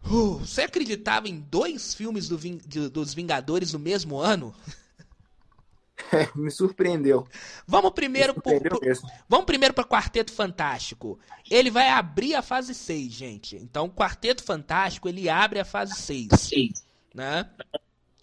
[0.05, 4.53] Uh, você acreditava em dois filmes do Ving- de- dos Vingadores no mesmo ano?
[6.35, 7.27] Me surpreendeu.
[7.67, 9.09] Vamos primeiro pro, surpreendeu pro- mesmo.
[9.27, 11.19] vamos primeiro para Quarteto Fantástico.
[11.49, 13.55] Ele vai abrir a fase 6, gente.
[13.57, 16.27] Então, o Quarteto Fantástico, ele abre a fase 6,
[17.13, 17.49] né?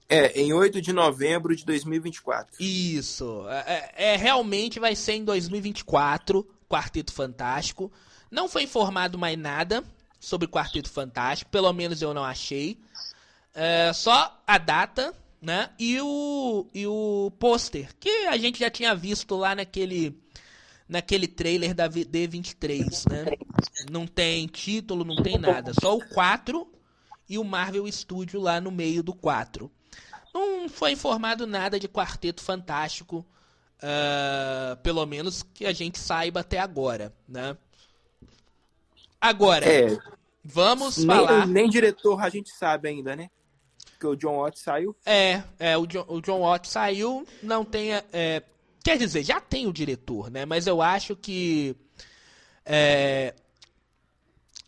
[0.08, 2.56] É, em 8 de novembro de 2024.
[2.60, 3.44] Isso.
[3.48, 7.92] É, é- é, realmente vai ser em 2024, Quarteto Fantástico.
[8.30, 9.84] Não foi informado mais nada
[10.18, 12.78] sobre Quarteto Fantástico, pelo menos eu não achei.
[13.54, 15.70] É, só a data, né?
[15.78, 20.20] E o, e o pôster, que a gente já tinha visto lá naquele,
[20.88, 23.30] naquele trailer da V- D23, né?
[23.90, 25.72] Não tem título, não tem nada.
[25.74, 26.66] Só o 4
[27.28, 29.70] e o Marvel Studio lá no meio do 4.
[30.34, 33.26] não foi informado nada de Quarteto Fantástico,
[33.82, 37.56] uh, pelo menos que a gente saiba até agora, né?
[39.20, 39.86] Agora, É,
[40.44, 41.46] vamos nem, falar.
[41.46, 43.28] nem diretor a gente sabe ainda, né?
[43.98, 44.96] Porque o John Watts saiu.
[45.04, 47.90] É, é o, John, o John Watt saiu, não tem.
[48.12, 48.44] É,
[48.82, 50.46] quer dizer, já tem o diretor, né?
[50.46, 51.74] Mas eu acho que.
[52.64, 53.34] é,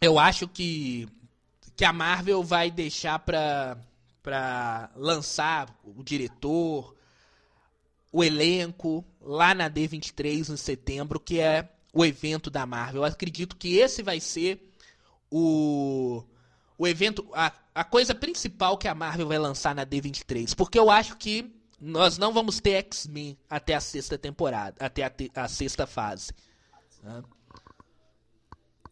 [0.00, 1.08] eu acho que.
[1.76, 3.78] Que a Marvel vai deixar pra,
[4.20, 6.94] pra lançar o diretor,
[8.12, 13.02] o elenco, lá na D23 em setembro, que é o evento da Marvel.
[13.02, 14.60] Eu acredito que esse vai ser
[15.30, 16.24] o,
[16.80, 20.54] o evento, a, a coisa principal que a Marvel vai lançar na D23.
[20.56, 25.10] Porque eu acho que nós não vamos ter X-Men até a sexta temporada, até a,
[25.10, 26.32] te- a sexta fase.
[27.02, 27.22] né?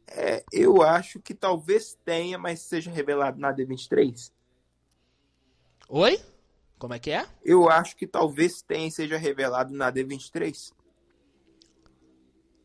[0.06, 4.32] É, eu acho que talvez tenha, mas seja revelado na D23.
[5.88, 6.20] Oi?
[6.78, 7.26] Como é que é?
[7.42, 10.74] Eu acho que talvez tenha e seja revelado na D23.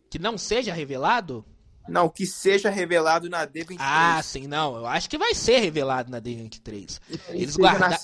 [0.09, 1.45] Que não seja revelado?
[1.87, 3.75] Não, que seja revelado na D23.
[3.79, 4.77] Ah, sim, não.
[4.77, 6.99] Eu acho que vai ser revelado na D23.
[7.09, 7.97] E Eles guardaram.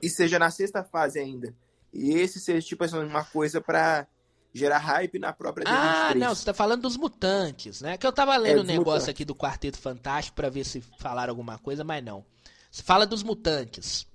[0.00, 1.54] E seja na sexta fase ainda.
[1.92, 4.06] E esse seja, tipo assim, uma coisa pra
[4.54, 5.70] gerar hype na própria D23.
[5.74, 7.96] Ah, não, você tá falando dos mutantes, né?
[7.98, 9.08] Que eu tava lendo É, um negócio mutantes.
[9.08, 12.24] aqui do Quarteto Fantástico pra ver se falaram alguma coisa, mas não.
[12.70, 14.06] Você fala dos mutantes.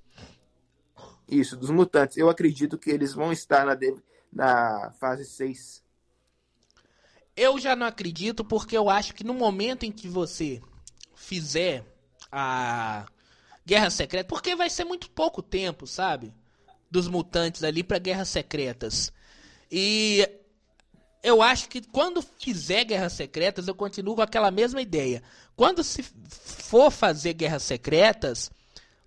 [1.29, 2.15] Isso, dos mutantes.
[2.17, 3.95] Eu acredito que eles vão estar na, D-
[4.31, 5.83] na fase 6.
[7.37, 10.59] Eu já não acredito porque eu acho que no momento em que você
[11.15, 11.85] fizer
[12.31, 13.05] a
[13.63, 16.33] Guerra Secreta, porque vai ser muito pouco tempo, sabe?
[16.89, 19.13] Dos mutantes ali pra Guerras Secretas.
[19.71, 20.27] E
[21.21, 25.21] eu acho que quando fizer Guerras Secretas, eu continuo com aquela mesma ideia.
[25.55, 28.49] Quando se for fazer Guerras Secretas,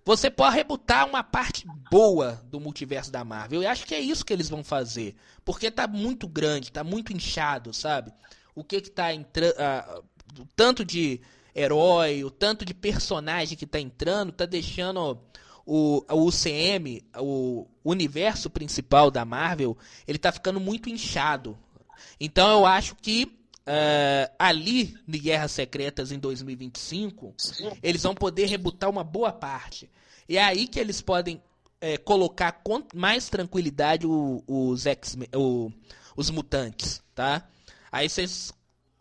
[0.03, 3.61] você pode rebutar uma parte boa do multiverso da Marvel.
[3.61, 5.15] Eu acho que é isso que eles vão fazer.
[5.45, 8.11] Porque tá muito grande, tá muito inchado, sabe?
[8.55, 9.53] O que que tá entrando.
[10.39, 11.21] o tanto de
[11.53, 15.19] herói, o tanto de personagem que tá entrando, tá deixando
[15.65, 21.57] o, o UCM, o universo principal da Marvel, ele tá ficando muito inchado.
[22.19, 27.33] Então eu acho que eh, ali de Guerras Secretas em 2025,
[27.81, 29.89] eles vão poder rebutar uma boa parte.
[30.27, 31.41] E é aí que eles podem
[31.79, 35.17] eh, colocar com mais tranquilidade o- os X
[36.15, 37.47] os mutantes, tá?
[37.91, 38.51] Aí vocês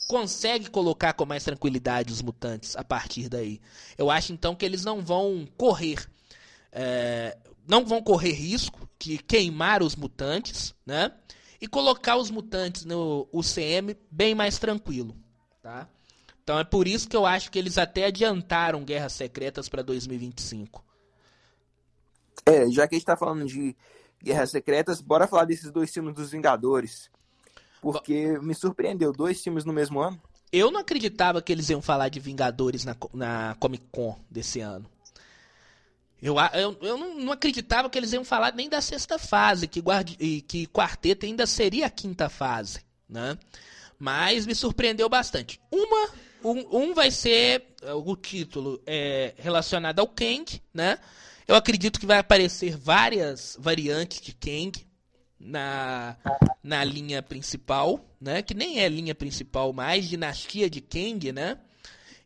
[0.09, 3.61] conseguem colocar com mais tranquilidade os mutantes a partir daí.
[3.99, 6.09] Eu acho então que eles não vão correr
[6.73, 7.37] é,
[7.69, 11.13] não vão correr risco de queimar os mutantes, né?
[11.61, 15.15] E colocar os mutantes no UCM bem mais tranquilo,
[15.63, 15.89] tá?
[16.43, 20.85] Então é por isso que eu acho que eles até adiantaram Guerras Secretas para 2025.
[22.47, 23.77] É, já que a gente tá falando de
[24.23, 27.11] Guerras Secretas, bora falar desses dois filmes dos Vingadores.
[27.81, 30.21] Porque me surpreendeu, dois filmes no mesmo ano.
[30.53, 34.87] Eu não acreditava que eles iam falar de Vingadores na, na Comic Con desse ano.
[36.23, 39.81] Eu, eu, eu não, não acreditava que eles iam falar nem da sexta fase, que,
[39.81, 43.39] guardi, que quarteto ainda seria a quinta fase, né?
[43.99, 45.61] Mas me surpreendeu bastante.
[45.71, 46.11] Uma,
[46.45, 50.99] um, um vai ser eh, o título é, relacionado ao Kang, né?
[51.49, 54.73] Eu acredito que vai aparecer várias variantes de Kang
[55.39, 56.17] na,
[56.63, 58.43] na linha principal, né?
[58.43, 61.59] Que nem é linha principal mais, dinastia de Kang, né?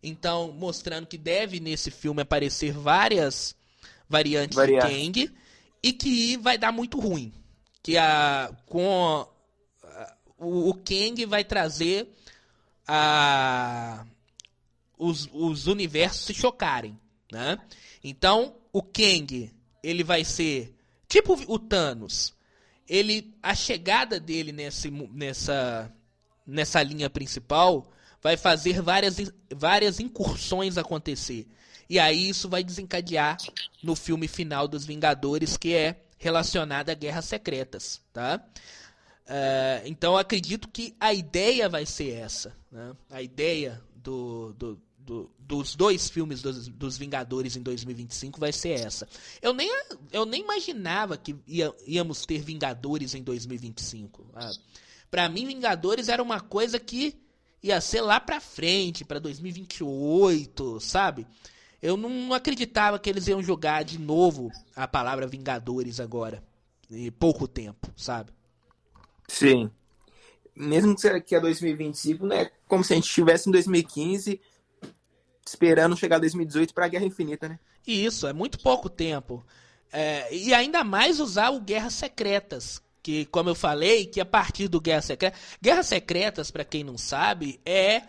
[0.02, 3.56] Então, mostrando que deve nesse filme aparecer várias
[4.14, 4.90] variantes Variantes.
[4.90, 5.34] de Kang
[5.82, 7.32] e que vai dar muito ruim.
[7.82, 9.26] Que a com
[9.82, 12.08] a- o, o Kang vai trazer
[12.86, 14.04] a
[14.96, 16.98] os, os universos se chocarem,
[17.30, 17.58] né?
[18.02, 19.50] Então, o Kang,
[19.82, 20.74] ele vai ser
[21.08, 22.32] tipo o Thanos.
[22.88, 25.92] Ele a chegada dele nesse, nessa
[26.46, 27.90] nessa linha principal
[28.22, 29.16] vai fazer várias,
[29.54, 31.46] várias incursões acontecer.
[31.88, 33.36] E aí isso vai desencadear
[33.82, 38.42] no filme final dos Vingadores, que é relacionado a Guerras Secretas, tá?
[39.26, 42.92] É, então acredito que a ideia vai ser essa, né?
[43.10, 48.80] A ideia do, do- do- dos dois filmes dos, dos Vingadores em 2025 vai ser
[48.80, 49.06] essa.
[49.42, 49.70] Eu nem,
[50.12, 54.26] eu nem imaginava que ia- íamos ter Vingadores em 2025.
[54.34, 54.50] Ah,
[55.10, 57.14] Pra mim, Vingadores era uma coisa que
[57.62, 61.26] ia ser lá pra frente, pra 2028, sabe?
[61.84, 66.42] Eu não acreditava que eles iam jogar de novo a palavra Vingadores agora,
[66.90, 68.32] em pouco tempo, sabe?
[69.28, 69.70] Sim.
[70.56, 72.50] Mesmo que seja que é 2025, né?
[72.66, 74.40] Como se a gente estivesse em 2015,
[75.46, 77.58] esperando chegar 2018 pra Guerra Infinita, né?
[77.86, 79.44] Isso, é muito pouco tempo.
[79.92, 84.68] É, e ainda mais usar o Guerras Secretas, que, como eu falei, que a partir
[84.68, 85.36] do Guerra Secreta.
[85.60, 88.04] Guerras Secretas, para quem não sabe, é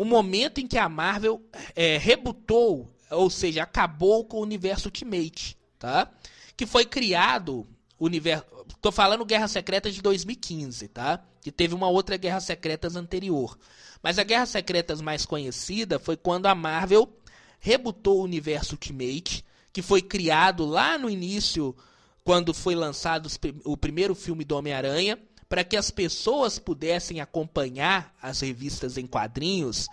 [0.00, 1.42] o momento em que a Marvel
[1.76, 6.10] é, rebutou, ou seja, acabou com o universo Ultimate, tá?
[6.56, 7.66] Que foi criado
[7.98, 8.46] universo.
[8.80, 11.22] Tô falando Guerra Secretas de 2015, tá?
[11.42, 13.58] Que teve uma outra Guerra Secretas anterior.
[14.02, 17.14] Mas a Guerra Secretas mais conhecida foi quando a Marvel
[17.58, 21.76] rebutou o universo Ultimate, que foi criado lá no início
[22.24, 23.28] quando foi lançado
[23.66, 25.18] o primeiro filme do Homem-Aranha,
[25.50, 29.88] para que as pessoas pudessem acompanhar as revistas em quadrinhos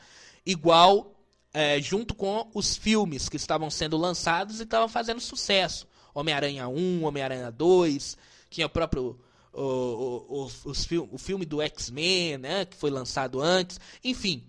[0.46, 1.16] igual
[1.52, 5.88] é, junto com os filmes que estavam sendo lançados e estavam fazendo sucesso.
[6.14, 8.16] Homem-Aranha 1, Homem-Aranha 2,
[8.52, 9.20] tinha o próprio
[9.52, 14.44] o, o, o, os, o filme do X-Men, né, que foi lançado antes, enfim.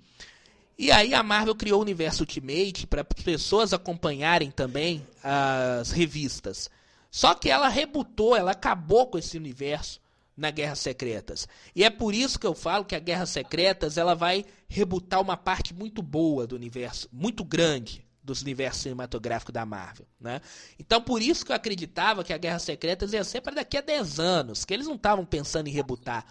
[0.76, 6.68] E aí a Marvel criou o universo Ultimate para pessoas acompanharem também as revistas.
[7.10, 10.06] Só que ela rebutou, ela acabou com esse universo
[10.38, 11.48] na Guerras Secretas.
[11.74, 15.36] E é por isso que eu falo que a Guerras Secretas ela vai rebutar uma
[15.36, 20.40] parte muito boa do universo, muito grande dos universos cinematográficos da Marvel, né?
[20.78, 23.80] Então por isso que eu acreditava que a Guerras Secretas ia ser para daqui a
[23.80, 26.24] 10 anos, que eles não estavam pensando em rebutar.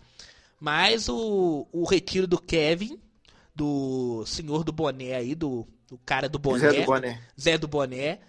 [0.57, 2.97] Mas o, o retiro do Kevin,
[3.53, 7.67] do senhor do boné aí, do, do cara do boné, Zé do Boné, Zé do
[7.67, 8.19] boné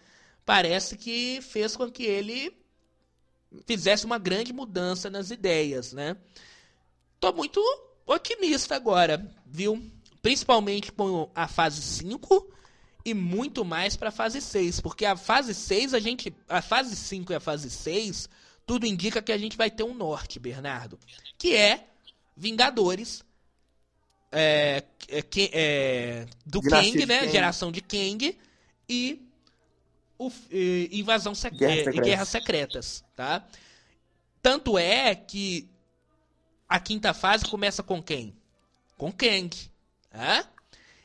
[0.45, 2.53] parece que fez com que ele
[3.67, 6.17] fizesse uma grande mudança nas ideias, né?
[7.21, 7.61] Tô muito
[8.07, 9.91] otimista agora, viu?
[10.23, 12.53] Principalmente com a fase 5
[13.05, 16.95] e muito mais para a fase 6, porque a fase 6 a gente, a fase
[16.95, 18.29] 5 e a fase 6,
[18.67, 20.99] tudo indica que a gente vai ter um norte, Bernardo,
[21.39, 21.89] que é
[22.37, 23.25] Vingadores
[24.31, 27.21] é, é, é, do Kang, né?
[27.21, 27.33] Kang.
[27.33, 28.39] Geração de Kang
[28.89, 29.28] e
[30.19, 33.47] o, e, invasão sec Guerra e guerras secretas, tá?
[34.43, 35.69] Tanto é que
[36.69, 38.37] a quinta fase começa com quem?
[38.97, 39.51] Com Kang,
[40.11, 40.45] tá?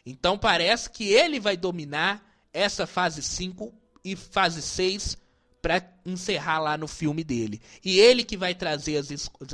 [0.06, 3.74] Então parece que ele vai dominar essa fase 5
[4.04, 5.18] e fase 6
[5.62, 7.62] para encerrar lá no filme dele.
[7.86, 9.10] E ele que vai trazer as,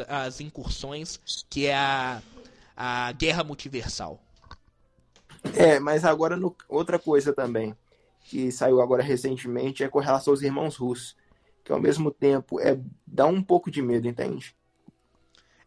[0.07, 1.19] as incursões,
[1.49, 2.21] que é a,
[2.75, 4.19] a guerra multiversal.
[5.53, 7.75] É, mas agora no, outra coisa também
[8.29, 11.15] que saiu agora recentemente é com relação aos irmãos russos,
[11.63, 14.55] que ao mesmo tempo é dá um pouco de medo, entende?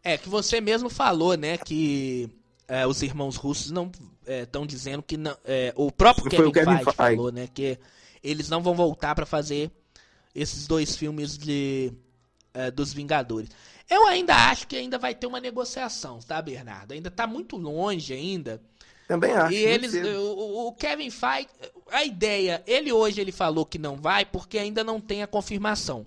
[0.01, 2.29] É que você mesmo falou, né, que
[2.65, 3.91] é, os irmãos russos não
[4.25, 7.77] estão é, dizendo que não, é, o próprio Kevin, o Kevin Feige falou, né, que
[8.23, 9.69] eles não vão voltar para fazer
[10.33, 11.91] esses dois filmes de
[12.53, 13.49] é, dos Vingadores.
[13.89, 16.93] Eu ainda acho que ainda vai ter uma negociação, tá, Bernardo?
[16.93, 18.61] Ainda tá muito longe ainda
[19.13, 19.53] também acho.
[19.53, 21.47] E eles, o, o, Kevin Feige,
[21.91, 26.05] a ideia, ele hoje ele falou que não vai porque ainda não tem a confirmação.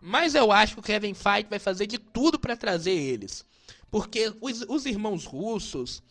[0.00, 3.44] Mas eu acho que o Kevin Feige vai fazer de tudo para trazer eles.
[3.90, 6.02] Porque os, os irmãos russos,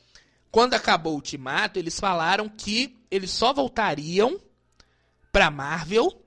[0.52, 4.40] quando acabou o ultimato, eles falaram que eles só voltariam
[5.32, 6.24] para Marvel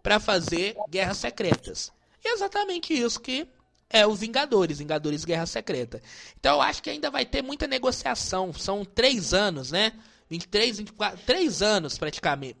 [0.00, 1.92] para fazer Guerras Secretas.
[2.24, 3.48] E é exatamente isso que
[3.90, 6.02] é os Vingadores, Vingadores Guerra Secreta.
[6.38, 8.52] Então eu acho que ainda vai ter muita negociação.
[8.52, 9.92] São três anos, né?
[10.28, 12.58] 23, 24, três anos praticamente.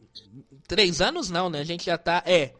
[0.68, 1.60] Três anos não, né?
[1.60, 2.22] A gente já tá.
[2.26, 2.54] É.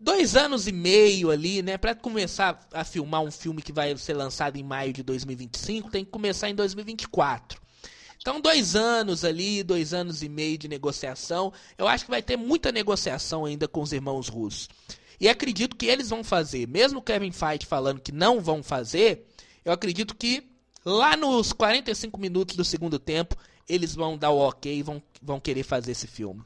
[0.00, 1.76] Dois anos e meio ali, né?
[1.76, 6.04] Pra começar a filmar um filme que vai ser lançado em maio de 2025, tem
[6.04, 7.60] que começar em 2024.
[8.20, 11.52] Então, dois anos ali, dois anos e meio de negociação.
[11.76, 14.68] Eu acho que vai ter muita negociação ainda com os irmãos russos.
[15.20, 19.26] E acredito que eles vão fazer, mesmo o Kevin Feige falando que não vão fazer,
[19.64, 20.48] eu acredito que
[20.84, 23.36] lá nos 45 minutos do segundo tempo
[23.68, 26.42] eles vão dar o ok e vão, vão querer fazer esse filme.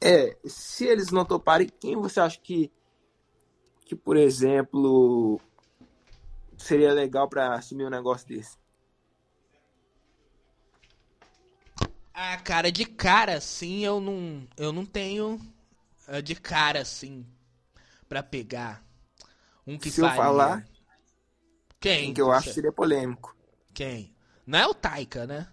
[0.00, 2.70] É, se eles não toparem, quem você acha que,
[3.84, 5.40] que por exemplo,
[6.56, 8.56] seria legal para assumir um negócio desse?
[12.12, 15.40] Ah, cara, de cara, sim, eu não, eu não tenho
[16.22, 17.26] de cara, assim,
[18.08, 18.84] para pegar.
[19.66, 20.16] Um que Se faria.
[20.16, 20.68] eu falar.
[21.80, 22.14] Quem?
[22.14, 23.36] Que eu acho que seria polêmico.
[23.72, 24.14] Quem?
[24.46, 25.48] Não é o Taika, né?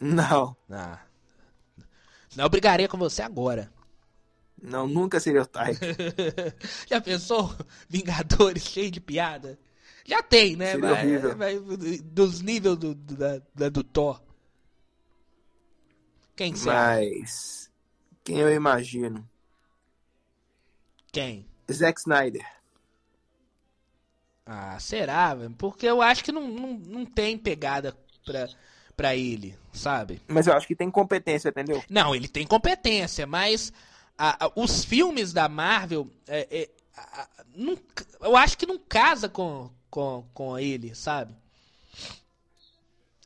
[0.00, 0.56] Não.
[0.70, 1.00] Ah.
[2.36, 3.72] Não, eu brigaria com você agora.
[4.60, 5.86] Não, nunca seria o Taika.
[6.88, 7.54] Já pensou?
[7.88, 9.58] Vingadores cheio de piada?
[10.04, 10.72] Já tem, né?
[10.72, 11.36] Seria mas, horrível.
[11.36, 14.22] Mas, dos níveis do, do, da, do Thor.
[16.34, 16.96] Quem será?
[16.96, 17.70] Mas.
[18.24, 19.28] Quem eu imagino?
[21.18, 21.44] Quem?
[21.68, 22.46] Zack Snyder.
[24.46, 25.36] Ah, será?
[25.58, 27.92] Porque eu acho que não, não, não tem pegada
[28.24, 28.48] pra,
[28.96, 30.22] pra ele, sabe?
[30.28, 31.82] Mas eu acho que tem competência, entendeu?
[31.90, 33.72] Não, ele tem competência, mas
[34.16, 37.76] a, a, os filmes da Marvel, é, é, a, não,
[38.20, 41.34] eu acho que não casa com, com, com ele, sabe?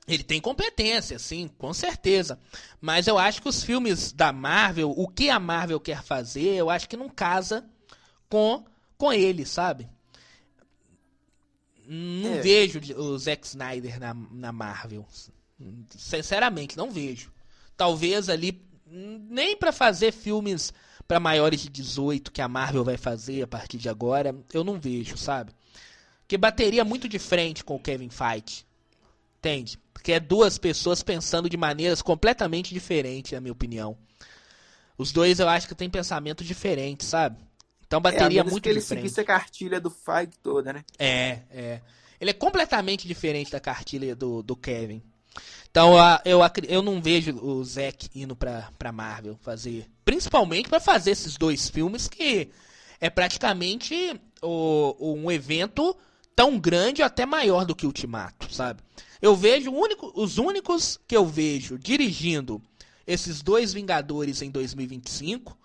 [0.08, 2.40] Ele tem competência, sim, com certeza.
[2.80, 6.70] Mas eu acho que os filmes da Marvel, o que a Marvel quer fazer, eu
[6.70, 7.70] acho que não casa
[8.32, 8.64] com,
[8.96, 9.86] com ele, sabe?
[11.86, 12.40] Não é.
[12.40, 15.06] vejo o Zack Snyder na, na Marvel.
[15.90, 17.30] Sinceramente, não vejo.
[17.76, 20.72] Talvez ali nem para fazer filmes
[21.06, 24.80] para maiores de 18 que a Marvel vai fazer a partir de agora, eu não
[24.80, 25.52] vejo, sabe?
[26.26, 28.64] Que bateria muito de frente com o Kevin Feige.
[29.40, 29.78] Entende?
[29.92, 33.94] Porque é duas pessoas pensando de maneiras completamente diferentes, na minha opinião.
[34.96, 37.36] Os dois eu acho que têm pensamento diferente, sabe?
[37.92, 39.02] Então bateria é, muito que ele diferente.
[39.02, 40.82] seguisse a cartilha do Feige toda, né?
[40.98, 41.80] É, é.
[42.18, 45.02] Ele é completamente diferente da cartilha do, do Kevin.
[45.70, 45.92] Então
[46.24, 49.90] eu, eu não vejo o Zack indo pra, pra Marvel fazer.
[50.06, 52.48] Principalmente para fazer esses dois filmes que
[52.98, 55.94] é praticamente o, um evento
[56.34, 58.80] tão grande até maior do que Ultimato, sabe?
[59.20, 62.62] Eu vejo único, os únicos que eu vejo dirigindo
[63.06, 65.58] esses dois Vingadores em 2025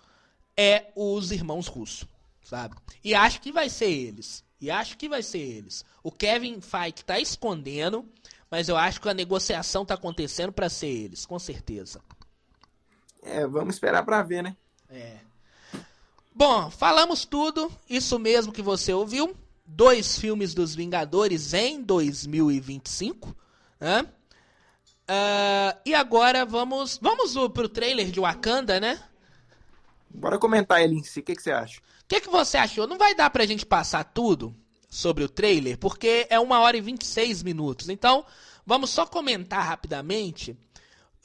[0.54, 2.06] é os irmãos Russo,
[2.48, 2.76] sabe?
[3.04, 4.44] E acho que vai ser eles.
[4.60, 5.84] E acho que vai ser eles.
[6.02, 8.08] O Kevin Feige tá escondendo
[8.50, 12.00] mas eu acho que a negociação está acontecendo para ser eles, com certeza.
[13.22, 14.56] É, vamos esperar para ver, né?
[14.88, 15.18] É.
[16.34, 19.36] Bom, falamos tudo, isso mesmo que você ouviu.
[19.66, 23.36] Dois filmes dos Vingadores em 2025,
[23.78, 24.06] né?
[25.10, 29.02] Uh, e agora vamos vamos pro trailer de Wakanda, né?
[30.10, 31.80] Bora comentar ele em si, o que, que você acha?
[31.80, 32.86] O que, que você achou?
[32.86, 34.54] Não vai dar pra gente passar tudo,
[34.88, 37.88] sobre o trailer, porque é uma hora e 26 minutos.
[37.88, 38.24] Então,
[38.64, 40.56] vamos só comentar rapidamente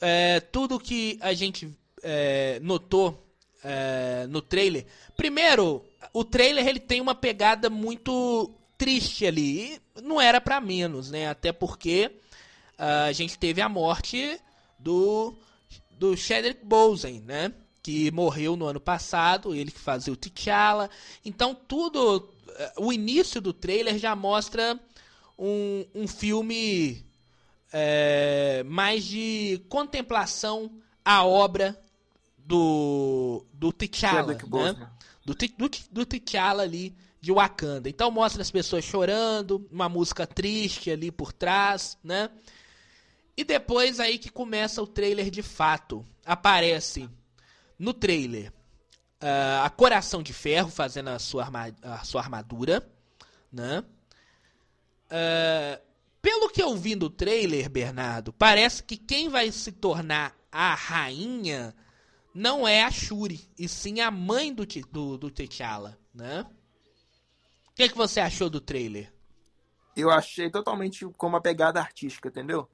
[0.00, 3.26] é, tudo que a gente é, notou
[3.62, 4.86] é, no trailer.
[5.16, 9.80] Primeiro, o trailer ele tem uma pegada muito triste ali.
[9.96, 11.28] E não era para menos, né?
[11.28, 12.10] Até porque
[12.76, 14.38] a gente teve a morte
[14.78, 15.32] do,
[15.92, 17.52] do Chadwick Boseman, né?
[17.84, 20.90] Que morreu no ano passado, ele que fazia o T'Challa.
[21.24, 22.28] Então tudo
[22.78, 24.78] o início do trailer já mostra
[25.38, 27.04] um, um filme
[27.72, 30.70] é, mais de contemplação
[31.04, 31.78] à obra
[32.38, 34.88] do, do T'Challa, né?
[35.24, 37.88] do, do, do T'Challa ali de Wakanda.
[37.88, 42.30] Então mostra as pessoas chorando, uma música triste ali por trás, né?
[43.36, 46.04] E depois aí que começa o trailer de fato.
[46.24, 47.08] Aparece
[47.84, 48.50] no trailer
[49.22, 52.86] uh, a Coração de Ferro fazendo a sua, arma, a sua armadura,
[53.52, 53.84] né?
[55.06, 55.84] Uh,
[56.20, 61.74] pelo que eu vi no trailer, Bernardo, parece que quem vai se tornar a rainha
[62.34, 66.46] não é a Shuri, e sim a mãe do, do, do T'Challa, né?
[67.70, 69.12] O que, que você achou do trailer?
[69.94, 72.68] Eu achei totalmente com uma pegada artística, entendeu?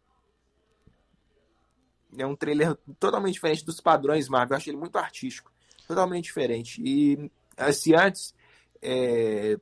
[2.18, 4.54] É um trailer totalmente diferente dos padrões Marvel.
[4.54, 5.50] Eu achei ele muito artístico
[5.86, 6.80] totalmente diferente.
[6.84, 7.30] E
[7.72, 8.32] se antes
[8.80, 9.58] é,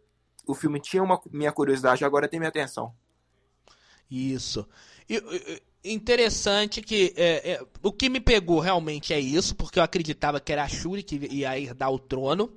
[0.46, 2.94] o filme tinha uma minha curiosidade, agora tem minha atenção.
[4.10, 4.66] Isso.
[5.08, 10.40] E, interessante que é, é, o que me pegou realmente é isso, porque eu acreditava
[10.40, 12.52] que era a Shuri que ia herdar o trono.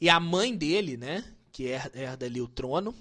[0.00, 1.24] E a mãe dele, né?
[1.50, 2.94] Que herda ali o trono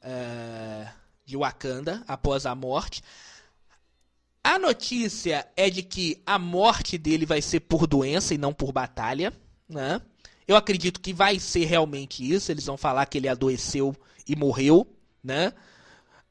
[0.00, 0.88] é,
[1.26, 3.02] de Wakanda após a morte.
[4.42, 8.72] A notícia é de que a morte dele vai ser por doença e não por
[8.72, 9.32] batalha,
[9.68, 10.00] né?
[10.48, 12.50] Eu acredito que vai ser realmente isso.
[12.50, 13.94] Eles vão falar que ele adoeceu
[14.26, 14.86] e morreu,
[15.22, 15.52] né?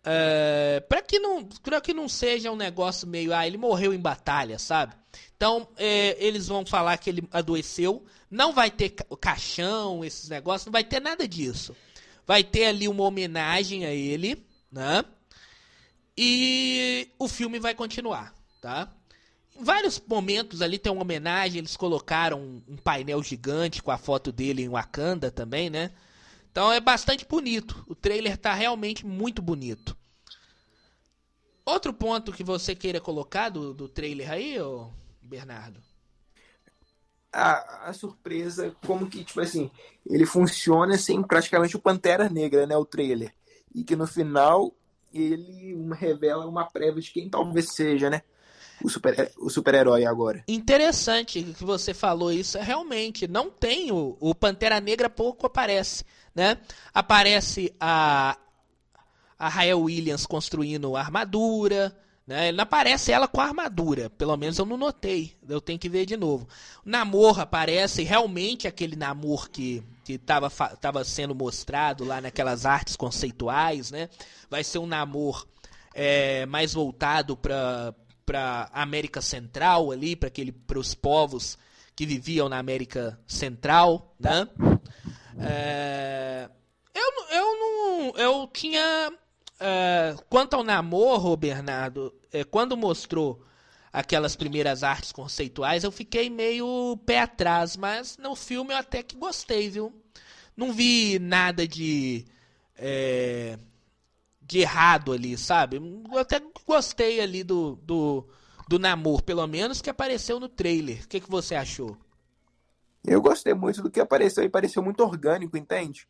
[0.04, 4.00] É, para que não, para que não seja um negócio meio, ah, ele morreu em
[4.00, 4.94] batalha, sabe?
[5.36, 8.04] Então é, eles vão falar que ele adoeceu.
[8.30, 8.90] Não vai ter
[9.22, 11.76] caixão, esses negócios, não vai ter nada disso.
[12.26, 15.04] Vai ter ali uma homenagem a ele, né?
[16.18, 18.92] E o filme vai continuar, tá?
[19.56, 24.32] Em vários momentos ali tem uma homenagem, eles colocaram um painel gigante com a foto
[24.32, 25.92] dele em Wakanda também, né?
[26.52, 27.84] Então é bastante bonito.
[27.88, 29.96] O trailer tá realmente muito bonito.
[31.66, 34.90] Outro ponto que você queira colocar do, do trailer aí, ô
[35.22, 35.80] Bernardo?
[37.32, 39.70] A, a, surpresa, como que, tipo assim,
[40.04, 42.76] ele funciona sem praticamente o Pantera Negra, né?
[42.76, 43.32] O trailer.
[43.76, 44.74] E que no final
[45.14, 48.22] ele revela uma prévia de quem talvez seja, né?
[48.84, 50.44] O super o super-herói agora.
[50.48, 52.58] Interessante que você falou isso.
[52.58, 56.58] Realmente, não tem o, o Pantera Negra pouco aparece, né?
[56.94, 58.38] Aparece a
[59.38, 61.96] a Rael Williams construindo armadura,
[62.30, 62.52] Né?
[62.52, 65.36] Não aparece ela com a armadura, pelo menos eu não notei.
[65.48, 66.48] Eu tenho que ver de novo.
[66.86, 72.96] O Namor aparece realmente aquele Namor que que estava tava sendo mostrado lá naquelas artes
[72.96, 74.10] conceituais, né?
[74.50, 75.46] Vai ser um Namor
[75.94, 77.94] é, mais voltado para
[78.26, 81.60] para América Central ali, para aquele para os povos
[81.96, 84.48] que viviam na América Central, né?
[85.38, 86.50] É,
[86.96, 89.14] eu, eu não eu tinha
[89.60, 93.46] é, quanto ao namoro, Bernardo, é, quando mostrou
[93.92, 99.16] aquelas primeiras artes conceituais, eu fiquei meio pé atrás, mas no filme eu até que
[99.16, 99.94] gostei, viu?
[100.56, 102.26] Não vi nada de
[102.76, 103.58] é,
[104.42, 105.78] de errado ali, sabe?
[106.12, 108.28] Eu até gostei ali do, do,
[108.68, 111.04] do namoro, pelo menos que apareceu no trailer.
[111.04, 111.98] O que, que você achou?
[113.06, 116.08] Eu gostei muito do que apareceu e pareceu muito orgânico, entende?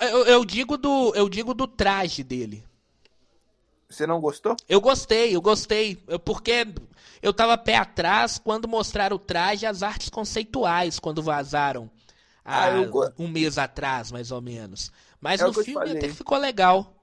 [0.00, 2.64] Eu, eu, digo do eu digo do traje dele.
[3.90, 4.56] Você não gostou?
[4.68, 5.96] Eu gostei, eu gostei.
[6.24, 6.64] porque
[7.20, 11.90] eu tava pé atrás quando mostraram o traje as artes conceituais, quando vazaram.
[12.44, 14.92] Há ah, um mês atrás, mais ou menos.
[15.20, 16.94] Mas é no filme até que ficou legal.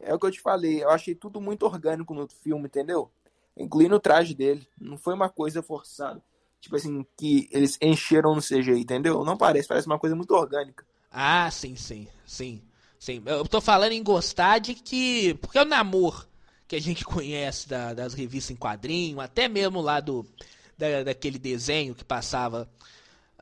[0.00, 0.82] É o que eu te falei.
[0.82, 3.10] Eu achei tudo muito orgânico no filme, entendeu?
[3.56, 4.66] Incluindo o traje dele.
[4.78, 6.20] Não foi uma coisa forçada.
[6.60, 9.24] Tipo assim, que eles encheram no CGI, entendeu?
[9.24, 10.84] Não parece, parece uma coisa muito orgânica.
[11.10, 12.62] Ah, sim, sim, sim.
[13.02, 15.34] Sim, eu tô falando em gostar de que.
[15.40, 16.24] Porque é o namoro
[16.68, 20.24] que a gente conhece da, das revistas em quadrinho, até mesmo lá do.
[20.78, 22.70] Da, daquele desenho que passava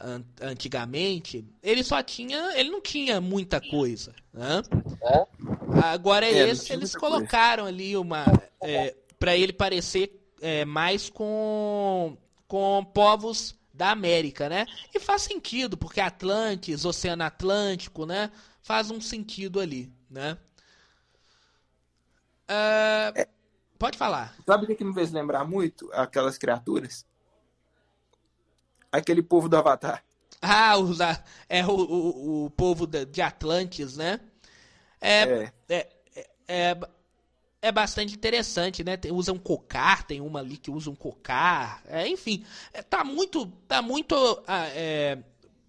[0.01, 2.59] an, antigamente, ele só tinha.
[2.59, 4.15] Ele não tinha muita coisa.
[4.33, 4.63] Né?
[5.03, 5.27] É?
[5.85, 7.77] Agora é, esse, eles colocaram coisa.
[7.77, 8.25] ali uma.
[8.63, 12.17] É, para ele parecer é, mais com.
[12.49, 14.67] com povos da América, né?
[14.95, 18.31] E faz sentido, porque Atlantis, Oceano Atlântico, né?
[18.71, 20.39] Faz um sentido ali, né?
[22.49, 23.29] Uh, é.
[23.77, 24.33] Pode falar.
[24.47, 25.91] Sabe o que, me fez lembrar muito?
[25.93, 27.05] Aquelas criaturas?
[28.93, 30.05] Aquele povo do Avatar.
[30.41, 31.01] Ah, os,
[31.49, 34.21] é o, o, o povo de Atlantis, né?
[35.01, 35.53] É, é.
[35.69, 36.81] é, é, é
[37.63, 38.97] é bastante interessante, né?
[38.97, 42.45] Tem, usa um cocar, tem uma ali que usa um cocar, é, enfim,
[42.89, 44.15] tá muito, tá muito
[44.47, 45.19] ah, é,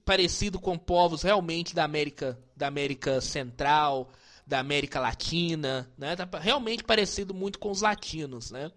[0.05, 4.09] parecido com povos realmente da América, da América Central,
[4.45, 6.15] da América Latina, né?
[6.15, 8.71] Tá realmente parecido muito com os latinos, né?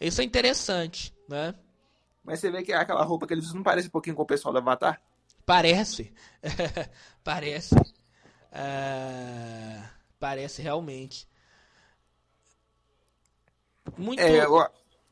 [0.00, 1.54] Isso é interessante, né?
[2.22, 4.26] Mas você vê que aquela roupa que eles usam não parece um pouquinho com o
[4.26, 5.00] pessoal do Avatar?
[5.44, 6.12] Parece,
[7.22, 9.88] parece, uh,
[10.18, 11.28] parece realmente.
[13.96, 14.20] Muito.
[14.20, 14.44] É,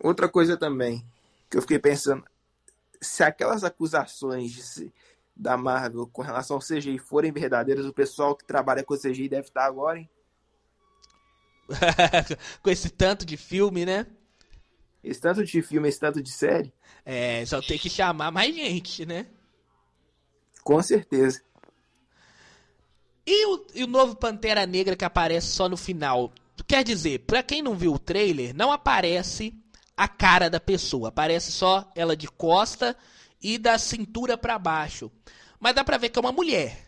[0.03, 1.07] outra coisa também
[1.49, 2.25] que eu fiquei pensando,
[3.01, 4.93] se aquelas acusações de,
[5.37, 9.49] da Marvel com relação ao CGI forem verdadeiras, o pessoal que trabalha com CGI deve
[9.49, 10.09] estar agora, hein?
[12.63, 14.07] com esse tanto de filme, né?
[15.03, 16.73] Esse tanto de filme, esse tanto de série.
[17.05, 19.27] É, só tem que chamar mais gente, né?
[20.63, 21.43] Com certeza.
[23.27, 26.33] E o, e o novo Pantera Negra que aparece só no final?
[26.67, 29.55] Quer dizer, para quem não viu o trailer, não aparece
[29.97, 32.97] a cara da pessoa, aparece só ela de costa
[33.45, 35.13] e da cintura para baixo.
[35.61, 36.85] Mas dá pra ver que é uma mulher.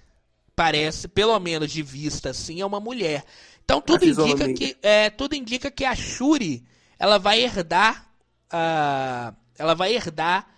[0.56, 3.24] Parece, pelo menos de vista assim, é uma mulher.
[3.64, 6.64] Então tudo indica que é, tudo indica que a Shuri,
[6.98, 8.06] ela vai herdar
[8.46, 10.48] uh, ela vai herdar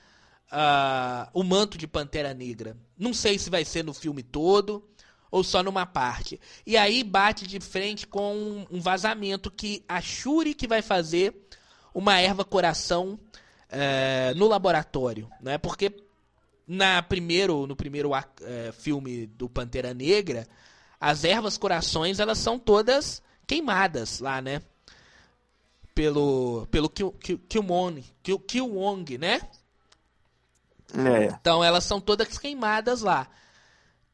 [0.52, 2.76] uh, o manto de Pantera Negra.
[2.96, 4.88] Não sei se vai ser no filme todo,
[5.30, 6.40] ou só numa parte.
[6.66, 11.34] E aí bate de frente com um vazamento que a Shuri que vai fazer
[11.94, 13.18] uma erva coração
[13.68, 15.58] é, no laboratório, né?
[15.58, 15.94] Porque
[16.66, 20.46] na primeiro, no primeiro é, filme do Pantera Negra,
[21.00, 24.62] as ervas corações elas são todas queimadas lá, né?
[25.94, 28.04] Pelo pelo Killmonger,
[28.46, 29.40] Killmonger, né?
[30.94, 31.24] É.
[31.26, 33.28] Então elas são todas queimadas lá.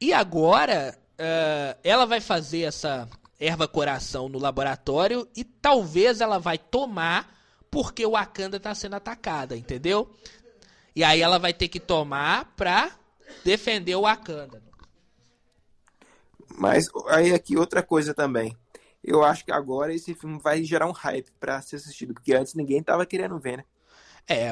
[0.01, 3.09] E agora uh, ela vai fazer essa
[3.39, 7.32] erva coração no laboratório e talvez ela vai tomar
[7.75, 10.09] porque o Wakanda está sendo atacada, entendeu?
[10.95, 12.97] E aí ela vai ter que tomar pra
[13.45, 14.63] defender o Wakanda.
[16.57, 18.57] Mas aí aqui outra coisa também.
[19.03, 22.55] Eu acho que agora esse filme vai gerar um hype para ser assistido, porque antes
[22.55, 23.65] ninguém tava querendo ver, né?
[24.29, 24.51] É,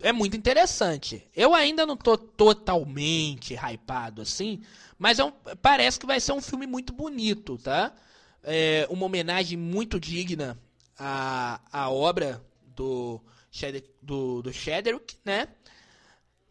[0.00, 1.30] é muito interessante.
[1.32, 4.62] Eu ainda não tô totalmente hypado assim,
[4.98, 5.30] mas é um,
[5.62, 7.94] parece que vai ser um filme muito bonito, tá?
[8.42, 10.58] É uma homenagem muito digna
[10.98, 12.42] à, à obra
[12.74, 13.20] do,
[14.02, 15.48] do, do Shedrick, né?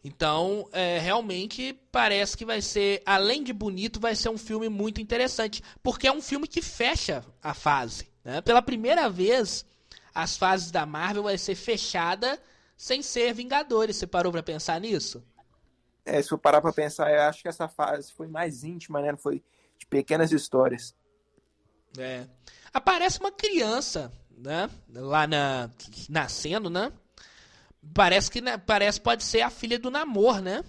[0.06, 5.00] Então, é, realmente parece que vai ser, além de bonito, vai ser um filme muito
[5.00, 5.62] interessante.
[5.82, 8.40] Porque é um filme que fecha a fase, Né?
[8.40, 9.66] Pela primeira vez,
[10.14, 12.40] as fases da Marvel vai ser fechada
[12.76, 13.96] sem ser Vingadores.
[13.96, 15.24] Você parou para pensar nisso?
[16.04, 19.16] É, se eu parar pra pensar, eu acho que essa fase foi mais íntima, né?
[19.16, 19.42] Foi
[19.76, 20.94] de pequenas histórias.
[21.98, 22.26] É.
[22.72, 24.70] Aparece uma criança, né?
[24.92, 25.70] Lá na,
[26.08, 26.92] nascendo, né?
[27.94, 30.64] Parece que né, parece pode ser a filha do namor, né?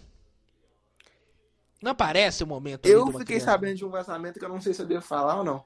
[1.81, 2.85] Não aparece o momento.
[2.85, 3.45] Eu fiquei criança.
[3.45, 5.65] sabendo de um vazamento que eu não sei se eu devo falar ou não.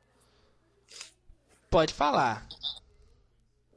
[1.69, 2.45] Pode falar.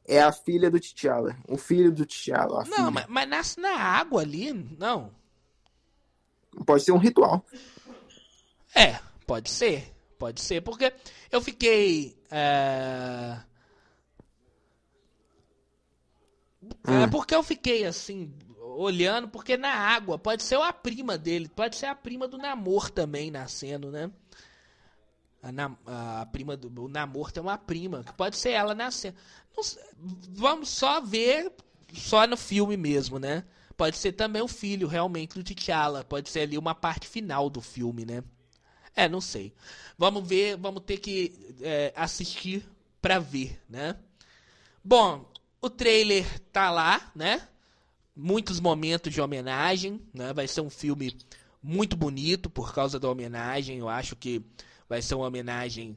[0.07, 1.37] É a filha do T'Challa.
[1.49, 2.65] O filho do T'Challa.
[2.65, 5.13] Não, mas, mas, nasce na água ali, não.
[6.67, 7.45] Pode ser um ritual.
[8.75, 9.95] É, pode ser.
[10.19, 10.93] Pode ser, porque
[11.31, 12.17] eu fiquei.
[12.31, 13.39] É...
[13.39, 13.55] Hum.
[16.85, 18.33] É porque eu fiquei assim,
[18.77, 22.91] olhando, porque na água pode ser a prima dele, pode ser a prima do namor
[22.91, 24.11] também nascendo, né?
[25.43, 29.17] A, na, a prima do o namor tem uma prima, que pode ser ela nascendo.
[30.31, 31.53] Vamos só ver
[31.93, 33.45] só no filme mesmo, né?
[33.77, 37.61] Pode ser também o filho realmente do T'Challa, pode ser ali uma parte final do
[37.61, 38.23] filme, né?
[38.95, 39.53] É, não sei.
[39.99, 42.67] Vamos ver, vamos ter que é, assistir
[43.03, 43.97] para ver, né?
[44.83, 45.29] Bom,
[45.65, 47.49] o trailer tá lá, né?
[48.15, 50.31] Muitos momentos de homenagem, né?
[50.35, 51.17] Vai ser um filme
[51.63, 53.79] muito bonito por causa da homenagem.
[53.79, 54.45] Eu acho que
[54.87, 55.97] vai ser uma homenagem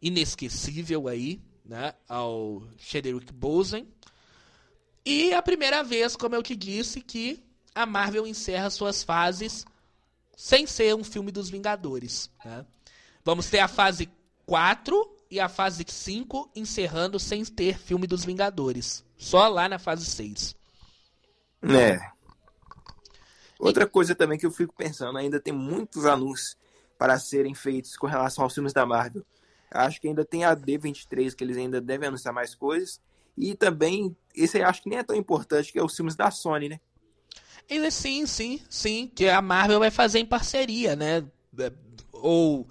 [0.00, 1.94] inesquecível aí, né?
[2.08, 3.88] Ao Chadwick Boseman.
[5.04, 7.42] E a primeira vez, como eu te disse, que
[7.74, 9.66] a Marvel encerra suas fases
[10.36, 12.30] sem ser um filme dos Vingadores.
[12.44, 12.64] Né?
[13.24, 14.08] Vamos ter a fase
[14.46, 19.07] 4 e a fase 5 encerrando sem ter filme dos Vingadores.
[19.18, 20.56] Só lá na fase 6.
[21.62, 21.98] É.
[23.58, 23.86] Outra e...
[23.86, 26.56] coisa também que eu fico pensando, ainda tem muitos anúncios
[26.96, 29.24] para serem feitos com relação aos filmes da Marvel.
[29.70, 33.00] Acho que ainda tem a D23, que eles ainda devem anunciar mais coisas.
[33.36, 36.30] E também, esse aí acho que nem é tão importante, que é os filmes da
[36.30, 36.80] Sony, né?
[37.68, 39.12] Ele, sim, sim, sim.
[39.14, 41.24] Que a Marvel vai fazer em parceria, né?
[41.58, 41.72] É,
[42.12, 42.66] ou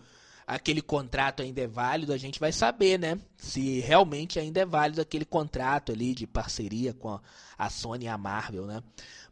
[0.48, 3.19] aquele contrato ainda é válido, a gente vai saber, né?
[3.38, 7.19] Se realmente ainda é válido aquele contrato ali de parceria com
[7.57, 8.82] a Sony e a Marvel, né?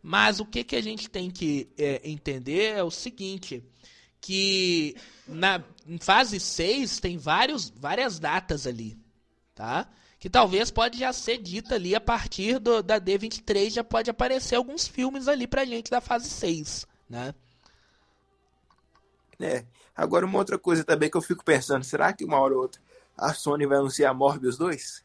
[0.04, 3.64] Mas o que, que a gente tem que é, entender é o seguinte,
[4.20, 5.64] que na
[6.02, 8.98] fase 6 tem vários, várias datas ali,
[9.56, 9.88] tá?
[10.26, 14.56] que talvez pode já ser dita ali a partir do, da D23, já pode aparecer
[14.56, 17.36] alguns filmes ali pra gente da fase 6, né?
[19.40, 19.64] É.
[19.96, 22.82] Agora uma outra coisa também que eu fico pensando, será que uma hora ou outra
[23.18, 25.04] a Sony vai anunciar Morbius 2?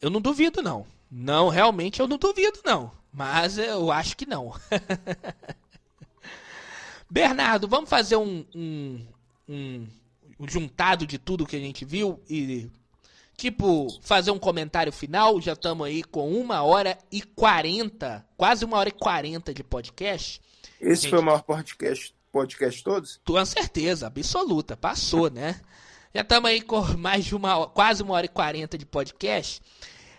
[0.00, 0.86] Eu não duvido não.
[1.10, 4.52] Não, realmente eu não duvido não, mas eu acho que não.
[7.08, 9.06] Bernardo, vamos fazer um, um,
[9.48, 9.86] um
[10.48, 12.68] juntado de tudo que a gente viu e
[13.36, 15.40] tipo fazer um comentário final.
[15.40, 20.40] Já estamos aí com uma hora e quarenta, quase uma hora e quarenta de podcast.
[20.80, 23.20] Esse gente, foi o maior podcast, podcast todos?
[23.24, 25.60] Com certeza, absoluta, passou, né?
[26.12, 29.62] Já estamos aí com mais de uma quase uma hora e quarenta de podcast.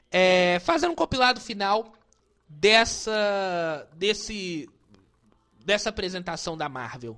[0.09, 1.93] É, fazendo um compilado final
[2.47, 4.69] dessa desse
[5.65, 7.17] dessa apresentação da Marvel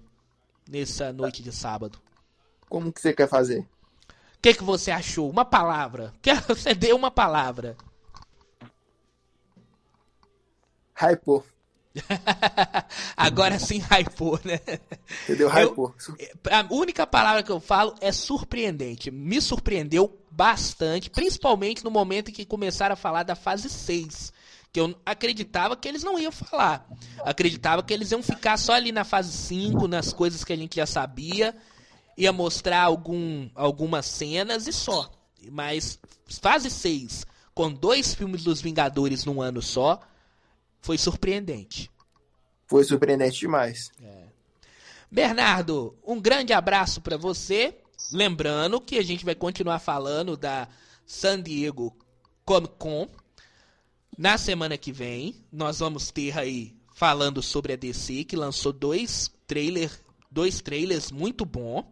[0.67, 2.01] nessa noite de sábado.
[2.67, 3.59] Como que você quer fazer?
[3.59, 5.29] O que, que você achou?
[5.29, 6.13] Uma palavra.
[6.21, 7.77] Quer você deu uma palavra.
[10.95, 11.45] Hypou.
[13.15, 14.59] Agora sim hypou, né?
[15.23, 15.49] Entendeu?
[15.49, 15.95] Hypou.
[16.51, 19.11] A única palavra que eu falo é surpreendente.
[19.11, 24.33] Me surpreendeu bastante, principalmente no momento em que começaram a falar da fase 6.
[24.71, 26.87] Que eu acreditava que eles não iam falar.
[27.23, 30.75] Acreditava que eles iam ficar só ali na fase 5, nas coisas que a gente
[30.75, 31.55] já sabia
[32.17, 35.09] ia mostrar algum, algumas cenas e só.
[35.51, 35.99] Mas
[36.41, 40.01] fase 6, com dois filmes dos Vingadores num ano só,
[40.81, 41.91] foi surpreendente.
[42.67, 43.91] Foi surpreendente demais.
[44.01, 44.27] É.
[45.09, 47.77] Bernardo, um grande abraço para você.
[48.11, 50.67] Lembrando que a gente vai continuar falando da
[51.05, 51.95] San Diego
[52.45, 53.07] Comic Con.
[54.17, 59.31] Na semana que vem, nós vamos ter aí falando sobre a DC, que lançou dois,
[59.45, 59.91] trailer,
[60.31, 61.85] dois trailers muito bons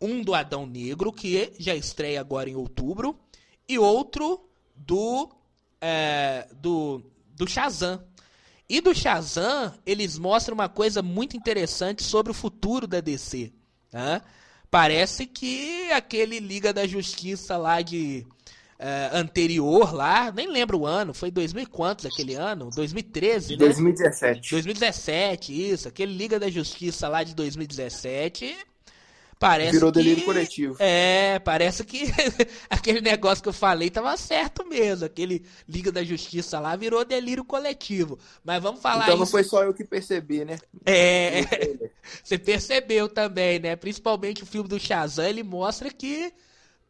[0.00, 3.18] um do Adão Negro, que já estreia agora em outubro,
[3.68, 5.30] e outro do,
[5.80, 7.02] é, do,
[7.36, 8.02] do Shazam.
[8.68, 13.52] E do Shazam, eles mostram uma coisa muito interessante sobre o futuro da DC.
[13.92, 14.20] Né?
[14.70, 18.26] Parece que aquele Liga da Justiça lá de
[18.78, 22.70] é, anterior lá, nem lembro o ano, foi 2000 e quantos aquele ano?
[22.74, 23.58] 2013, né?
[23.58, 24.50] 2017.
[24.50, 25.88] 2017, isso.
[25.88, 28.56] Aquele Liga da Justiça lá de 2017
[29.38, 29.98] Parece Virou que...
[29.98, 30.76] delírio coletivo.
[30.78, 32.04] É, parece que
[32.70, 35.04] aquele negócio que eu falei tava certo mesmo.
[35.04, 38.18] Aquele Liga da Justiça lá virou delírio coletivo.
[38.42, 39.32] Mas vamos falar Então não isso.
[39.32, 40.58] foi só eu que percebi, né?
[40.86, 41.42] É,
[42.24, 43.76] você percebeu também, né?
[43.76, 46.32] Principalmente o filme do Shazam, ele mostra que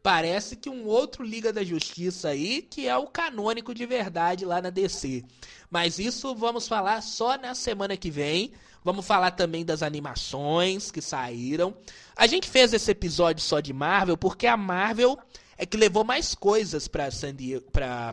[0.01, 4.61] parece que um outro Liga da Justiça aí, que é o canônico de verdade lá
[4.61, 5.25] na DC.
[5.69, 8.53] Mas isso vamos falar só na semana que vem.
[8.83, 11.75] Vamos falar também das animações que saíram.
[12.15, 15.17] A gente fez esse episódio só de Marvel porque a Marvel
[15.57, 17.65] é que levou mais coisas para San Diego,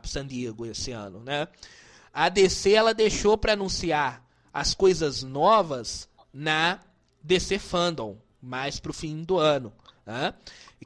[0.04, 1.46] San Diego esse ano, né?
[2.12, 6.80] A DC ela deixou para anunciar as coisas novas na
[7.22, 9.72] DC Fandom, mais pro fim do ano,
[10.06, 10.32] né?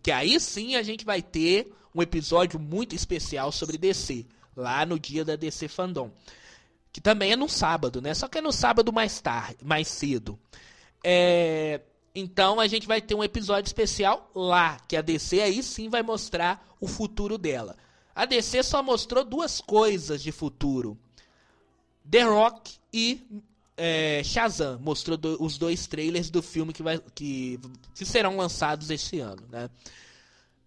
[0.03, 4.27] Que aí sim a gente vai ter um episódio muito especial sobre DC,
[4.57, 6.11] lá no dia da DC Fandom.
[6.93, 8.15] Que também é no sábado, né?
[8.15, 10.39] Só que é no sábado mais tarde, mais cedo.
[11.05, 11.81] É...
[12.15, 16.03] Então a gente vai ter um episódio especial lá, que a DC aí sim vai
[16.03, 17.77] mostrar o futuro dela.
[18.15, 20.99] A DC só mostrou duas coisas de futuro.
[22.11, 23.25] The Rock e
[23.77, 24.79] é, Shazam.
[24.81, 27.61] Mostrou do, os dois trailers do filme que, vai, que,
[27.95, 29.71] que serão lançados este ano, né?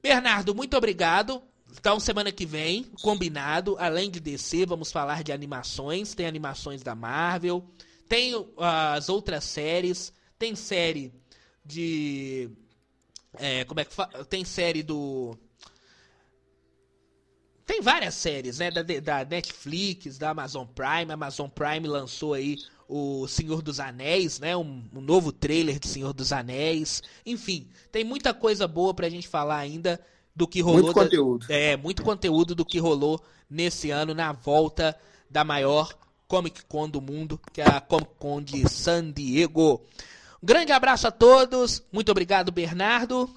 [0.02, 1.44] Bernardo, muito obrigado.
[1.78, 6.14] Então, semana que vem, combinado, além de DC, vamos falar de animações.
[6.14, 7.66] Tem animações da Marvel,
[8.08, 11.14] tem uh, as outras séries, tem série
[11.66, 12.50] de.
[13.38, 14.26] É, como é que fala?
[14.26, 15.38] Tem série do.
[17.66, 18.70] Tem várias séries, né?
[18.70, 21.10] Da, da Netflix, da Amazon Prime.
[21.10, 24.58] A Amazon Prime lançou aí o Senhor dos Anéis, né?
[24.58, 27.02] Um, um, novo trailer de Senhor dos Anéis.
[27.26, 29.98] Enfim, tem muita coisa boa pra gente falar ainda
[30.36, 30.84] do que rolou.
[30.84, 31.48] Muito conteúdo.
[31.48, 34.98] Da, é, muito conteúdo do que rolou nesse ano na volta
[35.30, 35.94] da maior
[36.28, 39.82] Comic Con do mundo, que é a Comic Con de San Diego.
[40.42, 41.84] Um grande abraço a todos.
[41.92, 43.30] Muito obrigado, Bernardo.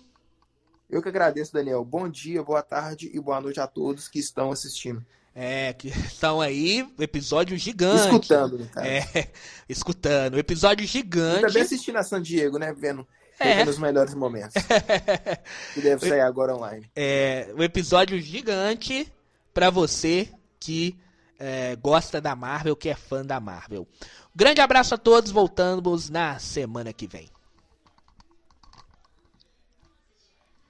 [0.88, 1.84] Eu que agradeço, Daniel.
[1.84, 5.04] Bom dia, boa tarde e boa noite a todos que estão assistindo.
[5.34, 8.04] É, que estão aí, episódio gigante.
[8.04, 8.86] Escutando, cara.
[8.86, 9.02] É,
[9.68, 10.38] escutando.
[10.38, 11.38] Episódio gigante.
[11.38, 12.72] E também assistindo a San Diego, né?
[12.72, 13.04] Vendo,
[13.39, 13.62] é.
[13.65, 14.55] os melhores momentos.
[15.74, 16.90] que deve sair agora online.
[16.94, 19.12] É, um episódio gigante
[19.52, 20.28] para você
[20.59, 20.98] que
[21.39, 23.86] é, gosta da Marvel, que é fã da Marvel.
[24.35, 27.28] Grande abraço a todos, voltamos na semana que vem.